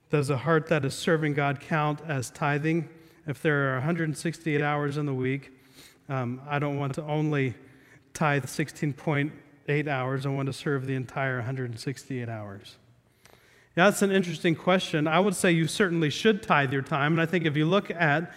Does 0.09 0.29
a 0.29 0.37
heart 0.37 0.67
that 0.67 0.85
is 0.85 0.93
serving 0.93 1.33
God 1.33 1.59
count 1.59 1.99
as 2.07 2.29
tithing? 2.29 2.89
If 3.27 3.41
there 3.41 3.71
are 3.71 3.75
168 3.75 4.61
hours 4.61 4.97
in 4.97 5.05
the 5.05 5.13
week, 5.13 5.51
um, 6.09 6.41
I 6.47 6.59
don't 6.59 6.77
want 6.77 6.93
to 6.95 7.03
only 7.03 7.55
tithe 8.13 8.45
16.8 8.45 9.87
hours, 9.87 10.25
I 10.25 10.29
want 10.29 10.45
to 10.47 10.53
serve 10.53 10.85
the 10.85 10.95
entire 10.95 11.37
168 11.37 12.29
hours. 12.29 12.77
That's 13.75 14.01
an 14.01 14.11
interesting 14.11 14.55
question. 14.55 15.07
I 15.07 15.19
would 15.19 15.35
say 15.35 15.51
you 15.51 15.67
certainly 15.67 16.09
should 16.09 16.41
tithe 16.41 16.71
your 16.71 16.81
time. 16.81 17.13
And 17.13 17.21
I 17.21 17.25
think 17.25 17.45
if 17.45 17.57
you 17.57 17.65
look 17.65 17.91
at 17.91 18.33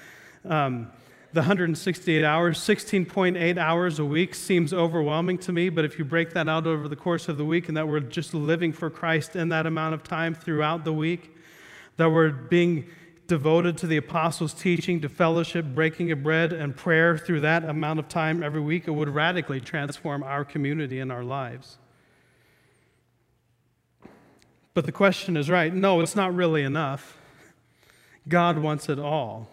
um, 0.49 0.91
the 1.33 1.41
168 1.41 2.25
hours, 2.25 2.59
16.8 2.59 3.59
hours 3.59 3.99
a 3.99 4.05
week 4.05 4.35
seems 4.35 4.73
overwhelming 4.73 5.37
to 5.39 5.53
me, 5.53 5.69
but 5.69 5.85
if 5.85 5.99
you 5.99 6.05
break 6.05 6.33
that 6.33 6.49
out 6.49 6.67
over 6.67 6.89
the 6.89 6.97
course 6.97 7.29
of 7.29 7.37
the 7.37 7.45
week 7.45 7.69
and 7.69 7.77
that 7.77 7.87
we're 7.87 8.01
just 8.01 8.33
living 8.33 8.73
for 8.73 8.89
Christ 8.89 9.37
in 9.37 9.51
that 9.51 9.67
amount 9.67 9.95
of 9.95 10.03
time 10.03 10.35
throughout 10.35 10.85
the 10.85 10.93
week, 10.93 11.37
that 11.99 12.11
we're 12.11 12.31
being 12.31 12.87
devoted 13.27 13.77
to 13.77 13.87
the 13.87 13.99
apostles' 13.99 14.55
teaching, 14.55 15.03
to 15.03 15.09
fellowship, 15.09 15.67
breaking 15.67 16.11
of 16.11 16.23
bread, 16.23 16.51
and 16.51 16.75
prayer 16.75 17.19
through 17.19 17.41
that 17.41 17.63
amount 17.63 17.99
of 17.99 18.09
time 18.09 18.43
every 18.43 18.61
week, 18.61 18.89
it 18.89 18.93
would 18.93 19.11
radically 19.11 19.61
transform 19.61 20.23
our 20.23 20.47
community 20.47 20.99
and 20.99 21.13
our 21.13 21.23
lives. 21.23 21.77
But 24.73 24.87
the 24.87 24.93
question 24.93 25.37
is 25.37 25.51
right 25.51 25.75
no, 25.75 26.01
it's 26.01 26.17
not 26.17 26.35
really 26.35 26.63
enough. 26.63 27.19
God 28.27 28.59
wants 28.59 28.89
it 28.89 28.99
all. 28.99 29.51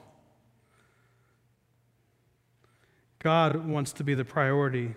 God 3.26 3.68
wants 3.68 3.92
to 3.94 4.04
be 4.04 4.14
the 4.14 4.24
priority 4.24 4.94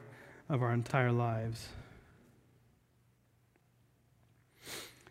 of 0.51 0.62
our 0.62 0.74
entire 0.74 1.11
lives. 1.11 1.68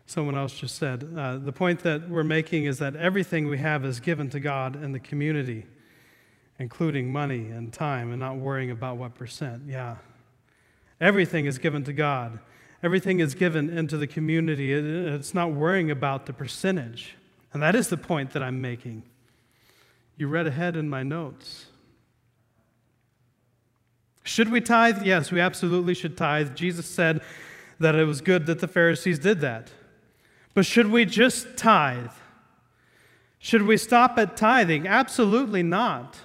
Someone 0.06 0.38
else 0.38 0.56
just 0.56 0.76
said 0.76 1.04
uh, 1.16 1.38
the 1.38 1.50
point 1.50 1.80
that 1.80 2.08
we're 2.08 2.22
making 2.22 2.66
is 2.66 2.78
that 2.78 2.94
everything 2.94 3.48
we 3.48 3.58
have 3.58 3.84
is 3.84 3.98
given 3.98 4.30
to 4.30 4.38
God 4.38 4.76
and 4.76 4.94
the 4.94 5.00
community, 5.00 5.66
including 6.60 7.10
money 7.10 7.48
and 7.48 7.72
time, 7.72 8.12
and 8.12 8.20
not 8.20 8.36
worrying 8.36 8.70
about 8.70 8.98
what 8.98 9.16
percent. 9.16 9.64
Yeah. 9.66 9.96
Everything 11.00 11.46
is 11.46 11.58
given 11.58 11.82
to 11.86 11.92
God. 11.92 12.38
Everything 12.84 13.18
is 13.18 13.34
given 13.34 13.68
into 13.68 13.96
the 13.96 14.06
community. 14.06 14.72
It's 14.72 15.34
not 15.34 15.50
worrying 15.50 15.90
about 15.90 16.26
the 16.26 16.32
percentage. 16.32 17.16
And 17.52 17.60
that 17.64 17.74
is 17.74 17.88
the 17.88 17.96
point 17.96 18.30
that 18.30 18.44
I'm 18.44 18.60
making. 18.60 19.02
You 20.16 20.28
read 20.28 20.46
ahead 20.46 20.76
in 20.76 20.88
my 20.88 21.02
notes. 21.02 21.67
Should 24.28 24.50
we 24.50 24.60
tithe? 24.60 25.06
Yes, 25.06 25.32
we 25.32 25.40
absolutely 25.40 25.94
should 25.94 26.16
tithe. 26.16 26.54
Jesus 26.54 26.84
said 26.84 27.22
that 27.80 27.94
it 27.94 28.04
was 28.04 28.20
good 28.20 28.44
that 28.44 28.58
the 28.58 28.68
Pharisees 28.68 29.18
did 29.18 29.40
that. 29.40 29.70
But 30.52 30.66
should 30.66 30.90
we 30.90 31.06
just 31.06 31.56
tithe? 31.56 32.10
Should 33.38 33.62
we 33.62 33.78
stop 33.78 34.18
at 34.18 34.36
tithing? 34.36 34.86
Absolutely 34.86 35.62
not. 35.62 36.18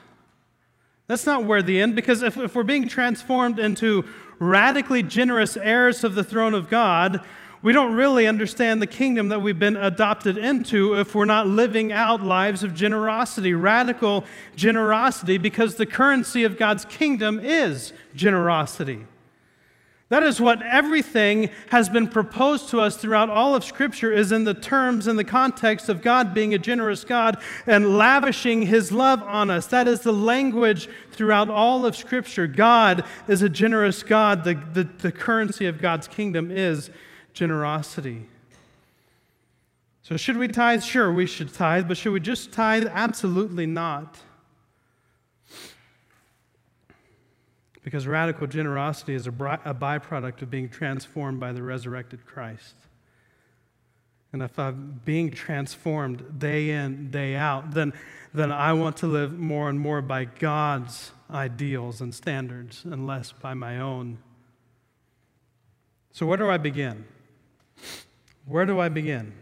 That's 1.07 1.25
not 1.25 1.45
where 1.45 1.61
the 1.61 1.79
end, 1.79 1.95
because 1.95 2.23
if, 2.23 2.35
if 2.35 2.55
we're 2.55 2.63
being 2.63 2.89
transformed 2.89 3.57
into 3.57 4.03
radically 4.37 5.01
generous 5.01 5.55
heirs 5.55 6.03
of 6.03 6.13
the 6.13 6.25
throne 6.25 6.53
of 6.53 6.69
God, 6.69 7.25
we 7.63 7.71
don't 7.71 7.93
really 7.93 8.27
understand 8.27 8.81
the 8.81 8.87
kingdom 8.87 9.29
that 9.29 9.41
we've 9.41 9.57
been 9.57 9.77
adopted 9.77 10.37
into 10.37 10.99
if 10.99 11.15
we're 11.15 11.23
not 11.23 11.47
living 11.47 11.93
out 11.93 12.21
lives 12.21 12.61
of 12.61 12.75
generosity, 12.75 13.53
radical 13.53 14.25
generosity, 14.57 15.37
because 15.37 15.75
the 15.75 15.85
currency 15.85 16.43
of 16.43 16.57
God's 16.57 16.83
kingdom 16.83 17.39
is 17.39 17.93
generosity. 18.15 19.05
That 20.09 20.23
is 20.23 20.41
what 20.41 20.61
everything 20.61 21.49
has 21.69 21.87
been 21.87 22.09
proposed 22.09 22.67
to 22.69 22.81
us 22.81 22.97
throughout 22.97 23.29
all 23.29 23.55
of 23.55 23.63
Scripture 23.63 24.11
is 24.11 24.33
in 24.33 24.43
the 24.43 24.53
terms 24.53 25.07
and 25.07 25.17
the 25.17 25.23
context 25.23 25.87
of 25.87 26.01
God 26.01 26.33
being 26.33 26.53
a 26.53 26.59
generous 26.59 27.05
God 27.05 27.41
and 27.65 27.97
lavishing 27.97 28.63
His 28.63 28.91
love 28.91 29.23
on 29.23 29.49
us. 29.49 29.67
That 29.67 29.87
is 29.87 30.01
the 30.01 30.11
language 30.11 30.89
throughout 31.11 31.49
all 31.49 31.85
of 31.85 31.95
Scripture. 31.95 32.45
God 32.45 33.05
is 33.29 33.41
a 33.41 33.49
generous 33.49 34.03
God. 34.03 34.43
The, 34.43 34.55
the, 34.73 34.83
the 34.83 35.11
currency 35.13 35.65
of 35.65 35.81
God's 35.81 36.09
kingdom 36.09 36.51
is 36.51 36.91
generosity. 37.33 38.27
So, 40.03 40.17
should 40.17 40.37
we 40.37 40.47
tithe? 40.47 40.83
Sure, 40.83 41.11
we 41.11 41.25
should 41.25 41.53
tithe, 41.53 41.87
but 41.87 41.97
should 41.97 42.11
we 42.11 42.19
just 42.19 42.51
tithe? 42.51 42.87
Absolutely 42.91 43.65
not. 43.65 44.19
Because 47.83 48.07
radical 48.07 48.47
generosity 48.47 49.13
is 49.13 49.27
a, 49.27 49.31
byproduct 49.31 50.41
of 50.41 50.49
being 50.49 50.69
transformed 50.69 51.39
by 51.39 51.51
the 51.51 51.61
resurrected 51.61 52.25
Christ. 52.25 52.75
And 54.31 54.41
if 54.41 54.57
I'm 54.57 54.99
being 55.05 55.31
transformed 55.31 56.39
day 56.39 56.71
in, 56.71 57.11
day 57.11 57.35
out, 57.35 57.71
then, 57.71 57.93
then 58.33 58.51
I 58.51 58.73
want 58.73 58.97
to 58.97 59.07
live 59.07 59.37
more 59.37 59.69
and 59.69 59.79
more 59.79 60.01
by 60.01 60.25
God's 60.25 61.11
ideals 61.29 62.01
and 62.01 62.13
standards 62.13 62.83
and 62.83 63.05
less 63.05 63.31
by 63.31 63.53
my 63.53 63.79
own. 63.79 64.17
So, 66.11 66.25
where 66.25 66.37
do 66.37 66.49
I 66.49 66.57
begin? 66.57 67.05
Where 68.45 68.65
do 68.65 68.79
I 68.79 68.89
begin? 68.89 69.33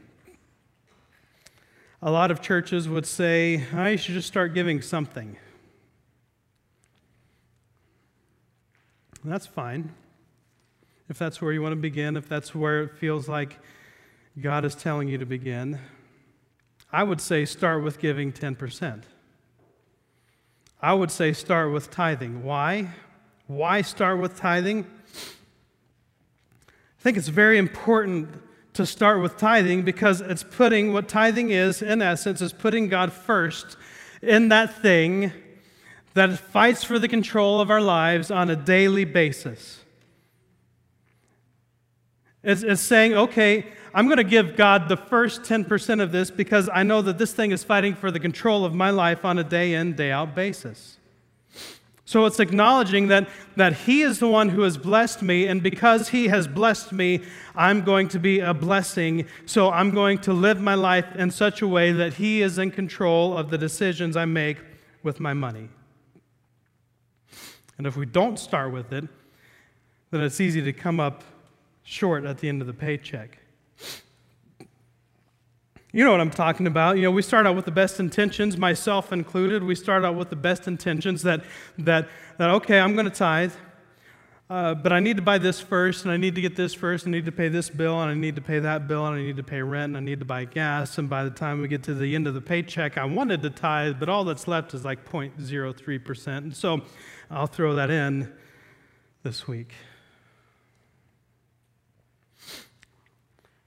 A 2.02 2.12
lot 2.12 2.32
of 2.32 2.42
churches 2.42 2.90
would 2.90 3.06
say, 3.06 3.64
I 3.74 3.96
should 3.96 4.16
just 4.16 4.28
start 4.28 4.54
giving 4.54 4.82
something. 4.82 5.38
That's 9.24 9.46
fine. 9.46 9.94
If 11.10 11.20
that's 11.20 11.42
where 11.42 11.52
you 11.52 11.62
want 11.62 11.74
to 11.74 11.82
begin, 11.82 12.18
if 12.18 12.28
that's 12.28 12.56
where 12.56 12.84
it 12.84 12.98
feels 12.98 13.28
like 13.28 13.60
God 14.40 14.66
is 14.66 14.74
telling 14.74 15.10
you 15.10 15.18
to 15.18 15.26
begin, 15.26 15.78
I 16.92 17.04
would 17.04 17.22
say 17.22 17.46
start 17.46 17.84
with 17.84 18.00
giving 18.00 18.32
10%. 18.32 19.04
I 20.82 20.94
would 20.94 21.12
say 21.12 21.34
start 21.34 21.72
with 21.72 21.92
tithing. 21.92 22.44
Why? 22.44 22.90
Why 23.46 23.82
start 23.82 24.20
with 24.20 24.38
tithing? 24.38 24.88
I 27.02 27.04
think 27.04 27.18
it's 27.18 27.30
very 27.30 27.58
important 27.58 28.30
to 28.74 28.86
start 28.86 29.24
with 29.24 29.36
tithing 29.36 29.82
because 29.82 30.22
it's 30.22 30.44
putting 30.44 30.94
what 30.94 31.08
tithing 31.08 31.50
is, 31.50 31.82
in 31.82 32.00
essence, 32.00 32.42
is 32.42 32.54
putting 32.54 32.90
God 32.90 33.12
first 33.12 33.76
in 34.22 34.50
that 34.50 34.84
thing 34.84 35.34
that 36.14 36.38
fights 36.38 36.84
for 36.84 37.00
the 37.00 37.08
control 37.08 37.60
of 37.60 37.72
our 37.72 37.82
lives 37.82 38.30
on 38.30 38.52
a 38.52 38.56
daily 38.56 39.04
basis. 39.04 39.80
It's, 42.44 42.62
it's 42.62 42.82
saying, 42.84 43.16
okay, 43.16 43.66
I'm 43.96 44.06
going 44.06 44.18
to 44.18 44.24
give 44.24 44.56
God 44.56 44.88
the 44.88 44.98
first 44.98 45.42
10% 45.42 46.04
of 46.04 46.12
this 46.12 46.30
because 46.30 46.70
I 46.72 46.84
know 46.84 47.02
that 47.02 47.18
this 47.18 47.34
thing 47.34 47.50
is 47.50 47.64
fighting 47.64 47.96
for 47.96 48.12
the 48.12 48.20
control 48.20 48.64
of 48.64 48.76
my 48.76 48.92
life 48.92 49.26
on 49.26 49.40
a 49.40 49.44
day 49.44 49.74
in, 49.74 49.94
day 49.94 50.12
out 50.12 50.36
basis. 50.36 51.00
So 52.04 52.26
it's 52.26 52.40
acknowledging 52.40 53.08
that, 53.08 53.30
that 53.56 53.74
He 53.74 54.02
is 54.02 54.20
the 54.20 54.28
one 54.28 54.50
who 54.50 54.62
has 54.62 54.78
blessed 54.78 55.22
me, 55.22 55.48
and 55.48 55.62
because 55.62 56.10
He 56.10 56.28
has 56.28 56.48
blessed 56.48 56.92
me, 56.92 57.22
I'm 57.56 57.82
going 57.84 58.08
to 58.10 58.20
be 58.20 58.40
a 58.40 58.54
blessing. 58.54 59.28
So 59.46 59.72
I'm 59.72 59.92
going 59.92 60.18
to 60.20 60.34
live 60.34 60.60
my 60.60 60.76
life 60.76 61.16
in 61.16 61.32
such 61.32 61.62
a 61.62 61.68
way 61.68 61.92
that 61.92 62.16
He 62.16 62.42
is 62.42 62.58
in 62.58 62.72
control 62.72 63.38
of 63.38 63.50
the 63.50 63.58
decisions 63.58 64.18
I 64.18 64.26
make 64.26 64.58
with 65.04 65.20
my 65.20 65.34
money. 65.34 65.70
And 67.78 67.88
if 67.88 67.96
we 67.96 68.06
don't 68.06 68.38
start 68.38 68.72
with 68.72 68.92
it, 68.94 69.08
then 70.12 70.22
it's 70.22 70.42
easy 70.42 70.62
to 70.62 70.74
come 70.74 71.00
up 71.00 71.24
short 71.84 72.26
at 72.26 72.40
the 72.40 72.50
end 72.50 72.62
of 72.62 72.68
the 72.68 72.74
paycheck. 72.74 73.41
You 75.94 76.06
know 76.06 76.12
what 76.12 76.22
I'm 76.22 76.32
talking 76.32 76.68
about. 76.68 76.96
You 76.96 77.04
know, 77.04 77.12
we 77.12 77.22
start 77.22 77.46
out 77.46 77.58
with 77.58 77.66
the 77.66 77.72
best 77.72 78.00
intentions, 78.00 78.58
myself 78.58 79.12
included. 79.12 79.62
We 79.62 79.76
start 79.76 80.06
out 80.06 80.16
with 80.16 80.30
the 80.30 80.38
best 80.38 80.66
intentions 80.66 81.22
that, 81.24 81.44
that, 81.80 82.08
that 82.38 82.50
okay, 82.50 82.80
I'm 82.80 82.94
going 82.94 83.10
to 83.10 83.12
tithe, 83.12 83.52
uh, 84.50 84.74
but 84.74 84.94
I 84.94 85.02
need 85.02 85.18
to 85.18 85.22
buy 85.22 85.38
this 85.38 85.60
first, 85.60 86.06
and 86.06 86.12
I 86.14 86.16
need 86.16 86.36
to 86.36 86.42
get 86.42 86.56
this 86.56 86.74
first, 86.74 87.08
I 87.08 87.10
need 87.10 87.26
to 87.26 87.32
pay 87.34 87.50
this 87.50 87.70
bill, 87.70 88.02
and 88.02 88.10
I 88.10 88.14
need 88.14 88.38
to 88.38 88.42
pay 88.42 88.60
that 88.60 88.88
bill, 88.88 89.06
and 89.06 89.18
I 89.18 89.22
need 89.22 89.36
to 89.36 89.44
pay 89.44 89.62
rent, 89.62 89.90
and 89.90 89.98
I 89.98 90.00
need 90.00 90.20
to 90.20 90.26
buy 90.26 90.46
gas. 90.46 90.98
And 90.98 91.10
by 91.10 91.26
the 91.26 91.30
time 91.30 91.62
we 91.62 91.68
get 91.68 91.84
to 91.84 91.94
the 91.94 92.16
end 92.16 92.26
of 92.26 92.36
the 92.36 92.42
paycheck, 92.42 92.98
I 92.98 93.04
wanted 93.04 93.42
to 93.42 93.50
tithe, 93.50 94.00
but 94.00 94.08
all 94.08 94.24
that's 94.24 94.48
left 94.48 94.74
is 94.74 94.86
like 94.86 95.04
0.03%. 95.10 96.38
And 96.38 96.56
so 96.56 96.84
I'll 97.30 97.48
throw 97.48 97.76
that 97.76 97.90
in 97.90 98.32
this 99.24 99.46
week. 99.46 99.74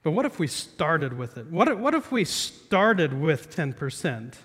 But 0.05 0.11
what 0.11 0.27
if 0.27 0.37
we 0.37 0.45
started 0.45 1.17
with 1.17 1.35
it? 1.39 1.47
What 1.47 1.67
if, 1.67 1.79
what 1.79 1.95
if 1.95 2.11
we 2.11 2.25
started 2.25 3.11
with 3.11 3.55
10%? 3.55 4.35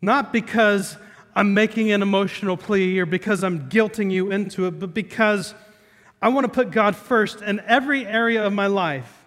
Not 0.00 0.32
because 0.32 0.96
I'm 1.34 1.52
making 1.52 1.92
an 1.92 2.00
emotional 2.00 2.56
plea 2.56 2.98
or 2.98 3.04
because 3.04 3.44
I'm 3.44 3.68
guilting 3.68 4.10
you 4.10 4.30
into 4.30 4.66
it, 4.66 4.78
but 4.78 4.94
because 4.94 5.54
I 6.22 6.30
want 6.30 6.46
to 6.46 6.48
put 6.50 6.70
God 6.70 6.96
first 6.96 7.42
in 7.42 7.60
every 7.60 8.06
area 8.06 8.46
of 8.46 8.54
my 8.54 8.68
life 8.68 9.17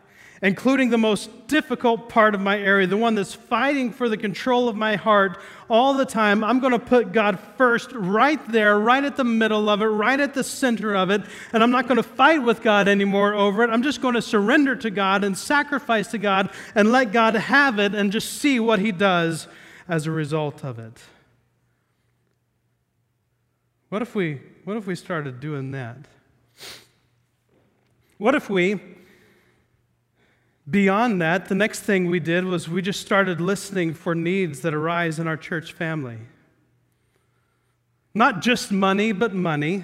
including 0.43 0.89
the 0.89 0.97
most 0.97 1.47
difficult 1.47 2.09
part 2.09 2.33
of 2.33 2.41
my 2.41 2.57
area, 2.57 2.87
the 2.87 2.97
one 2.97 3.13
that's 3.13 3.33
fighting 3.33 3.91
for 3.91 4.09
the 4.09 4.17
control 4.17 4.67
of 4.67 4.75
my 4.75 4.95
heart 4.95 5.37
all 5.69 5.93
the 5.93 6.05
time, 6.05 6.43
I'm 6.43 6.59
going 6.59 6.73
to 6.73 6.79
put 6.79 7.11
God 7.11 7.39
first 7.57 7.91
right 7.91 8.39
there, 8.51 8.79
right 8.79 9.03
at 9.03 9.15
the 9.15 9.23
middle 9.23 9.69
of 9.69 9.81
it, 9.81 9.85
right 9.85 10.19
at 10.19 10.33
the 10.33 10.43
center 10.43 10.95
of 10.95 11.11
it, 11.11 11.21
and 11.53 11.61
I'm 11.61 11.69
not 11.69 11.87
going 11.87 11.97
to 11.97 12.03
fight 12.03 12.41
with 12.41 12.63
God 12.63 12.87
anymore 12.87 13.35
over 13.35 13.63
it. 13.63 13.69
I'm 13.69 13.83
just 13.83 14.01
going 14.01 14.15
to 14.15 14.21
surrender 14.21 14.75
to 14.77 14.89
God 14.89 15.23
and 15.23 15.37
sacrifice 15.37 16.07
to 16.07 16.17
God 16.17 16.49
and 16.73 16.91
let 16.91 17.11
God 17.11 17.35
have 17.35 17.77
it 17.77 17.93
and 17.93 18.11
just 18.11 18.41
see 18.41 18.59
what 18.59 18.79
He 18.79 18.91
does 18.91 19.47
as 19.87 20.07
a 20.07 20.11
result 20.11 20.65
of 20.65 20.79
it. 20.79 20.99
What 23.89 24.01
if 24.01 24.15
we, 24.15 24.41
what 24.63 24.77
if 24.77 24.87
we 24.87 24.95
started 24.95 25.39
doing 25.39 25.71
that? 25.71 25.97
What 28.17 28.35
if 28.35 28.49
we 28.49 28.79
Beyond 30.71 31.21
that, 31.21 31.49
the 31.49 31.55
next 31.55 31.81
thing 31.81 32.09
we 32.09 32.21
did 32.21 32.45
was 32.45 32.69
we 32.69 32.81
just 32.81 33.01
started 33.01 33.41
listening 33.41 33.93
for 33.93 34.15
needs 34.15 34.61
that 34.61 34.73
arise 34.73 35.19
in 35.19 35.27
our 35.27 35.35
church 35.35 35.73
family. 35.73 36.17
Not 38.13 38.41
just 38.41 38.71
money, 38.71 39.11
but 39.11 39.33
money. 39.33 39.83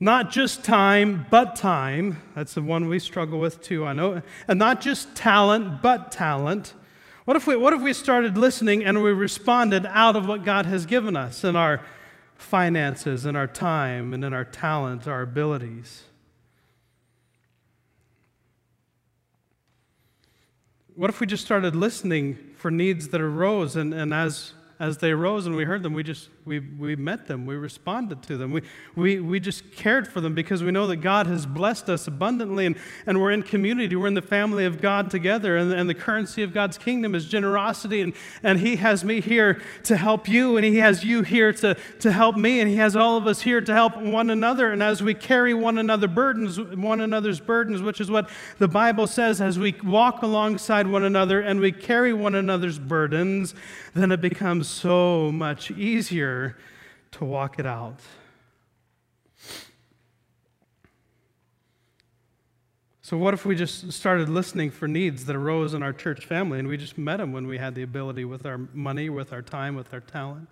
Not 0.00 0.30
just 0.30 0.64
time, 0.64 1.26
but 1.30 1.54
time. 1.54 2.20
That's 2.34 2.54
the 2.54 2.62
one 2.62 2.88
we 2.88 2.98
struggle 2.98 3.38
with 3.38 3.62
too, 3.62 3.86
I 3.86 3.92
know. 3.92 4.22
And 4.48 4.58
not 4.58 4.80
just 4.80 5.14
talent, 5.14 5.82
but 5.82 6.10
talent. 6.10 6.74
What 7.24 7.36
if 7.36 7.46
we, 7.46 7.54
what 7.54 7.72
if 7.72 7.80
we 7.80 7.92
started 7.92 8.36
listening 8.36 8.84
and 8.84 9.04
we 9.04 9.12
responded 9.12 9.86
out 9.86 10.16
of 10.16 10.26
what 10.26 10.44
God 10.44 10.66
has 10.66 10.84
given 10.84 11.16
us 11.16 11.44
in 11.44 11.54
our 11.54 11.80
finances, 12.34 13.24
in 13.24 13.36
our 13.36 13.46
time, 13.46 14.14
and 14.14 14.24
in 14.24 14.32
our 14.32 14.44
talent, 14.44 15.06
our 15.06 15.22
abilities? 15.22 16.04
What 21.00 21.08
if 21.08 21.18
we 21.18 21.26
just 21.26 21.42
started 21.42 21.74
listening 21.74 22.36
for 22.58 22.70
needs 22.70 23.08
that 23.08 23.22
arose 23.22 23.74
and, 23.74 23.94
and 23.94 24.12
as 24.12 24.52
as 24.78 24.98
they 24.98 25.10
arose 25.10 25.46
and 25.46 25.56
we 25.56 25.64
heard 25.64 25.82
them, 25.82 25.94
we 25.94 26.02
just 26.02 26.28
we, 26.46 26.58
we 26.58 26.96
met 26.96 27.26
them, 27.26 27.44
we 27.44 27.54
responded 27.54 28.22
to 28.22 28.36
them, 28.38 28.50
we, 28.50 28.62
we, 28.96 29.20
we 29.20 29.38
just 29.38 29.72
cared 29.72 30.08
for 30.08 30.22
them 30.22 30.34
because 30.34 30.62
we 30.62 30.70
know 30.70 30.86
that 30.86 30.96
God 30.96 31.26
has 31.26 31.44
blessed 31.44 31.90
us 31.90 32.06
abundantly 32.06 32.64
and, 32.64 32.76
and 33.06 33.20
we're 33.20 33.30
in 33.30 33.42
community, 33.42 33.94
we're 33.94 34.06
in 34.06 34.14
the 34.14 34.22
family 34.22 34.64
of 34.64 34.80
God 34.80 35.10
together, 35.10 35.58
and, 35.58 35.70
and 35.72 35.88
the 35.88 35.94
currency 35.94 36.42
of 36.42 36.54
God's 36.54 36.78
kingdom 36.78 37.14
is 37.14 37.26
generosity, 37.26 38.00
and, 38.00 38.14
and 38.42 38.58
He 38.58 38.76
has 38.76 39.04
me 39.04 39.20
here 39.20 39.60
to 39.84 39.96
help 39.96 40.28
you, 40.28 40.56
and 40.56 40.64
He 40.64 40.78
has 40.78 41.04
you 41.04 41.22
here 41.22 41.52
to, 41.52 41.76
to 42.00 42.10
help 42.10 42.36
me, 42.36 42.60
and 42.60 42.70
He 42.70 42.76
has 42.76 42.96
all 42.96 43.18
of 43.18 43.26
us 43.26 43.42
here 43.42 43.60
to 43.60 43.72
help 43.74 43.98
one 43.98 44.30
another. 44.30 44.72
And 44.72 44.82
as 44.82 45.02
we 45.02 45.12
carry 45.12 45.52
one 45.52 45.76
another 45.76 46.08
burdens, 46.08 46.58
one 46.58 47.02
another's 47.02 47.40
burdens, 47.40 47.82
which 47.82 48.00
is 48.00 48.10
what 48.10 48.30
the 48.58 48.68
Bible 48.68 49.06
says, 49.06 49.42
as 49.42 49.58
we 49.58 49.76
walk 49.84 50.22
alongside 50.22 50.86
one 50.86 51.04
another 51.04 51.40
and 51.40 51.60
we 51.60 51.70
carry 51.70 52.14
one 52.14 52.34
another's 52.34 52.78
burdens, 52.78 53.54
then 53.92 54.10
it 54.10 54.20
becomes 54.20 54.68
so 54.68 55.30
much 55.32 55.70
easier 55.72 56.29
to 57.12 57.24
walk 57.24 57.58
it 57.58 57.66
out. 57.66 58.00
So, 63.02 63.16
what 63.16 63.34
if 63.34 63.44
we 63.44 63.56
just 63.56 63.90
started 63.92 64.28
listening 64.28 64.70
for 64.70 64.86
needs 64.86 65.24
that 65.24 65.34
arose 65.34 65.74
in 65.74 65.82
our 65.82 65.92
church 65.92 66.26
family 66.26 66.60
and 66.60 66.68
we 66.68 66.76
just 66.76 66.96
met 66.96 67.16
them 67.16 67.32
when 67.32 67.48
we 67.48 67.58
had 67.58 67.74
the 67.74 67.82
ability 67.82 68.24
with 68.24 68.46
our 68.46 68.58
money, 68.72 69.10
with 69.10 69.32
our 69.32 69.42
time, 69.42 69.74
with 69.74 69.92
our 69.92 69.98
talent? 69.98 70.48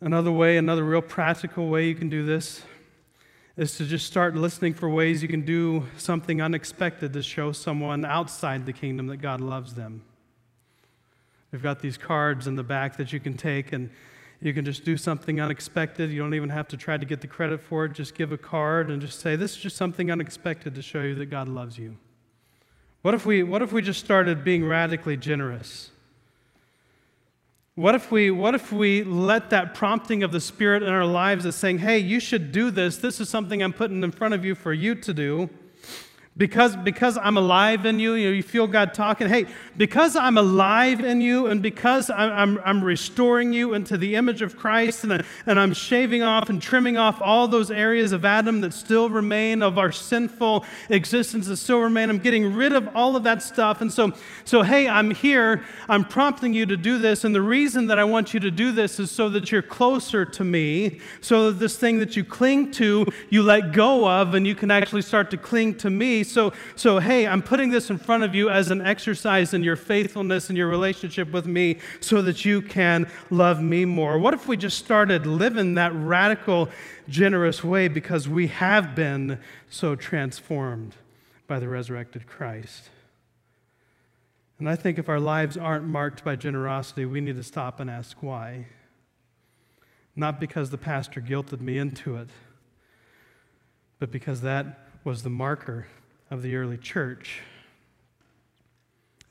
Another 0.00 0.32
way, 0.32 0.56
another 0.56 0.82
real 0.82 1.00
practical 1.00 1.68
way 1.68 1.86
you 1.86 1.94
can 1.94 2.08
do 2.08 2.26
this 2.26 2.62
is 3.56 3.76
to 3.76 3.86
just 3.86 4.06
start 4.06 4.34
listening 4.34 4.74
for 4.74 4.88
ways 4.88 5.22
you 5.22 5.28
can 5.28 5.42
do 5.42 5.84
something 5.96 6.42
unexpected 6.42 7.12
to 7.12 7.22
show 7.22 7.52
someone 7.52 8.04
outside 8.04 8.66
the 8.66 8.72
kingdom 8.72 9.06
that 9.06 9.18
God 9.18 9.40
loves 9.40 9.74
them. 9.74 10.02
We've 11.54 11.62
got 11.62 11.78
these 11.78 11.96
cards 11.96 12.48
in 12.48 12.56
the 12.56 12.64
back 12.64 12.96
that 12.96 13.12
you 13.12 13.20
can 13.20 13.36
take 13.36 13.72
and 13.72 13.88
you 14.40 14.52
can 14.52 14.64
just 14.64 14.84
do 14.84 14.96
something 14.96 15.40
unexpected. 15.40 16.10
You 16.10 16.18
don't 16.18 16.34
even 16.34 16.48
have 16.48 16.66
to 16.66 16.76
try 16.76 16.96
to 16.96 17.06
get 17.06 17.20
the 17.20 17.28
credit 17.28 17.60
for 17.60 17.84
it. 17.84 17.92
Just 17.92 18.16
give 18.16 18.32
a 18.32 18.36
card 18.36 18.90
and 18.90 19.00
just 19.00 19.20
say, 19.20 19.36
This 19.36 19.52
is 19.52 19.58
just 19.58 19.76
something 19.76 20.10
unexpected 20.10 20.74
to 20.74 20.82
show 20.82 21.02
you 21.02 21.14
that 21.14 21.26
God 21.26 21.48
loves 21.48 21.78
you. 21.78 21.96
What 23.02 23.14
if 23.14 23.24
we, 23.24 23.44
what 23.44 23.62
if 23.62 23.72
we 23.72 23.82
just 23.82 24.04
started 24.04 24.42
being 24.42 24.66
radically 24.66 25.16
generous? 25.16 25.92
What 27.76 27.94
if, 27.94 28.10
we, 28.10 28.32
what 28.32 28.56
if 28.56 28.72
we 28.72 29.04
let 29.04 29.50
that 29.50 29.74
prompting 29.74 30.24
of 30.24 30.32
the 30.32 30.40
Spirit 30.40 30.82
in 30.82 30.88
our 30.88 31.06
lives 31.06 31.46
as 31.46 31.54
saying, 31.54 31.78
hey, 31.78 31.98
you 31.98 32.18
should 32.18 32.50
do 32.50 32.72
this. 32.72 32.96
This 32.96 33.20
is 33.20 33.28
something 33.28 33.62
I'm 33.62 33.72
putting 33.72 34.02
in 34.02 34.10
front 34.10 34.34
of 34.34 34.44
you 34.44 34.56
for 34.56 34.72
you 34.72 34.96
to 34.96 35.14
do. 35.14 35.50
Because, 36.36 36.74
because 36.74 37.16
I'm 37.16 37.36
alive 37.36 37.86
in 37.86 38.00
you, 38.00 38.14
you, 38.14 38.26
know, 38.26 38.34
you 38.34 38.42
feel 38.42 38.66
God 38.66 38.92
talking. 38.92 39.28
Hey, 39.28 39.46
because 39.76 40.16
I'm 40.16 40.36
alive 40.36 40.98
in 40.98 41.20
you 41.20 41.46
and 41.46 41.62
because 41.62 42.10
I'm, 42.10 42.32
I'm, 42.32 42.60
I'm 42.64 42.84
restoring 42.84 43.52
you 43.52 43.74
into 43.74 43.96
the 43.96 44.16
image 44.16 44.42
of 44.42 44.56
Christ 44.56 45.04
and, 45.04 45.24
and 45.46 45.60
I'm 45.60 45.72
shaving 45.72 46.24
off 46.24 46.50
and 46.50 46.60
trimming 46.60 46.96
off 46.96 47.22
all 47.22 47.46
those 47.46 47.70
areas 47.70 48.10
of 48.10 48.24
Adam 48.24 48.62
that 48.62 48.74
still 48.74 49.08
remain, 49.08 49.62
of 49.62 49.78
our 49.78 49.92
sinful 49.92 50.64
existence 50.88 51.46
that 51.46 51.58
still 51.58 51.78
remain, 51.78 52.10
I'm 52.10 52.18
getting 52.18 52.52
rid 52.52 52.72
of 52.72 52.88
all 52.96 53.14
of 53.14 53.22
that 53.22 53.40
stuff. 53.40 53.80
And 53.80 53.92
so, 53.92 54.12
so, 54.44 54.62
hey, 54.62 54.88
I'm 54.88 55.12
here. 55.12 55.62
I'm 55.88 56.04
prompting 56.04 56.52
you 56.52 56.66
to 56.66 56.76
do 56.76 56.98
this. 56.98 57.22
And 57.22 57.32
the 57.32 57.42
reason 57.42 57.86
that 57.86 58.00
I 58.00 58.04
want 58.04 58.34
you 58.34 58.40
to 58.40 58.50
do 58.50 58.72
this 58.72 58.98
is 58.98 59.12
so 59.12 59.28
that 59.28 59.52
you're 59.52 59.62
closer 59.62 60.24
to 60.24 60.42
me, 60.42 60.98
so 61.20 61.52
that 61.52 61.60
this 61.60 61.76
thing 61.76 62.00
that 62.00 62.16
you 62.16 62.24
cling 62.24 62.72
to, 62.72 63.06
you 63.30 63.44
let 63.44 63.72
go 63.72 64.08
of, 64.08 64.34
and 64.34 64.44
you 64.44 64.56
can 64.56 64.72
actually 64.72 65.02
start 65.02 65.30
to 65.30 65.36
cling 65.36 65.76
to 65.76 65.90
me 65.90 66.23
so, 66.24 66.52
so, 66.74 66.98
hey, 66.98 67.26
I'm 67.26 67.42
putting 67.42 67.70
this 67.70 67.90
in 67.90 67.98
front 67.98 68.24
of 68.24 68.34
you 68.34 68.50
as 68.50 68.70
an 68.70 68.80
exercise 68.80 69.54
in 69.54 69.62
your 69.62 69.76
faithfulness 69.76 70.48
and 70.48 70.58
your 70.58 70.68
relationship 70.68 71.30
with 71.30 71.46
me 71.46 71.78
so 72.00 72.22
that 72.22 72.44
you 72.44 72.60
can 72.60 73.08
love 73.30 73.62
me 73.62 73.84
more. 73.84 74.18
What 74.18 74.34
if 74.34 74.48
we 74.48 74.56
just 74.56 74.78
started 74.78 75.26
living 75.26 75.74
that 75.74 75.92
radical, 75.94 76.68
generous 77.08 77.62
way 77.62 77.88
because 77.88 78.28
we 78.28 78.48
have 78.48 78.94
been 78.94 79.38
so 79.70 79.94
transformed 79.94 80.94
by 81.46 81.58
the 81.58 81.68
resurrected 81.68 82.26
Christ? 82.26 82.90
And 84.58 84.68
I 84.68 84.76
think 84.76 84.98
if 84.98 85.08
our 85.08 85.20
lives 85.20 85.56
aren't 85.56 85.86
marked 85.86 86.24
by 86.24 86.36
generosity, 86.36 87.04
we 87.04 87.20
need 87.20 87.36
to 87.36 87.42
stop 87.42 87.80
and 87.80 87.90
ask 87.90 88.22
why. 88.22 88.66
Not 90.16 90.38
because 90.38 90.70
the 90.70 90.78
pastor 90.78 91.20
guilted 91.20 91.60
me 91.60 91.76
into 91.76 92.16
it, 92.16 92.28
but 93.98 94.10
because 94.12 94.42
that 94.42 94.88
was 95.02 95.22
the 95.22 95.30
marker 95.30 95.86
of 96.34 96.42
the 96.42 96.56
early 96.56 96.76
church. 96.76 97.42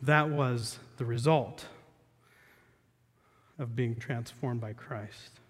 That 0.02 0.30
was 0.30 0.80
the 0.96 1.04
result 1.04 1.66
of 3.60 3.76
being 3.76 3.98
transformed 3.98 4.62
by 4.62 4.72
Christ. 4.72 5.42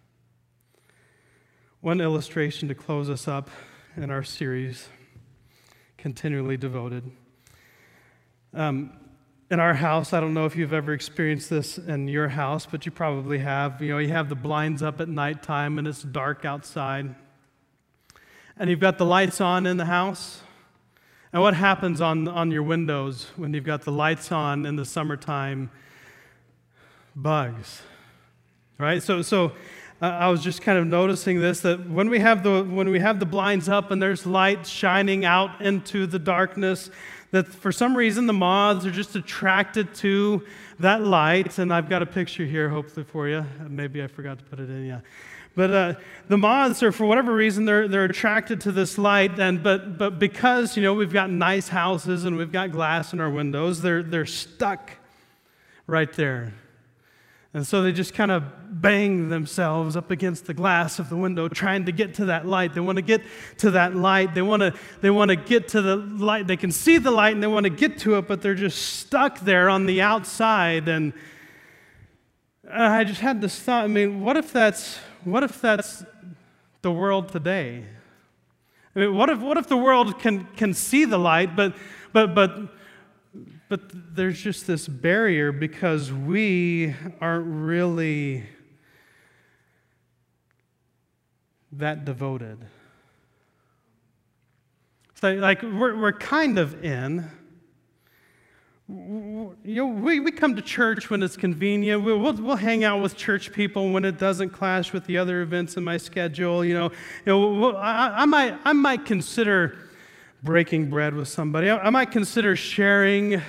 One 1.80 2.02
illustration 2.02 2.68
to 2.70 2.74
close 2.74 3.08
us 3.08 3.28
up 3.28 3.52
in 3.96 4.10
our 4.10 4.24
series, 4.24 4.88
Continually 5.96 6.58
Devoted. 6.58 7.12
Um, 8.56 8.94
in 9.52 9.60
our 9.60 9.76
house, 9.76 10.12
I 10.12 10.20
don't 10.20 10.34
know 10.34 10.48
if 10.48 10.56
you've 10.56 10.74
ever 10.74 10.92
experienced 10.92 11.52
this 11.52 11.78
in 11.78 12.08
your 12.08 12.30
house, 12.30 12.66
but 12.66 12.88
you 12.88 12.92
probably 12.92 13.38
have. 13.38 13.80
You 13.80 13.90
know, 13.90 14.00
you 14.00 14.10
have 14.10 14.28
the 14.28 14.34
blinds 14.36 14.82
up 14.82 15.00
at 15.00 15.08
nighttime 15.08 15.78
and 15.78 15.88
it's 15.88 16.02
dark 16.02 16.46
outside. 16.46 17.14
And 18.58 18.72
you've 18.72 18.80
got 18.80 18.98
the 18.98 19.06
lights 19.06 19.40
on 19.40 19.68
in 19.68 19.78
the 19.78 19.86
house. 19.86 20.42
And 21.34 21.42
what 21.42 21.56
happens 21.56 22.00
on, 22.00 22.28
on 22.28 22.52
your 22.52 22.62
windows 22.62 23.32
when 23.36 23.56
you've 23.56 23.64
got 23.64 23.82
the 23.82 23.92
lights 23.92 24.32
on 24.32 24.68
in 24.68 24.76
the 24.76 24.86
summertime? 24.86 25.72
Bugs, 27.16 27.82
right? 28.78 29.02
So, 29.02 29.24
so 29.24 29.54
uh, 30.00 30.06
I 30.06 30.28
was 30.28 30.44
just 30.44 30.62
kind 30.62 30.78
of 30.78 30.86
noticing 30.86 31.42
this 31.42 31.62
that 31.62 31.90
when 31.90 32.12
we 32.12 32.20
have 32.20 32.44
the 32.44 32.64
when 32.64 32.90
we 32.90 33.00
have 33.00 33.20
the 33.20 33.26
blinds 33.26 33.68
up 33.68 33.90
and 33.90 34.02
there's 34.02 34.26
light 34.26 34.68
shining 34.68 35.26
out 35.26 35.60
into 35.60 36.06
the 36.06 36.20
darkness, 36.20 36.92
that 37.32 37.48
for 37.48 37.72
some 37.72 37.98
reason 37.98 38.28
the 38.28 38.34
moths 38.34 38.86
are 38.86 38.92
just 38.92 39.16
attracted 39.16 39.94
to 39.96 40.44
that 40.80 41.02
light. 41.02 41.58
And 41.58 41.74
I've 41.74 41.90
got 41.90 42.04
a 42.04 42.08
picture 42.08 42.46
here, 42.46 42.70
hopefully 42.70 43.06
for 43.06 43.28
you. 43.28 43.44
Maybe 43.68 44.04
I 44.04 44.08
forgot 44.08 44.38
to 44.38 44.46
put 44.46 44.60
it 44.60 44.70
in. 44.70 44.86
Yeah. 44.86 45.00
But 45.56 45.72
uh, 45.72 45.94
the 46.28 46.38
moths 46.38 46.82
are, 46.82 46.92
for 46.92 47.06
whatever 47.06 47.34
reason, 47.34 47.66
they're, 47.66 47.88
they're 47.88 48.06
attracted 48.06 48.62
to 48.62 48.72
this 48.72 48.98
light. 48.98 49.40
And, 49.40 49.62
but, 49.62 49.98
but 49.98 50.18
because, 50.18 50.76
you 50.76 50.82
know, 50.82 50.94
we've 50.94 51.14
got 51.14 51.30
nice 51.30 51.68
houses 51.68 52.26
and 52.26 52.38
we've 52.38 52.52
got 52.52 52.72
glass 52.72 53.14
in 53.14 53.20
our 53.20 53.30
windows, 53.30 53.82
they're, 53.82 54.02
they're 54.02 54.26
stuck 54.26 54.92
right 55.86 56.12
there. 56.14 56.54
And 57.56 57.68
so 57.68 57.84
they 57.84 57.92
just 57.92 58.16
kind 58.16 58.32
of 58.32 58.82
bang 58.82 59.30
themselves 59.30 59.96
up 59.96 60.10
against 60.10 60.48
the 60.48 60.56
glass 60.56 60.98
of 60.98 61.10
the 61.10 61.16
window 61.16 61.48
trying 61.48 61.86
to 61.86 61.92
get 61.92 62.16
to 62.16 62.26
that 62.26 62.48
light. 62.48 62.74
They 62.74 62.80
want 62.80 62.96
to 62.96 63.04
get 63.04 63.22
to 63.60 63.72
that 63.72 63.96
light. 63.96 64.34
They 64.34 64.42
want 64.42 64.62
to, 64.62 64.74
they 65.02 65.12
want 65.12 65.30
to 65.30 65.36
get 65.36 65.68
to 65.70 65.82
the 65.84 65.98
light. 65.98 66.48
They 66.48 66.58
can 66.58 66.72
see 66.72 66.98
the 66.98 67.12
light 67.12 67.36
and 67.36 67.44
they 67.44 67.48
want 67.48 67.66
to 67.66 67.70
get 67.70 68.00
to 68.00 68.18
it, 68.18 68.28
but 68.28 68.42
they're 68.42 68.56
just 68.56 68.82
stuck 68.82 69.40
there 69.42 69.70
on 69.70 69.86
the 69.86 70.02
outside. 70.02 70.88
And 70.88 71.14
I 72.68 73.04
just 73.04 73.22
had 73.22 73.40
this 73.40 73.60
thought 73.60 73.84
I 73.84 73.88
mean, 73.88 74.22
what 74.22 74.36
if 74.36 74.52
that's 74.52 74.98
what 75.24 75.44
if 75.44 75.62
that's 75.62 76.04
the 76.82 76.92
world 76.92 77.30
today? 77.30 77.86
I 78.96 79.00
mean, 79.00 79.16
what 79.16 79.30
if, 79.30 79.40
what 79.40 79.58
if 79.58 79.68
the 79.68 79.78
world 79.78 80.20
can, 80.20 80.46
can 80.56 80.74
see 80.74 81.06
the 81.06 81.18
light, 81.18 81.56
but, 81.56 81.76
but, 82.12 82.36
but, 82.36 82.52
but 83.70 84.16
there's 84.16 84.42
just 84.42 84.68
this 84.68 84.88
barrier 84.88 85.52
because 85.52 86.14
we 86.14 86.94
aren't 87.20 87.48
really 87.48 88.44
that 91.72 92.06
devoted? 92.06 92.60
So, 95.16 95.34
like, 95.34 95.64
we're, 95.64 96.00
we're 96.00 96.12
kind 96.12 96.60
of 96.60 96.84
in, 96.84 97.32
you 99.64 99.76
know, 99.76 99.88
we, 99.88 100.20
we 100.20 100.32
come 100.32 100.56
to 100.56 100.62
church 100.62 101.10
when 101.10 101.24
it's 101.24 101.38
convenient. 101.38 102.04
We'll, 102.04 102.20
we'll, 102.20 102.34
we'll, 102.34 102.56
hang 102.56 102.84
out 102.84 103.02
with 103.02 103.16
church 103.16 103.52
people 103.52 103.92
when 103.92 104.06
it 104.06 104.18
doesn't 104.18 104.52
clash 104.52 104.94
with 104.94 105.06
the 105.06 105.18
other 105.18 105.42
events 105.42 105.78
in 105.78 105.84
my 105.84 105.98
schedule. 105.98 106.64
You 106.64 106.74
know, 106.74 106.86
you 106.86 107.26
know 107.26 107.54
we'll, 107.54 107.78
I, 107.78 108.14
I, 108.18 108.26
might, 108.26 108.58
I 108.64 108.74
might 108.74 109.06
consider 109.06 109.78
breaking 110.44 110.90
bread 110.90 111.14
with 111.14 111.28
somebody. 111.28 111.70
I, 111.70 111.78
I 111.78 111.90
might 111.90 112.12
consider 112.12 112.56
sharing 112.56 113.42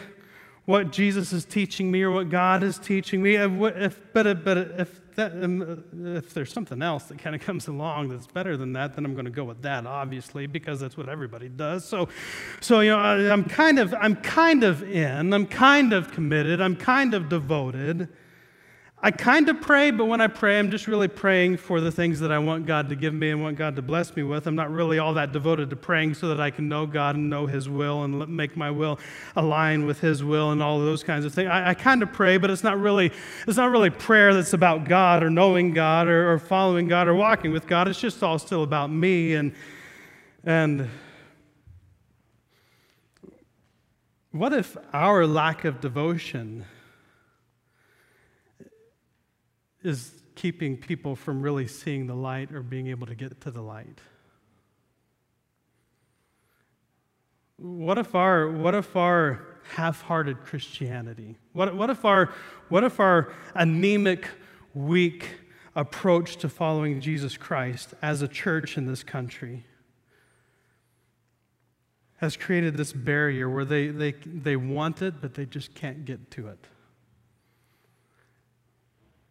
what 0.67 0.91
Jesus 0.91 1.33
is 1.33 1.45
teaching 1.45 1.91
me 1.91 2.03
or 2.03 2.11
what 2.11 2.31
God 2.31 2.63
is 2.63 2.79
teaching 2.79 3.23
me. 3.23 3.37
If, 3.37 4.01
but, 4.13 4.45
but 4.45 4.57
if 4.57 5.01
that, 5.17 5.33
um, 5.33 5.85
if 6.17 6.33
there's 6.33 6.53
something 6.53 6.81
else 6.83 7.05
that 7.05 7.19
kind 7.19 7.37
of 7.37 7.43
comes 7.43 7.69
along 7.69 8.09
that's 8.09 8.27
better 8.27 8.57
than 8.57 8.73
that, 8.73 8.95
then 8.95 9.05
I'm 9.05 9.13
going 9.13 9.27
to 9.27 9.31
go 9.31 9.45
with 9.45 9.63
that, 9.63 9.87
obviously, 9.87 10.47
because 10.47 10.81
that's 10.81 10.97
what 10.97 11.09
everybody 11.09 11.49
does. 11.49 11.85
So, 11.85 12.09
so 12.61 12.81
you 12.81 12.91
know, 12.91 12.99
I, 12.99 13.31
I'm 13.31 13.45
kind 13.45 13.79
of, 13.79 13.95
I'm 14.01 14.17
kind 14.17 14.65
of 14.65 14.83
in, 14.83 15.33
I'm 15.33 15.47
kind 15.47 15.93
of 15.93 16.13
committed, 16.13 16.61
I'm 16.61 16.77
kind 16.77 17.15
of 17.15 17.29
devoted. 17.29 18.09
I 19.05 19.11
kind 19.11 19.51
of 19.51 19.61
pray, 19.61 19.91
but 19.91 20.07
when 20.07 20.23
I 20.23 20.29
pray, 20.29 20.59
I'm 20.59 20.71
just 20.71 20.87
really 20.87 21.09
praying 21.09 21.59
for 21.59 21.79
the 21.79 21.93
things 21.93 22.21
that 22.21 22.33
I 22.33 22.39
want 22.39 22.65
God 22.65 22.89
to 22.89 22.97
give 22.97 23.13
me 23.13 23.29
and 23.29 23.43
want 23.43 23.59
God 23.59 23.77
to 23.77 23.83
bless 23.83 24.17
me 24.17 24.23
with. 24.23 24.47
I'm 24.47 24.55
not 24.55 24.71
really 24.71 24.99
all 24.99 25.13
that 25.13 25.31
devoted 25.31 25.69
to 25.69 25.77
praying 25.77 26.15
so 26.15 26.29
that 26.29 26.41
I 26.41 26.51
can 26.51 26.71
know 26.71 26.87
God 26.87 27.15
and 27.15 27.29
know 27.29 27.45
His 27.45 27.69
will 27.69 28.05
and 28.05 28.27
make 28.31 28.57
my 28.57 28.71
will 28.71 28.99
align 29.37 29.85
with 29.85 30.01
His 30.01 30.25
will 30.25 30.53
and 30.53 30.63
all 30.63 30.79
those 30.79 31.03
kinds 31.03 31.27
of 31.27 31.35
things. 31.35 31.51
I, 31.51 31.69
I 31.69 31.75
kind 31.75 32.03
of 32.03 32.15
pray, 32.15 32.39
but 32.39 32.49
it's 32.49 32.65
not 32.65 32.81
really 32.81 33.13
it's 33.47 33.59
not 33.59 33.71
really 33.71 33.91
prayer 33.91 34.33
that's 34.33 34.55
about 34.55 34.89
God 34.89 35.23
or 35.23 35.29
knowing 35.29 35.75
God 35.75 36.09
or, 36.09 36.33
or 36.33 36.39
following 36.39 36.89
God 36.89 37.07
or 37.07 37.15
walking 37.15 37.53
with 37.53 37.67
God. 37.67 37.89
It's 37.89 38.01
just 38.01 38.23
all 38.23 38.39
still 38.39 38.63
about 38.63 38.91
me 38.91 39.35
and 39.35 39.53
and 40.45 40.89
what 44.31 44.55
if 44.55 44.79
our 44.95 45.27
lack 45.27 45.67
of 45.67 45.83
devotion 45.83 46.65
is 49.85 50.11
keeping 50.35 50.77
people 50.77 51.15
from 51.15 51.41
really 51.41 51.69
seeing 51.69 52.09
the 52.09 52.15
light 52.15 52.53
or 52.53 52.63
being 52.63 52.89
able 52.89 53.07
to 53.07 53.15
get 53.15 53.41
to 53.43 53.51
the 53.51 53.61
light? 53.61 54.01
What 57.57 57.99
if 57.99 58.15
our, 58.17 58.51
what 58.51 58.75
if 58.75 58.97
our 58.97 59.47
half-hearted 59.77 60.39
Christianity, 60.43 61.37
what, 61.53 61.75
what, 61.77 61.91
if 61.91 62.05
our, 62.05 62.33
what 62.69 62.83
if 62.83 62.99
our 62.99 63.33
anemic, 63.55 64.27
weak 64.75 65.37
approach 65.77 66.37
to 66.37 66.49
following 66.49 67.01
Jesus 67.01 67.37
Christ 67.37 67.95
as 68.03 68.23
a 68.23 68.29
church 68.29 68.77
in 68.77 68.87
this 68.87 69.03
country 69.03 69.65
has 72.17 72.37
created 72.37 72.77
this 72.77 72.93
barrier 72.93 73.49
where 73.49 73.65
they, 73.65 73.89
they, 73.89 74.13
they 74.13 74.57
want 74.57 75.03
it, 75.03 75.21
but 75.21 75.35
they 75.35 75.47
just 75.47 75.75
can't 75.75 76.05
get 76.05 76.31
to 76.33 76.49
it? 76.49 76.67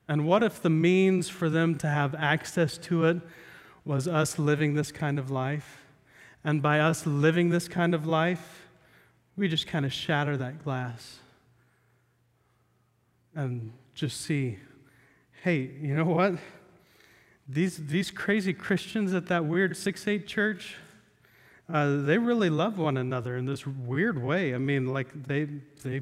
And 0.08 0.26
what 0.26 0.44
if 0.44 0.62
the 0.62 0.70
means 0.70 1.30
for 1.30 1.50
them 1.50 1.76
to 1.80 1.88
have 1.88 2.14
access 2.16 2.78
to 2.80 3.06
it 3.06 3.22
was 3.86 4.08
us 4.08 4.38
living 4.38 4.74
this 4.74 4.92
kind 4.92 5.18
of 5.18 5.32
life? 5.32 5.86
And 6.44 6.62
by 6.62 6.80
us 6.80 7.06
living 7.06 7.50
this 7.50 7.68
kind 7.68 7.94
of 7.94 8.06
life, 8.06 8.68
we 9.38 9.48
just 9.48 9.68
kind 9.68 9.86
of 9.86 9.94
shatter 9.94 10.36
that 10.38 10.64
glass 10.64 11.20
and 13.36 13.72
just 13.96 14.22
see 14.22 14.58
hey, 15.44 15.70
you 15.82 15.94
know 15.94 16.06
what? 16.06 16.36
These, 17.50 17.88
these 17.88 18.12
crazy 18.12 18.54
Christians 18.54 19.14
at 19.14 19.26
that 19.26 19.44
weird 19.44 19.76
6 19.76 20.08
8 20.08 20.26
church, 20.26 20.76
uh, 21.72 21.98
they 21.98 22.18
really 22.18 22.50
love 22.50 22.78
one 22.78 22.96
another 22.96 23.36
in 23.36 23.46
this 23.46 23.68
weird 23.68 24.24
way. 24.24 24.56
I 24.56 24.58
mean, 24.58 24.94
like, 24.94 25.28
they, 25.28 25.48
they 25.84 26.00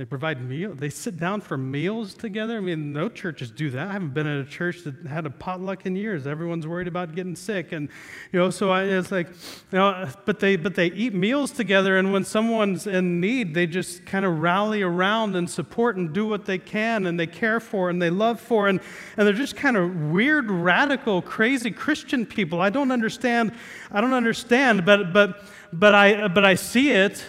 they 0.00 0.06
provide 0.06 0.40
meal. 0.40 0.72
They 0.74 0.88
sit 0.88 1.18
down 1.18 1.42
for 1.42 1.58
meals 1.58 2.14
together. 2.14 2.56
I 2.56 2.60
mean, 2.60 2.90
no 2.90 3.10
churches 3.10 3.50
do 3.50 3.68
that. 3.68 3.88
I 3.88 3.92
haven't 3.92 4.14
been 4.14 4.26
in 4.26 4.38
a 4.38 4.46
church 4.46 4.82
that 4.84 4.94
had 5.06 5.26
a 5.26 5.30
potluck 5.30 5.84
in 5.84 5.94
years. 5.94 6.26
Everyone's 6.26 6.66
worried 6.66 6.88
about 6.88 7.14
getting 7.14 7.36
sick, 7.36 7.72
and 7.72 7.90
you 8.32 8.38
know, 8.38 8.48
so 8.48 8.70
I, 8.70 8.84
it's 8.84 9.12
like, 9.12 9.28
you 9.28 9.76
know, 9.76 10.08
but 10.24 10.40
they 10.40 10.56
but 10.56 10.74
they 10.74 10.86
eat 10.86 11.12
meals 11.12 11.50
together, 11.50 11.98
and 11.98 12.14
when 12.14 12.24
someone's 12.24 12.86
in 12.86 13.20
need, 13.20 13.52
they 13.52 13.66
just 13.66 14.06
kind 14.06 14.24
of 14.24 14.38
rally 14.38 14.80
around 14.80 15.36
and 15.36 15.50
support 15.50 15.98
and 15.98 16.14
do 16.14 16.24
what 16.26 16.46
they 16.46 16.56
can, 16.56 17.04
and 17.04 17.20
they 17.20 17.26
care 17.26 17.60
for 17.60 17.90
and 17.90 18.00
they 18.00 18.08
love 18.08 18.40
for, 18.40 18.68
and 18.68 18.80
and 19.18 19.26
they're 19.26 19.34
just 19.34 19.54
kind 19.54 19.76
of 19.76 19.94
weird, 19.94 20.50
radical, 20.50 21.20
crazy 21.20 21.70
Christian 21.70 22.24
people. 22.24 22.62
I 22.62 22.70
don't 22.70 22.90
understand. 22.90 23.52
I 23.92 24.00
don't 24.00 24.14
understand, 24.14 24.86
but 24.86 25.12
but 25.12 25.44
but 25.74 25.94
I 25.94 26.28
but 26.28 26.46
I 26.46 26.54
see 26.54 26.88
it 26.88 27.22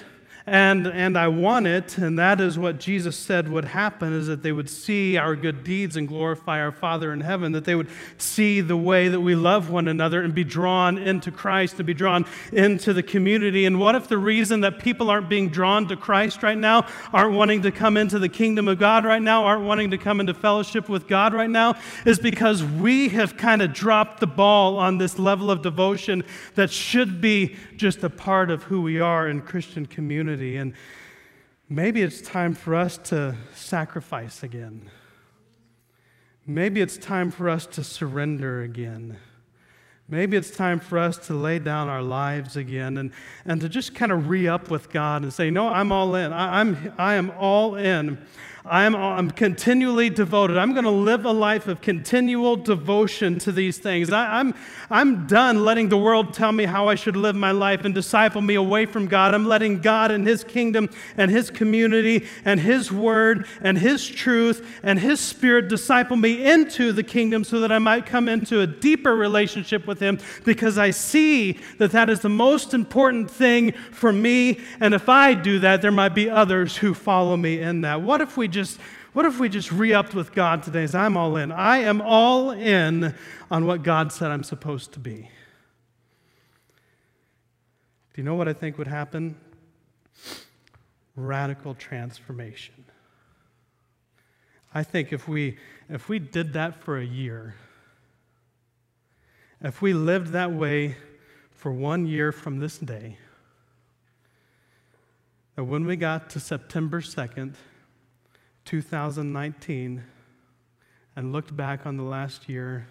and, 0.51 0.85
and 0.85 1.17
I 1.17 1.29
want 1.29 1.65
it, 1.65 1.97
and 1.97 2.19
that 2.19 2.41
is 2.41 2.59
what 2.59 2.77
Jesus 2.77 3.15
said 3.15 3.49
would 3.49 3.63
happen, 3.63 4.11
is 4.11 4.27
that 4.27 4.43
they 4.43 4.51
would 4.51 4.69
see 4.69 5.15
our 5.15 5.33
good 5.33 5.63
deeds 5.63 5.95
and 5.95 6.09
glorify 6.09 6.59
our 6.59 6.73
Father 6.73 7.13
in 7.13 7.21
heaven, 7.21 7.53
that 7.53 7.63
they 7.63 7.73
would 7.73 7.87
see 8.17 8.59
the 8.59 8.75
way 8.75 9.07
that 9.07 9.21
we 9.21 9.33
love 9.33 9.69
one 9.69 9.87
another 9.87 10.21
and 10.21 10.35
be 10.35 10.43
drawn 10.43 10.97
into 10.97 11.31
Christ 11.31 11.77
and 11.77 11.87
be 11.87 11.93
drawn 11.93 12.25
into 12.51 12.91
the 12.91 13.01
community. 13.01 13.63
And 13.63 13.79
what 13.79 13.95
if 13.95 14.09
the 14.09 14.17
reason 14.17 14.59
that 14.59 14.79
people 14.79 15.09
aren't 15.09 15.29
being 15.29 15.47
drawn 15.47 15.87
to 15.87 15.95
Christ 15.95 16.43
right 16.43 16.57
now, 16.57 16.85
aren't 17.13 17.33
wanting 17.33 17.61
to 17.61 17.71
come 17.71 17.95
into 17.95 18.19
the 18.19 18.27
kingdom 18.27 18.67
of 18.67 18.77
God 18.77 19.05
right 19.05 19.21
now, 19.21 19.45
aren't 19.45 19.63
wanting 19.63 19.91
to 19.91 19.97
come 19.97 20.19
into 20.19 20.33
fellowship 20.33 20.89
with 20.89 21.07
God 21.07 21.33
right 21.33 21.49
now, 21.49 21.75
is 22.05 22.19
because 22.19 22.61
we 22.61 23.07
have 23.07 23.37
kind 23.37 23.61
of 23.61 23.71
dropped 23.71 24.19
the 24.19 24.27
ball 24.27 24.77
on 24.77 24.97
this 24.97 25.17
level 25.17 25.49
of 25.49 25.61
devotion 25.61 26.25
that 26.55 26.69
should 26.69 27.21
be 27.21 27.55
just 27.81 28.03
a 28.03 28.09
part 28.11 28.51
of 28.51 28.63
who 28.63 28.79
we 28.83 28.99
are 28.99 29.27
in 29.27 29.41
Christian 29.41 29.87
community. 29.87 30.55
And 30.55 30.73
maybe 31.67 32.03
it's 32.03 32.21
time 32.21 32.53
for 32.53 32.75
us 32.75 32.99
to 33.05 33.35
sacrifice 33.55 34.43
again. 34.43 34.91
Maybe 36.45 36.79
it's 36.79 36.95
time 36.95 37.31
for 37.31 37.49
us 37.49 37.65
to 37.65 37.83
surrender 37.83 38.61
again. 38.61 39.17
Maybe 40.07 40.37
it's 40.37 40.51
time 40.51 40.79
for 40.79 40.99
us 40.99 41.17
to 41.27 41.33
lay 41.33 41.57
down 41.57 41.89
our 41.89 42.03
lives 42.03 42.55
again 42.55 42.97
and, 42.97 43.11
and 43.45 43.59
to 43.61 43.69
just 43.69 43.95
kind 43.95 44.11
of 44.11 44.29
re 44.29 44.47
up 44.47 44.69
with 44.69 44.91
God 44.91 45.23
and 45.23 45.33
say, 45.33 45.49
No, 45.49 45.69
I'm 45.69 45.91
all 45.91 46.13
in. 46.13 46.31
I, 46.31 46.59
I'm, 46.59 46.93
I 46.99 47.15
am 47.15 47.31
all 47.31 47.75
in. 47.75 48.23
I'm, 48.63 48.95
I'm 48.95 49.31
continually 49.31 50.11
devoted. 50.11 50.57
I'm 50.57 50.73
going 50.73 50.83
to 50.83 50.91
live 50.91 51.25
a 51.25 51.31
life 51.31 51.67
of 51.67 51.81
continual 51.81 52.55
devotion 52.55 53.39
to 53.39 53.51
these 53.51 53.79
things. 53.79 54.11
I, 54.11 54.39
I'm, 54.39 54.53
I'm 54.91 55.25
done 55.25 55.65
letting 55.65 55.89
the 55.89 55.97
world 55.97 56.35
tell 56.35 56.51
me 56.51 56.65
how 56.65 56.87
I 56.87 56.93
should 56.93 57.15
live 57.15 57.35
my 57.35 57.51
life 57.51 57.85
and 57.85 57.95
disciple 57.95 58.41
me 58.41 58.53
away 58.53 58.85
from 58.85 59.07
God. 59.07 59.33
I'm 59.33 59.47
letting 59.47 59.79
God 59.79 60.11
and 60.11 60.27
His 60.27 60.43
kingdom 60.43 60.89
and 61.17 61.31
His 61.31 61.49
community 61.49 62.27
and 62.45 62.59
His 62.59 62.91
word 62.91 63.47
and 63.61 63.79
His 63.79 64.07
truth 64.07 64.79
and 64.83 64.99
His 64.99 65.19
spirit 65.19 65.67
disciple 65.67 66.15
me 66.15 66.45
into 66.45 66.91
the 66.91 67.03
kingdom 67.03 67.43
so 67.43 67.61
that 67.61 67.71
I 67.71 67.79
might 67.79 68.05
come 68.05 68.29
into 68.29 68.61
a 68.61 68.67
deeper 68.67 69.15
relationship 69.15 69.87
with 69.87 69.99
Him 69.99 70.19
because 70.43 70.77
I 70.77 70.91
see 70.91 71.53
that 71.79 71.91
that 71.93 72.11
is 72.11 72.19
the 72.19 72.29
most 72.29 72.75
important 72.75 73.31
thing 73.31 73.71
for 73.91 74.13
me. 74.13 74.59
And 74.79 74.93
if 74.93 75.09
I 75.09 75.33
do 75.33 75.57
that, 75.59 75.81
there 75.81 75.91
might 75.91 76.13
be 76.13 76.29
others 76.29 76.77
who 76.77 76.93
follow 76.93 77.35
me 77.35 77.59
in 77.59 77.81
that. 77.81 78.01
What 78.01 78.21
if 78.21 78.37
we 78.37 78.50
just 78.51 78.79
what 79.13 79.25
if 79.25 79.39
we 79.39 79.49
just 79.49 79.71
re-upped 79.71 80.13
with 80.13 80.33
God 80.33 80.63
today 80.63 80.83
as 80.83 80.95
I'm 80.95 81.17
all 81.17 81.35
in? 81.35 81.51
I 81.51 81.79
am 81.79 82.01
all 82.01 82.51
in 82.51 83.13
on 83.49 83.65
what 83.65 83.83
God 83.83 84.11
said 84.11 84.31
I'm 84.31 84.43
supposed 84.43 84.93
to 84.93 84.99
be. 84.99 85.29
Do 88.13 88.21
you 88.21 88.23
know 88.23 88.35
what 88.35 88.47
I 88.47 88.53
think 88.53 88.77
would 88.77 88.87
happen? 88.87 89.35
Radical 91.15 91.73
transformation. 91.75 92.85
I 94.73 94.83
think 94.83 95.11
if 95.11 95.27
we 95.27 95.57
if 95.89 96.07
we 96.07 96.19
did 96.19 96.53
that 96.53 96.75
for 96.75 96.97
a 96.97 97.05
year, 97.05 97.55
if 99.61 99.81
we 99.81 99.93
lived 99.93 100.27
that 100.27 100.51
way 100.53 100.95
for 101.51 101.71
one 101.71 102.05
year 102.07 102.31
from 102.31 102.59
this 102.59 102.77
day, 102.77 103.17
that 105.55 105.65
when 105.65 105.85
we 105.85 105.97
got 105.97 106.29
to 106.31 106.39
September 106.39 107.01
2nd, 107.01 107.55
2019 108.65 110.03
and 111.15 111.31
looked 111.31 111.55
back 111.55 111.85
on 111.85 111.97
the 111.97 112.03
last 112.03 112.47
year, 112.47 112.87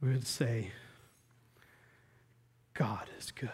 we 0.00 0.10
would 0.10 0.26
say, 0.26 0.70
God 2.72 3.06
is 3.18 3.30
good. 3.30 3.50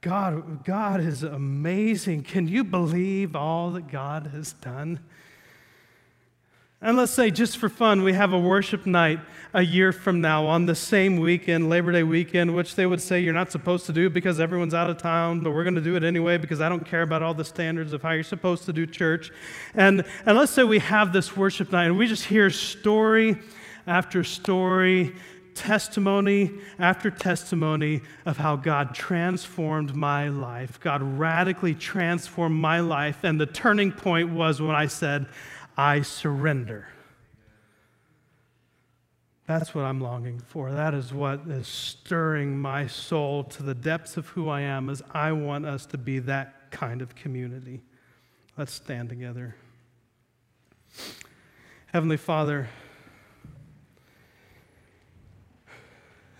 God, 0.00 0.64
God 0.64 1.00
is 1.00 1.22
amazing. 1.22 2.22
Can 2.22 2.46
you 2.46 2.62
believe 2.62 3.34
all 3.34 3.70
that 3.72 3.88
God 3.88 4.28
has 4.28 4.52
done? 4.52 5.00
And 6.80 6.96
let's 6.96 7.10
say, 7.10 7.32
just 7.32 7.58
for 7.58 7.68
fun, 7.68 8.04
we 8.04 8.12
have 8.12 8.32
a 8.32 8.38
worship 8.38 8.86
night 8.86 9.18
a 9.52 9.62
year 9.62 9.90
from 9.90 10.20
now 10.20 10.46
on 10.46 10.66
the 10.66 10.76
same 10.76 11.16
weekend, 11.16 11.68
Labor 11.68 11.90
Day 11.90 12.04
weekend, 12.04 12.54
which 12.54 12.76
they 12.76 12.86
would 12.86 13.02
say 13.02 13.18
you're 13.18 13.34
not 13.34 13.50
supposed 13.50 13.86
to 13.86 13.92
do 13.92 14.08
because 14.08 14.38
everyone's 14.38 14.74
out 14.74 14.88
of 14.88 14.96
town, 14.96 15.40
but 15.40 15.50
we're 15.50 15.64
going 15.64 15.74
to 15.74 15.80
do 15.80 15.96
it 15.96 16.04
anyway 16.04 16.38
because 16.38 16.60
I 16.60 16.68
don't 16.68 16.86
care 16.86 17.02
about 17.02 17.20
all 17.20 17.34
the 17.34 17.44
standards 17.44 17.92
of 17.92 18.02
how 18.02 18.12
you're 18.12 18.22
supposed 18.22 18.64
to 18.66 18.72
do 18.72 18.86
church. 18.86 19.32
And, 19.74 20.04
and 20.24 20.38
let's 20.38 20.52
say 20.52 20.62
we 20.62 20.78
have 20.78 21.12
this 21.12 21.36
worship 21.36 21.72
night 21.72 21.86
and 21.86 21.98
we 21.98 22.06
just 22.06 22.24
hear 22.24 22.48
story 22.48 23.38
after 23.88 24.22
story, 24.22 25.16
testimony 25.56 26.52
after 26.78 27.10
testimony 27.10 28.02
of 28.24 28.36
how 28.36 28.54
God 28.54 28.94
transformed 28.94 29.96
my 29.96 30.28
life. 30.28 30.78
God 30.78 31.02
radically 31.02 31.74
transformed 31.74 32.54
my 32.54 32.78
life. 32.78 33.24
And 33.24 33.40
the 33.40 33.46
turning 33.46 33.90
point 33.90 34.30
was 34.30 34.62
when 34.62 34.76
I 34.76 34.86
said, 34.86 35.26
I 35.78 36.02
surrender. 36.02 36.88
That's 39.46 39.74
what 39.74 39.84
I'm 39.84 40.00
longing 40.00 40.40
for. 40.40 40.72
That 40.72 40.92
is 40.92 41.14
what 41.14 41.46
is 41.46 41.68
stirring 41.68 42.58
my 42.58 42.88
soul 42.88 43.44
to 43.44 43.62
the 43.62 43.74
depths 43.74 44.16
of 44.16 44.26
who 44.30 44.48
I 44.48 44.62
am 44.62 44.90
is 44.90 45.02
I 45.12 45.30
want 45.32 45.64
us 45.64 45.86
to 45.86 45.96
be 45.96 46.18
that 46.18 46.72
kind 46.72 47.00
of 47.00 47.14
community. 47.14 47.80
Let's 48.58 48.74
stand 48.74 49.08
together. 49.08 49.54
Heavenly 51.86 52.16
Father, 52.16 52.68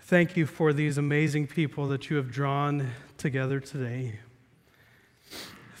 thank 0.01 0.35
you 0.35 0.45
for 0.45 0.73
these 0.73 0.97
amazing 0.97 1.47
people 1.47 1.87
that 1.87 2.09
you 2.09 2.17
have 2.17 2.29
drawn 2.29 2.91
together 3.17 3.61
today. 3.61 4.19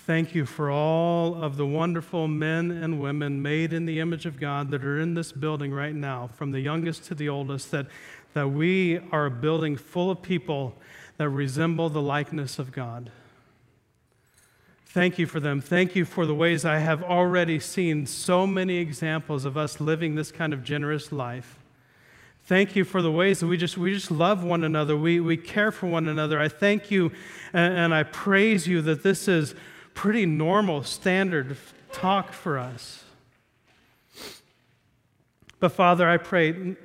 Thank 0.09 0.33
you 0.33 0.47
for 0.47 0.71
all 0.71 1.35
of 1.35 1.55
the 1.55 1.67
wonderful 1.67 2.27
men 2.27 2.71
and 2.71 2.99
women 2.99 3.43
made 3.43 3.73
in 3.73 3.85
the 3.85 3.99
image 3.99 4.25
of 4.25 4.39
God 4.39 4.71
that 4.71 4.83
are 4.83 4.99
in 4.99 5.13
this 5.13 5.31
building 5.31 5.71
right 5.71 5.93
now, 5.93 6.31
from 6.33 6.49
the 6.49 6.59
youngest 6.59 7.03
to 7.03 7.13
the 7.13 7.29
oldest, 7.29 7.69
that, 7.69 7.85
that 8.33 8.47
we 8.47 8.97
are 9.11 9.27
a 9.27 9.29
building 9.29 9.77
full 9.77 10.09
of 10.09 10.23
people 10.23 10.73
that 11.17 11.29
resemble 11.29 11.89
the 11.89 12.01
likeness 12.01 12.57
of 12.57 12.71
God. 12.71 13.11
Thank 14.87 15.19
you 15.19 15.27
for 15.27 15.39
them. 15.39 15.61
Thank 15.61 15.95
you 15.95 16.05
for 16.05 16.25
the 16.25 16.33
ways 16.33 16.65
I 16.65 16.79
have 16.79 17.03
already 17.03 17.59
seen 17.59 18.07
so 18.07 18.47
many 18.47 18.77
examples 18.77 19.45
of 19.45 19.57
us 19.57 19.79
living 19.79 20.15
this 20.15 20.31
kind 20.31 20.53
of 20.53 20.63
generous 20.63 21.11
life. 21.11 21.59
Thank 22.45 22.75
you 22.75 22.83
for 22.83 23.03
the 23.03 23.11
ways 23.11 23.41
that 23.41 23.47
we 23.47 23.57
just, 23.57 23.77
we 23.77 23.93
just 23.93 24.09
love 24.09 24.43
one 24.43 24.63
another. 24.63 24.97
We, 24.97 25.19
we 25.19 25.37
care 25.37 25.71
for 25.71 25.85
one 25.85 26.07
another. 26.07 26.39
I 26.39 26.47
thank 26.47 26.89
you 26.89 27.11
and, 27.53 27.77
and 27.77 27.93
I 27.93 28.01
praise 28.01 28.65
you 28.65 28.81
that 28.81 29.03
this 29.03 29.27
is 29.27 29.53
pretty 29.93 30.25
normal, 30.25 30.83
standard 30.83 31.57
talk 31.91 32.33
for 32.33 32.57
us. 32.57 33.03
But 35.59 35.73
Father, 35.73 36.07
I 36.07 36.17
pray, 36.17 36.75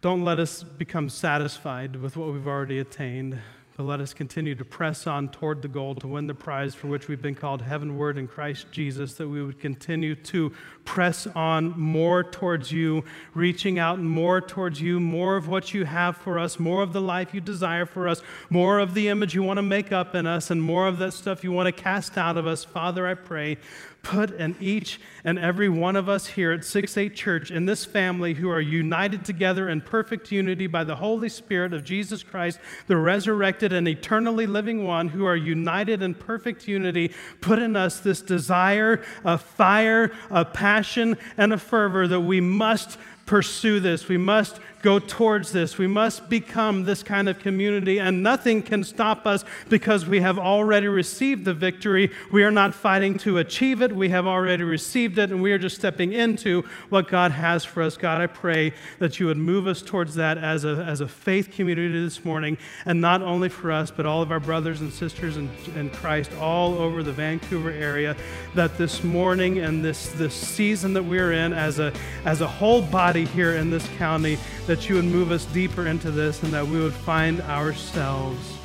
don't 0.00 0.24
let 0.24 0.40
us 0.40 0.62
become 0.62 1.08
satisfied 1.08 1.96
with 1.96 2.16
what 2.16 2.32
we've 2.32 2.46
already 2.46 2.78
attained. 2.78 3.38
But 3.76 3.84
let 3.84 4.00
us 4.00 4.12
continue 4.12 4.54
to 4.54 4.64
press 4.66 5.06
on 5.06 5.30
toward 5.30 5.62
the 5.62 5.68
goal 5.68 5.94
to 5.96 6.06
win 6.06 6.26
the 6.26 6.34
prize 6.34 6.74
for 6.74 6.88
which 6.88 7.08
we've 7.08 7.22
been 7.22 7.34
called 7.34 7.62
heavenward 7.62 8.18
in 8.18 8.28
Christ 8.28 8.66
Jesus, 8.70 9.14
that 9.14 9.28
we 9.28 9.42
would 9.42 9.60
continue 9.60 10.14
to 10.14 10.52
press 10.84 11.26
on 11.28 11.78
more 11.78 12.22
towards 12.22 12.70
you, 12.70 13.02
reaching 13.32 13.78
out 13.78 13.98
more 13.98 14.42
towards 14.42 14.80
you, 14.80 15.00
more 15.00 15.36
of 15.36 15.48
what 15.48 15.72
you 15.72 15.86
have 15.86 16.18
for 16.18 16.38
us, 16.38 16.58
more 16.58 16.82
of 16.82 16.92
the 16.92 17.00
life 17.00 17.32
you 17.32 17.40
desire 17.40 17.86
for 17.86 18.08
us, 18.08 18.20
more 18.50 18.78
of 18.78 18.92
the 18.92 19.08
image 19.08 19.34
you 19.34 19.42
want 19.42 19.56
to 19.56 19.62
make 19.62 19.90
up 19.90 20.14
in 20.14 20.26
us, 20.26 20.50
and 20.50 20.62
more 20.62 20.86
of 20.86 20.98
that 20.98 21.12
stuff 21.12 21.42
you 21.42 21.50
want 21.50 21.74
to 21.74 21.82
cast 21.82 22.18
out 22.18 22.36
of 22.36 22.46
us. 22.46 22.64
Father, 22.64 23.06
I 23.06 23.14
pray 23.14 23.56
put 24.02 24.32
in 24.32 24.56
each 24.60 25.00
and 25.24 25.38
every 25.38 25.68
one 25.68 25.94
of 25.94 26.08
us 26.08 26.26
here 26.26 26.50
at 26.50 26.64
6 26.64 26.96
8 26.96 27.14
Church 27.14 27.50
in 27.50 27.66
this 27.66 27.84
family 27.84 28.34
who 28.34 28.50
are 28.50 28.60
united 28.60 29.24
together 29.24 29.68
in 29.68 29.80
perfect 29.80 30.32
unity 30.32 30.66
by 30.66 30.82
the 30.82 30.96
Holy 30.96 31.28
Spirit 31.28 31.72
of 31.72 31.84
Jesus 31.84 32.22
Christ, 32.22 32.58
the 32.88 32.96
resurrected 32.96 33.72
and 33.72 33.86
eternally 33.86 34.46
living 34.46 34.84
one, 34.84 35.08
who 35.08 35.24
are 35.24 35.36
united 35.36 36.02
in 36.02 36.14
perfect 36.14 36.66
unity. 36.66 37.12
Put 37.40 37.60
in 37.60 37.76
us 37.76 38.00
this 38.00 38.20
desire, 38.20 39.02
a 39.24 39.38
fire, 39.38 40.10
a 40.30 40.44
passion, 40.44 41.16
and 41.36 41.52
a 41.52 41.58
fervor 41.58 42.08
that 42.08 42.20
we 42.20 42.40
must 42.40 42.98
pursue 43.24 43.80
this. 43.80 44.08
We 44.08 44.18
must 44.18 44.58
go 44.82 44.98
towards 44.98 45.52
this. 45.52 45.78
We 45.78 45.86
must 45.86 46.28
become 46.28 46.84
this 46.84 47.02
kind 47.02 47.28
of 47.28 47.38
community, 47.38 47.98
and 47.98 48.22
nothing 48.22 48.62
can 48.62 48.84
stop 48.84 49.26
us 49.26 49.44
because 49.68 50.06
we 50.06 50.20
have 50.20 50.38
already 50.38 50.88
received 50.88 51.44
the 51.44 51.54
victory. 51.54 52.10
We 52.32 52.42
are 52.42 52.50
not 52.50 52.74
fighting 52.74 53.16
to 53.18 53.38
achieve 53.38 53.80
it, 53.80 53.94
we 53.94 54.08
have 54.10 54.26
already 54.26 54.64
received 54.64 55.18
it, 55.18 55.30
and 55.30 55.40
we 55.40 55.52
are 55.52 55.58
just 55.58 55.76
stepping 55.76 56.12
into 56.12 56.62
what 56.88 57.08
God 57.08 57.30
has 57.30 57.64
for 57.64 57.82
us. 57.82 57.96
God, 57.96 58.20
I 58.20 58.26
pray 58.26 58.74
that 58.98 59.20
you 59.20 59.26
would 59.26 59.38
move 59.38 59.66
us 59.66 59.82
towards 59.82 60.16
that 60.16 60.36
as 60.36 60.64
a, 60.64 60.84
as 60.86 61.00
a 61.00 61.08
faith 61.08 61.52
community 61.52 62.02
this 62.02 62.24
morning, 62.24 62.58
and 62.84 63.00
not 63.00 63.22
only 63.22 63.48
for 63.48 63.70
us, 63.70 63.90
but 63.90 64.04
all 64.04 64.20
of 64.20 64.32
our 64.32 64.40
brothers 64.40 64.80
and 64.80 64.92
sisters 64.92 65.36
in, 65.36 65.48
in 65.76 65.90
Christ 65.90 66.32
all 66.40 66.74
over 66.74 67.02
the 67.02 67.12
Vancouver 67.12 67.70
area, 67.70 68.16
that 68.54 68.76
this 68.78 69.04
morning 69.04 69.58
and 69.58 69.84
this, 69.84 70.08
this 70.12 70.34
season 70.34 70.92
that 70.94 71.04
we're 71.04 71.32
in 71.32 71.52
as 71.52 71.78
a, 71.78 71.92
as 72.24 72.40
a 72.40 72.46
whole 72.46 72.82
body 72.82 73.24
here 73.26 73.54
in 73.54 73.70
this 73.70 73.88
county, 73.96 74.38
that 74.72 74.88
you 74.88 74.94
would 74.94 75.04
move 75.04 75.30
us 75.30 75.44
deeper 75.44 75.86
into 75.86 76.10
this 76.10 76.42
and 76.42 76.50
that 76.50 76.66
we 76.66 76.80
would 76.80 76.94
find 76.94 77.42
ourselves 77.42 78.56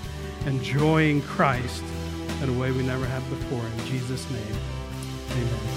enjoying 0.46 1.22
Christ 1.24 1.84
in 2.42 2.48
a 2.48 2.54
way 2.58 2.72
we 2.72 2.82
never 2.82 3.06
have 3.06 3.30
before. 3.30 3.66
In 3.66 3.86
Jesus' 3.88 4.26
name, 4.32 4.56
amen. 5.32 5.77